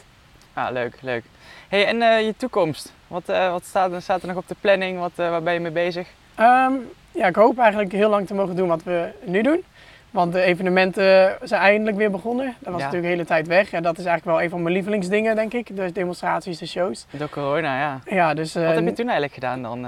Ah, 0.53 0.71
leuk, 0.73 0.99
leuk. 1.01 1.25
Hey, 1.69 1.87
en 1.87 2.03
eh, 2.03 2.25
je 2.27 2.37
toekomst? 2.37 2.93
Wat, 3.07 3.29
eh, 3.29 3.51
wat 3.51 3.65
staat, 3.65 3.93
er- 3.93 4.03
staat 4.03 4.23
er 4.23 4.29
nog 4.29 4.37
op 4.37 4.49
de 4.49 4.57
planning? 4.61 4.99
Wat, 4.99 5.11
eh, 5.17 5.31
waar 5.31 5.43
ben 5.43 5.53
je 5.55 5.61
mee 5.61 5.71
bezig? 5.71 6.09
Ehm, 6.35 6.73
ja, 7.13 7.27
ik 7.27 7.37
hoop 7.37 7.59
eigenlijk 7.59 7.93
heel 7.93 8.09
lang 8.11 8.27
te 8.27 8.35
mogen 8.35 8.57
doen 8.57 8.69
wat 8.69 8.83
we 8.83 9.09
nu 9.25 9.43
doen. 9.43 9.65
Want 10.11 10.33
de 10.33 10.41
evenementen 10.43 11.37
zijn 11.43 11.61
eindelijk 11.61 11.97
weer 11.97 12.11
begonnen. 12.11 12.47
Dat 12.59 12.73
was 12.73 12.81
Ja. 12.83 12.87
natuurlijk 12.87 13.03
de 13.03 13.09
hele 13.09 13.25
tijd 13.25 13.47
weg. 13.47 13.73
En 13.73 13.83
dat 13.83 13.99
is 13.99 14.05
eigenlijk 14.05 14.37
wel 14.37 14.45
een 14.45 14.51
van 14.51 14.63
mijn 14.63 14.75
lievelingsdingen, 14.75 15.35
denk 15.37 15.53
ik. 15.53 15.77
Dus 15.77 15.93
demonstraties, 15.93 16.59
de 16.59 16.67
shows. 16.67 17.07
Door 17.11 17.29
corona, 17.29 17.79
ja. 17.79 18.01
Ja, 18.15 18.35
dus 18.35 18.55
Wat 18.55 18.63
heb 18.65 18.85
je 18.85 18.93
toen 18.93 19.05
eigenlijk 19.05 19.33
gedaan 19.35 19.63
dan? 19.63 19.81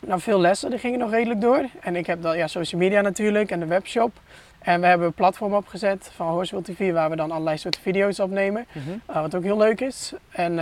nou, 0.00 0.20
veel 0.20 0.40
lessen, 0.40 0.70
die 0.70 0.78
gingen 0.78 0.98
nog 0.98 1.10
redelijk 1.10 1.40
door. 1.40 1.64
En 1.80 1.96
ik 1.96 2.06
heb 2.06 2.22
dan 2.22 2.36
ja, 2.36 2.46
social 2.46 2.80
media 2.80 3.00
natuurlijk 3.00 3.50
en 3.50 3.60
de 3.60 3.66
webshop. 3.66 4.12
En 4.58 4.80
we 4.80 4.86
hebben 4.86 5.06
een 5.06 5.12
platform 5.12 5.54
opgezet 5.54 6.10
van 6.14 6.26
Horseville 6.26 6.62
TV, 6.62 6.92
waar 6.92 7.10
we 7.10 7.16
dan 7.16 7.30
allerlei 7.30 7.56
soorten 7.58 7.82
video's 7.82 8.18
opnemen. 8.18 8.66
Eh, 9.06 9.20
wat 9.20 9.34
ook 9.34 9.42
heel 9.42 9.56
leuk 9.58 9.80
is. 9.80 10.12
En 10.30 10.58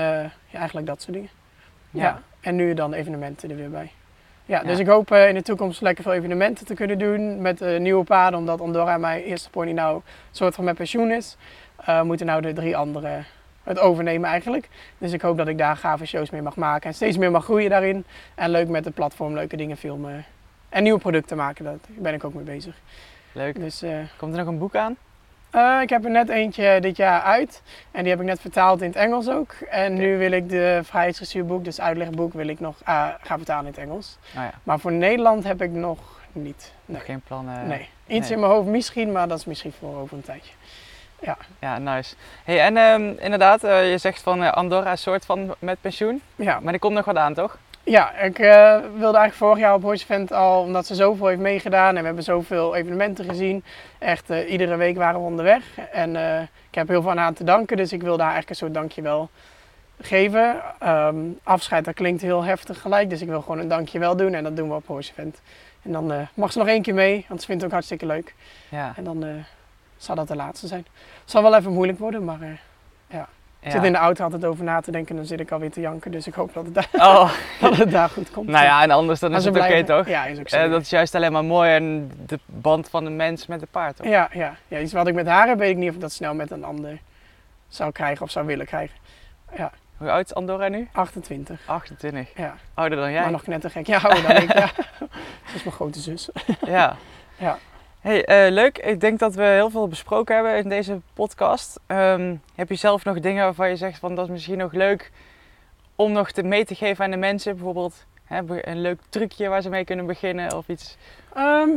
ja, 0.52 0.58
eigenlijk 0.58 0.86
dat 0.86 1.02
soort 1.02 1.12
dingen. 1.14 1.30
Ja. 1.90 2.02
Ja. 2.02 2.22
En 2.40 2.56
nu 2.56 2.74
dan 2.74 2.92
evenementen 2.92 3.50
er 3.50 3.56
weer 3.56 3.70
bij. 3.70 3.92
Ja, 4.44 4.60
Ja. 4.60 4.66
dus 4.66 4.78
ik 4.78 4.86
hoop 4.86 5.10
eh, 5.10 5.28
in 5.28 5.34
de 5.34 5.42
toekomst 5.42 5.80
lekker 5.80 6.02
veel 6.04 6.12
evenementen 6.12 6.66
te 6.66 6.74
kunnen 6.74 6.98
doen 6.98 7.40
met 7.42 7.60
eh, 7.60 7.80
nieuwe 7.80 8.04
paarden. 8.04 8.38
Omdat 8.38 8.60
Andorra 8.60 8.98
mijn 8.98 9.22
eerste 9.22 9.50
pony 9.50 9.72
nou 9.72 9.94
een 9.96 10.02
soort 10.30 10.54
van 10.54 10.64
met 10.64 10.74
pensioen 10.76 11.10
is. 11.10 11.36
eh, 11.84 12.02
moeten 12.02 12.26
nou 12.26 12.42
de 12.42 12.52
drie 12.52 12.76
anderen 12.76 13.24
het 13.62 13.78
overnemen 13.78 14.30
eigenlijk. 14.30 14.68
Dus 14.98 15.12
ik 15.12 15.20
hoop 15.22 15.36
dat 15.36 15.48
ik 15.48 15.58
daar 15.58 15.76
gave 15.76 16.06
shows 16.06 16.30
mee 16.30 16.42
mag 16.42 16.56
maken. 16.56 16.88
En 16.88 16.94
steeds 16.94 17.16
meer 17.16 17.30
mag 17.30 17.44
groeien 17.44 17.70
daarin. 17.70 18.04
En 18.34 18.50
leuk 18.50 18.68
met 18.68 18.84
het 18.84 18.94
platform 18.94 19.34
leuke 19.34 19.56
dingen 19.56 19.76
filmen. 19.76 20.24
En 20.68 20.82
nieuwe 20.82 20.98
producten 21.00 21.36
maken, 21.36 21.64
daar 21.64 21.76
ben 21.88 22.14
ik 22.14 22.24
ook 22.24 22.34
mee 22.34 22.44
bezig. 22.44 22.76
Leuk. 23.32 23.60
Dus 23.60 23.84
Komt 24.16 24.32
er 24.32 24.38
nog 24.38 24.48
een 24.48 24.58
boek 24.58 24.76
aan? 24.76 24.96
Eh, 25.52 25.78
ik 25.82 25.88
heb 25.88 26.04
er 26.04 26.10
net 26.10 26.28
eentje 26.28 26.80
dit 26.80 26.96
jaar 26.96 27.22
uit. 27.22 27.62
En 27.90 28.02
die 28.02 28.10
heb 28.10 28.20
ik 28.20 28.26
net 28.26 28.40
vertaald 28.40 28.80
in 28.80 28.86
het 28.88 28.96
Engels 28.96 29.28
ook. 29.28 29.52
En 29.70 29.94
nu 29.94 30.18
wil 30.18 30.30
ik 30.32 30.48
de 30.48 30.80
vrijheidsdressuurboek, 30.82 31.64
dus 31.64 31.80
uitlegboek, 31.80 32.32
wil 32.32 32.48
ik 32.48 32.60
nog 32.60 32.76
eh, 32.84 33.08
gaan 33.22 33.38
vertalen 33.38 33.64
in 33.66 33.70
het 33.70 33.80
Engels. 33.80 34.18
Ja, 34.34 34.50
Maar 34.62 34.78
voor 34.80 34.92
Nederland 34.92 35.44
heb 35.44 35.62
ik 35.62 35.70
nog 35.70 35.98
niet. 36.32 36.72
Nee. 36.84 36.96
nog 36.96 37.04
geen 37.06 37.20
plannen. 37.20 37.66
nee. 37.66 37.88
Iets 38.06 38.28
nee. 38.28 38.32
in 38.32 38.40
mijn 38.40 38.52
hoofd 38.52 38.68
misschien, 38.68 39.12
maar 39.12 39.28
dat 39.28 39.38
is 39.38 39.44
misschien 39.44 39.72
voor 39.78 39.96
over 39.96 40.16
een 40.16 40.22
tijdje. 40.22 40.52
Ja, 41.60 41.78
nice. 41.78 42.14
Hey, 42.44 42.60
en 42.60 42.76
ehm, 42.76 43.12
inderdaad, 43.18 43.64
eh, 43.64 43.90
je 43.90 43.98
zegt 43.98 44.22
van 44.22 44.42
eh, 44.42 44.52
Andorra 44.52 44.92
is 44.92 45.02
soort 45.02 45.24
van 45.24 45.54
met 45.58 45.80
pensioen. 45.80 46.22
Ja, 46.36 46.60
Maar 46.60 46.72
er 46.72 46.78
komt 46.78 46.94
nog 46.94 47.04
wat 47.04 47.16
aan, 47.16 47.34
toch? 47.34 47.58
Ja 47.84 48.18
ik 48.18 48.38
eh, 48.38 48.76
wilde 48.80 49.18
eigenlijk 49.18 49.34
vorig 49.34 49.58
jaar 49.58 49.74
op 49.74 49.82
Horse 49.82 50.04
Event 50.04 50.32
al, 50.32 50.62
omdat 50.62 50.86
ze 50.86 50.94
zoveel 50.94 51.26
heeft 51.26 51.40
meegedaan 51.40 51.94
en 51.94 52.00
we 52.00 52.06
hebben 52.06 52.24
zoveel 52.24 52.74
evenementen 52.74 53.24
gezien. 53.24 53.64
Echt, 53.98 54.30
eh, 54.30 54.50
iedere 54.50 54.76
week 54.76 54.96
waren 54.96 55.20
we 55.20 55.26
onderweg. 55.26 55.78
En 55.92 56.16
eh, 56.16 56.42
ik 56.42 56.74
heb 56.74 56.88
heel 56.88 57.02
veel 57.02 57.10
aan 57.10 57.16
haar 57.16 57.32
te 57.32 57.44
danken, 57.44 57.76
dus 57.76 57.92
ik 57.92 58.02
wilde 58.02 58.22
haar 58.22 58.32
eigenlijk 58.32 58.50
een 58.50 58.66
soort 58.66 58.74
dankjewel 58.74 59.30
geven. 60.00 60.62
Ehm, 60.78 61.16
afscheid, 61.42 61.84
dat 61.84 61.94
klinkt 61.94 62.22
heel 62.22 62.42
heftig 62.42 62.80
gelijk, 62.80 63.10
dus 63.10 63.20
ik 63.20 63.28
wil 63.28 63.42
gewoon 63.42 63.58
een 63.58 63.68
dankjewel 63.68 64.16
doen 64.16 64.34
en 64.34 64.42
dat 64.42 64.56
doen 64.56 64.68
we 64.68 64.74
op 64.74 64.86
Horse 64.86 65.10
Event. 65.10 65.40
En 65.82 65.92
dan 65.92 66.28
mag 66.34 66.52
ze 66.52 66.58
nog 66.58 66.68
één 66.68 66.82
keer 66.82 66.94
mee, 66.94 67.24
want 67.28 67.40
ze 67.40 67.46
vindt 67.46 67.62
het 67.62 67.70
ook 67.70 67.76
hartstikke 67.76 68.06
leuk. 68.06 68.34
Ja. 68.68 68.92
En 68.96 69.04
dan 69.04 69.44
zal 69.96 70.14
dat 70.14 70.28
de 70.28 70.36
laatste 70.36 70.66
zijn. 70.66 70.86
Het 71.20 71.30
zal 71.30 71.42
wel 71.42 71.56
even 71.56 71.72
moeilijk 71.72 71.98
worden, 71.98 72.24
maar 72.24 72.60
eh, 73.62 73.68
ik 73.68 73.72
Ja. 73.74 73.78
zit 73.78 73.82
in 73.86 73.92
de 73.92 73.98
auto 73.98 74.24
altijd 74.24 74.44
over 74.44 74.64
na 74.64 74.80
te 74.80 74.90
denken 74.90 75.10
en 75.10 75.16
dan 75.16 75.24
zit 75.26 75.40
ik 75.40 75.50
alweer 75.50 75.70
te 75.70 75.80
janken. 75.80 76.10
Dus 76.10 76.26
ik 76.26 76.34
hoop 76.34 76.54
dat 76.54 76.64
het 76.64 76.74
daar, 76.74 76.88
Oh, 77.08 77.32
dat 77.60 77.76
het 77.76 77.90
daar 77.90 78.08
goed 78.08 78.30
komt. 78.30 78.48
nou 78.48 78.64
ja, 78.64 78.82
en 78.82 78.90
anders 78.90 79.20
dan 79.20 79.34
is 79.34 79.42
ze 79.42 79.50
het 79.50 79.58
oké, 79.58 79.84
toch? 79.84 80.06
Ja, 80.08 80.24
is 80.24 80.38
ook 80.38 80.48
zo. 80.48 80.56
Eh, 80.56 80.70
dat 80.70 80.80
is 80.80 80.90
juist 80.90 81.14
alleen 81.14 81.32
maar 81.32 81.44
mooi 81.44 81.70
en 81.74 82.10
de 82.26 82.38
band 82.46 82.88
van 82.88 83.04
de 83.04 83.10
mens 83.10 83.46
met 83.46 83.60
de 83.60 83.66
paard, 83.70 83.96
toch? 83.96 84.06
ja, 84.06 84.28
ja, 84.32 84.54
ja, 84.68 84.78
iets 84.78 84.92
wat 84.92 85.06
ik 85.06 85.14
met 85.14 85.26
haar 85.26 85.48
heb, 85.48 85.58
weet 85.58 85.70
ik 85.70 85.76
niet 85.76 85.88
of 85.88 85.94
ik 85.94 86.00
dat 86.00 86.12
snel 86.12 86.34
met 86.34 86.50
een 86.50 86.64
ander 86.64 86.98
zou 87.68 87.92
krijgen 87.92 88.24
of 88.24 88.30
zou 88.30 88.46
willen 88.46 88.66
krijgen. 88.66 88.96
Hoe 89.96 90.10
oud 90.10 90.24
is 90.24 90.34
Andorra 90.34 90.68
nu? 90.68 90.88
28, 90.92 91.60
28. 91.66 92.28
ja. 92.36 92.54
Ouder 92.74 92.98
dan 92.98 93.12
jij? 93.12 93.22
Maar 93.22 93.30
nog 93.30 93.42
knettergek. 93.42 93.86
Ja, 93.86 93.98
ouder 94.02 94.22
dan 94.22 94.36
ik. 94.42 94.52
Ja. 94.52 94.70
Dat 95.46 95.54
is 95.54 95.62
mijn 95.62 95.74
grote 95.74 95.98
zus. 96.00 96.28
Ja. 96.66 96.96
Ja. 97.36 97.58
Hey, 98.02 98.24
eh, 98.24 98.52
leuk. 98.52 98.78
Ik 98.78 99.00
denk 99.00 99.18
dat 99.18 99.34
we 99.34 99.42
heel 99.42 99.70
veel 99.70 99.88
besproken 99.88 100.34
hebben 100.34 100.56
in 100.56 100.68
deze 100.68 101.00
podcast. 101.14 101.80
Ehm, 101.86 102.36
heb 102.54 102.68
je 102.68 102.74
zelf 102.74 103.04
nog 103.04 103.20
dingen 103.20 103.44
waarvan 103.44 103.68
je 103.68 103.76
zegt 103.76 103.98
van 103.98 104.14
dat 104.14 104.24
is 104.24 104.30
misschien 104.30 104.58
nog 104.58 104.72
leuk 104.72 105.12
om 105.96 106.12
nog 106.12 106.30
te 106.30 106.42
mee 106.42 106.64
te 106.64 106.74
geven 106.74 107.04
aan 107.04 107.10
de 107.10 107.16
mensen? 107.16 107.54
Bijvoorbeeld 107.54 108.06
hè, 108.24 108.66
een 108.66 108.80
leuk 108.80 109.00
trucje 109.08 109.48
waar 109.48 109.62
ze 109.62 109.68
mee 109.68 109.84
kunnen 109.84 110.06
beginnen 110.06 110.56
of 110.56 110.68
iets. 110.68 110.96
Ehm, 111.34 111.68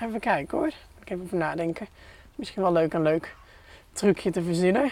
even 0.00 0.20
kijken 0.20 0.58
hoor. 0.58 0.72
Ik 1.00 1.08
heb 1.08 1.22
even 1.24 1.38
nadenken. 1.38 1.86
Misschien 2.34 2.62
wel 2.62 2.72
leuk 2.72 2.92
een 2.92 3.02
leuk 3.02 3.34
trucje 3.92 4.30
te 4.30 4.42
verzinnen. 4.42 4.84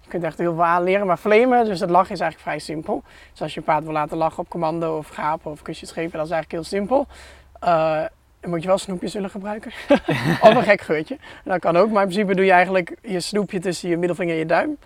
Je 0.00 0.08
kunt 0.08 0.24
echt 0.24 0.38
heel 0.38 0.54
veel 0.54 0.64
aanleren, 0.64 1.06
maar 1.06 1.16
flamen, 1.16 1.64
dus 1.64 1.80
het 1.80 1.90
lachen 1.90 2.14
is 2.14 2.20
eigenlijk 2.20 2.50
vrij 2.50 2.58
simpel. 2.58 3.02
Dus 3.30 3.42
als 3.42 3.54
je 3.54 3.60
paard 3.60 3.84
wil 3.84 3.92
laten 3.92 4.16
lachen 4.16 4.38
op 4.38 4.48
commando 4.48 4.98
of 4.98 5.08
gapen 5.08 5.50
of 5.50 5.62
kusjes 5.62 5.90
geven, 5.90 6.18
dat 6.18 6.26
is 6.26 6.32
eigenlijk 6.32 6.52
heel 6.62 6.78
simpel. 6.78 7.06
Eh, 7.60 8.04
dan 8.42 8.50
moet 8.50 8.62
je 8.62 8.68
wel 8.68 8.78
snoepjes 8.78 9.12
zullen 9.12 9.30
gebruiken. 9.30 9.72
of 10.42 10.54
een 10.54 10.62
gek 10.62 10.80
geurtje. 10.80 11.18
Dat 11.44 11.60
kan 11.60 11.76
ook, 11.76 11.90
maar 11.90 12.02
in 12.02 12.08
principe 12.08 12.34
doe 12.34 12.44
je 12.44 12.52
eigenlijk 12.52 12.96
je 13.02 13.20
snoepje 13.20 13.58
tussen 13.58 13.88
je 13.88 13.96
middelvinger 13.96 14.32
en 14.32 14.38
je 14.38 14.46
duim. 14.46 14.76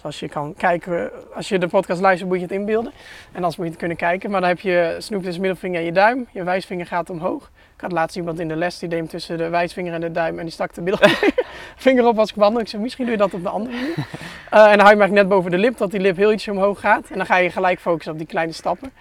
Zoals 0.00 0.20
je 0.20 0.28
kan 0.28 0.54
kijken, 0.56 1.10
als 1.34 1.48
je 1.48 1.58
de 1.58 1.68
podcast 1.68 2.00
luistert 2.00 2.28
moet 2.28 2.38
je 2.38 2.44
het 2.44 2.52
inbeelden. 2.52 2.92
En 3.28 3.36
anders 3.36 3.56
moet 3.56 3.64
je 3.64 3.70
het 3.70 3.80
kunnen 3.80 3.96
kijken. 3.96 4.30
Maar 4.30 4.40
dan 4.40 4.48
heb 4.48 4.60
je 4.60 4.96
snoep 4.98 5.22
tussen 5.22 5.40
middelvinger 5.40 5.78
en 5.78 5.84
je 5.84 5.92
duim. 5.92 6.26
Je 6.32 6.44
wijsvinger 6.44 6.86
gaat 6.86 7.10
omhoog. 7.10 7.50
Ik 7.74 7.80
had 7.80 7.92
laatst 7.92 8.16
iemand 8.16 8.40
in 8.40 8.48
de 8.48 8.56
les 8.56 8.78
die 8.78 8.88
deed 8.88 8.98
hem 8.98 9.08
tussen 9.08 9.38
de 9.38 9.48
wijsvinger 9.48 9.92
en 9.92 10.00
de 10.00 10.12
duim. 10.12 10.38
En 10.38 10.44
die 10.44 10.52
stak 10.52 10.74
de 10.74 10.80
middelvinger 10.80 12.06
op 12.10 12.18
als 12.18 12.30
ik 12.30 12.36
wandel. 12.36 12.60
Ik 12.60 12.68
zei, 12.68 12.82
misschien 12.82 13.04
doe 13.04 13.14
je 13.14 13.20
dat 13.20 13.34
op 13.34 13.42
de 13.42 13.48
andere 13.48 13.74
manier. 13.74 13.94
Eh, 14.50 14.60
en 14.60 14.66
dan 14.66 14.78
hou 14.78 14.90
je 14.90 14.94
hem 14.94 15.00
eigenlijk 15.00 15.12
net 15.12 15.28
boven 15.28 15.50
de 15.50 15.58
lip, 15.58 15.76
dat 15.76 15.90
die 15.90 16.00
lip 16.00 16.16
heel 16.16 16.32
ietsje 16.32 16.50
omhoog 16.50 16.80
gaat. 16.80 17.10
En 17.10 17.16
dan 17.16 17.26
ga 17.26 17.36
je 17.36 17.50
gelijk 17.50 17.80
focussen 17.80 18.12
op 18.12 18.18
die 18.18 18.26
kleine 18.26 18.52
stappen. 18.52 18.92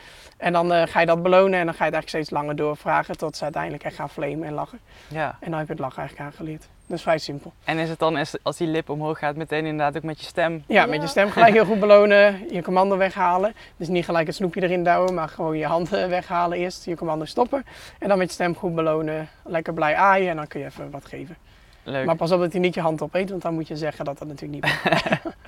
En 0.44 0.54
dan 0.54 0.74
eh, 0.74 0.88
ga 0.88 1.00
je 1.00 1.06
dat 1.06 1.24
belonen 1.24 1.60
en 1.60 1.66
dan 1.66 1.74
ga 1.74 1.86
je 1.86 1.92
het 1.92 1.94
eigenlijk 1.94 2.08
steeds 2.10 2.30
langer 2.30 2.56
doorvragen. 2.56 3.18
Tot 3.18 3.38
ze 3.38 3.44
uiteindelijk 3.44 3.84
echt 3.84 3.96
gaan 3.96 4.10
flamen 4.10 4.44
en 4.44 4.54
lachen. 4.54 4.80
Ja. 5.08 5.38
En 5.40 5.50
dan 5.50 5.58
heb 5.60 5.68
je 5.68 5.74
het 5.74 5.82
lachen 5.82 5.98
eigenlijk 6.00 6.30
aangeleerd. 6.30 6.68
Dat 6.88 6.98
is 6.98 7.04
vrij 7.04 7.18
simpel. 7.18 7.54
En 7.64 7.78
is 7.78 7.90
het 7.90 8.00
dan 8.00 8.18
als- 8.44 8.58
die 8.58 8.68
lip 8.68 8.90
omhoog 8.90 9.20
gaat 9.20 9.36
meteen 9.36 9.66
inderdaad 9.66 9.98
ook 9.98 10.04
met 10.04 10.20
je 10.20 10.26
stem? 10.26 10.64
Ja, 10.68 10.86
met 10.86 11.02
je 11.02 11.08
stem 11.08 11.30
gelijk 11.30 11.54
heel 11.54 11.66
goed 11.66 11.80
belonen, 11.80 12.46
je 12.54 12.62
commando 12.62 12.98
weghalen. 12.98 13.54
Dus 13.78 13.88
niet 13.88 14.06
gelijk 14.06 14.28
het 14.28 14.36
snoepje 14.36 14.62
erin 14.64 14.84
douwen, 14.84 15.14
maar 15.14 15.30
gewoon 15.30 15.58
je 15.58 15.66
handen 15.66 16.10
weghalen 16.18 16.58
eerst, 16.58 16.86
je 16.86 16.96
commando 16.96 17.26
stoppen. 17.26 17.66
En 18.00 18.08
dan 18.08 18.18
met 18.18 18.28
je 18.28 18.34
stem 18.34 18.56
goed 18.56 18.76
belonen, 18.76 19.30
lekker 19.44 19.74
blij 19.74 19.96
aaien 19.96 20.30
en 20.30 20.36
dan 20.36 20.48
kun 20.48 20.60
je 20.60 20.66
even 20.66 20.92
wat 20.92 21.06
geven. 21.06 21.36
Leuk. 21.84 22.06
Maar 22.06 22.16
pas 22.16 22.32
op 22.32 22.40
dat 22.40 22.52
hij 22.52 22.62
niet 22.62 22.74
je 22.74 22.82
hand 22.82 23.02
opeet, 23.02 23.30
want 23.30 23.42
dan 23.42 23.54
moet 23.54 23.68
je 23.68 23.78
zeggen 23.78 24.06
dat 24.06 24.18
dat 24.18 24.28
natuurlijk 24.28 24.64
niet. 24.64 24.74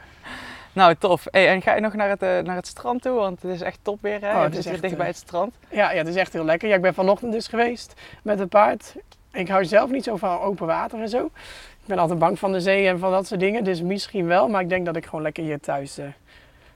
Nou, 0.76 0.96
tof. 0.96 1.26
Hey, 1.32 1.48
en 1.50 1.62
ga 1.62 1.76
je 1.76 1.82
nog 1.82 1.94
naar 1.94 2.10
het, 2.10 2.22
eh, 2.22 2.40
naar 2.40 2.56
het 2.56 2.68
strand 2.68 3.02
toe? 3.02 3.14
Want 3.14 3.42
het 3.42 3.52
is 3.52 3.62
echt 3.62 3.80
top 3.82 4.02
weer. 4.02 4.22
Hè? 4.22 4.32
Oh, 4.36 4.42
het 4.44 4.58
is 4.58 4.66
echt, 4.66 4.82
dicht 4.82 4.94
eh, 4.94 5.00
bij 5.00 5.08
het 5.08 5.16
strand. 5.16 5.56
Ja, 5.70 5.92
ja, 5.92 5.98
het 5.98 6.08
is 6.08 6.16
echt 6.16 6.34
heel 6.34 6.46
lekker. 6.46 6.70
Ja, 6.70 6.76
ik 6.76 6.82
ben 6.82 6.94
vanochtend 6.94 7.32
dus 7.32 7.48
geweest 7.48 7.94
met 8.24 8.40
het 8.40 8.50
paard. 8.50 8.96
Ik 9.32 9.48
hou 9.48 9.66
zelf 9.66 9.90
niet 9.90 10.04
zo 10.04 10.16
van 10.16 10.40
open 10.40 10.68
water 10.68 11.00
en 11.00 11.10
zo. 11.10 11.26
Ik 11.82 11.86
ben 11.92 11.98
altijd 12.00 12.20
bang 12.20 12.40
van 12.40 12.52
de 12.52 12.60
zee 12.60 12.88
en 12.88 13.00
van 13.00 13.12
dat 13.12 13.28
soort 13.28 13.40
dingen. 13.40 13.64
Dus 13.64 13.82
misschien 13.82 14.26
wel, 14.28 14.48
maar 14.48 14.62
ik 14.62 14.70
denk 14.70 14.86
dat 14.86 14.96
ik 14.96 15.06
gewoon 15.06 15.22
lekker 15.22 15.44
hier 15.44 15.60
thuis 15.60 15.98
eh, 15.98 16.06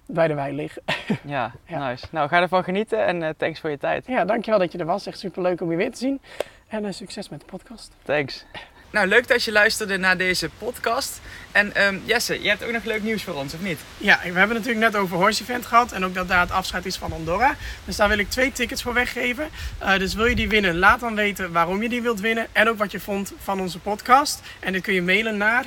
bij 0.06 0.28
de 0.28 0.34
wei 0.34 0.56
lig. 0.56 0.78
Ja, 1.26 1.52
Ja. 1.66 1.90
nice. 1.90 2.06
Nou, 2.12 2.28
ga 2.30 2.42
ervan 2.42 2.64
genieten 2.64 3.06
en 3.06 3.38
thanks 3.38 3.60
voor 3.60 3.70
je 3.70 3.78
tijd. 3.78 4.08
Ja, 4.08 4.26
dankjewel 4.26 4.60
dat 4.60 4.72
je 4.72 4.78
er 4.78 4.86
was. 4.86 5.06
Echt 5.06 5.20
super 5.20 5.42
leuk 5.42 5.62
om 5.62 5.72
je 5.72 5.78
weer 5.78 5.92
te 5.92 5.98
zien. 5.98 6.22
En 6.68 6.94
succes 6.94 7.30
met 7.30 7.40
de 7.40 7.46
podcast. 7.46 7.92
Thanks. 8.04 8.46
Nou, 8.92 9.08
leuk 9.08 9.28
dat 9.28 9.44
je 9.44 9.52
luisterde 9.52 9.98
naar 9.98 10.18
deze 10.18 10.50
podcast. 10.58 11.22
En 11.52 11.76
ehm, 11.76 11.98
Jesse, 12.06 12.42
je 12.42 12.50
hebt 12.50 12.64
ook 12.64 12.72
nog 12.72 12.84
leuk 12.84 13.04
nieuws 13.04 13.24
voor 13.24 13.34
ons, 13.34 13.54
of 13.54 13.62
niet? 13.62 13.80
Ja, 13.98 14.20
we 14.24 14.40
hebben 14.40 14.56
natuurlijk 14.56 14.92
net 14.92 14.96
over 14.96 15.18
Horse 15.18 15.42
Event 15.42 15.66
gehad 15.66 15.92
en 15.92 16.06
ook 16.06 16.14
dat 16.14 16.28
daar 16.28 16.40
het 16.40 16.52
afscheid 16.52 16.86
is 16.86 16.96
van 16.96 17.12
Andorra. 17.12 17.56
Dus 17.86 17.96
daar 17.96 18.08
wil 18.08 18.18
ik 18.18 18.30
twee 18.30 18.52
tickets 18.52 18.82
voor 18.82 18.94
weggeven. 18.94 19.50
Eh, 19.78 19.98
dus 19.98 20.14
wil 20.14 20.26
je 20.26 20.36
die 20.36 20.50
winnen, 20.50 20.78
laat 20.78 21.00
dan 21.00 21.16
weten 21.16 21.52
waarom 21.52 21.84
je 21.84 21.90
die 21.90 22.02
wilt 22.02 22.20
winnen 22.20 22.48
en 22.52 22.70
ook 22.70 22.78
wat 22.78 22.92
je 22.92 23.00
vond 23.00 23.34
van 23.44 23.60
onze 23.60 23.80
podcast. 23.80 24.42
En 24.60 24.74
dit 24.74 24.82
kun 24.82 24.94
je 24.94 25.02
mailen 25.02 25.38
naar 25.38 25.66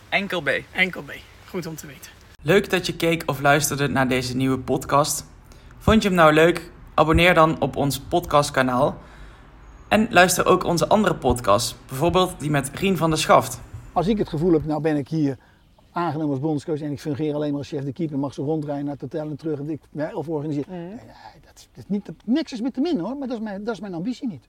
Enkel 0.08 0.42
B. 0.42 0.50
enkel 0.72 1.02
B. 1.02 1.12
Goed 1.46 1.66
om 1.66 1.76
te 1.76 1.86
weten. 1.86 2.10
Leuk 2.42 2.70
dat 2.70 2.86
je 2.86 2.96
keek 2.96 3.22
of 3.26 3.40
luisterde 3.40 3.88
naar 3.88 4.08
deze 4.08 4.36
nieuwe 4.36 4.58
podcast. 4.58 5.24
Vond 5.78 6.02
je 6.02 6.08
hem 6.08 6.16
nou 6.16 6.32
leuk? 6.32 6.70
Abonneer 7.00 7.34
dan 7.34 7.60
op 7.60 7.76
ons 7.76 8.00
podcastkanaal. 8.00 8.96
En 9.88 10.06
luister 10.10 10.46
ook 10.46 10.64
onze 10.64 10.88
andere 10.88 11.14
podcasts, 11.14 11.76
bijvoorbeeld 11.88 12.40
die 12.40 12.50
met 12.50 12.70
Rien 12.74 12.96
van 12.96 13.10
der 13.10 13.18
Schaft. 13.18 13.60
Als 13.92 14.06
ik 14.06 14.18
het 14.18 14.28
gevoel 14.28 14.52
heb, 14.52 14.64
nou 14.64 14.80
ben 14.80 14.96
ik 14.96 15.08
hier 15.08 15.38
aangenomen 15.92 16.30
als 16.30 16.40
bondscoach 16.40 16.80
en 16.80 16.90
ik 16.90 17.00
fungeer 17.00 17.34
alleen 17.34 17.50
maar 17.50 17.58
als 17.58 17.68
chef 17.68 17.84
de 17.84 17.92
keeper, 17.92 18.18
mag 18.18 18.34
zo 18.34 18.42
rondrijden 18.44 18.84
naar 18.84 18.92
het 18.92 19.02
hotel 19.02 19.28
en 19.30 19.36
terug 19.36 19.58
en 19.58 19.70
ik, 19.70 19.80
of 20.14 20.28
organiseren. 20.28 20.72
Nee, 20.78 20.90
dat, 21.46 21.52
is- 21.58 21.68
dat 21.74 21.84
is 21.84 21.84
niet, 21.88 22.06
dat, 22.06 22.14
niks 22.24 22.52
is 22.52 22.60
met 22.60 22.74
te 22.74 22.80
min 22.80 22.98
hoor, 22.98 23.16
maar 23.16 23.28
dat 23.28 23.36
is 23.36 23.42
mijn, 23.42 23.64
dat 23.64 23.74
is 23.74 23.80
mijn 23.80 23.94
ambitie 23.94 24.28
niet. 24.28 24.48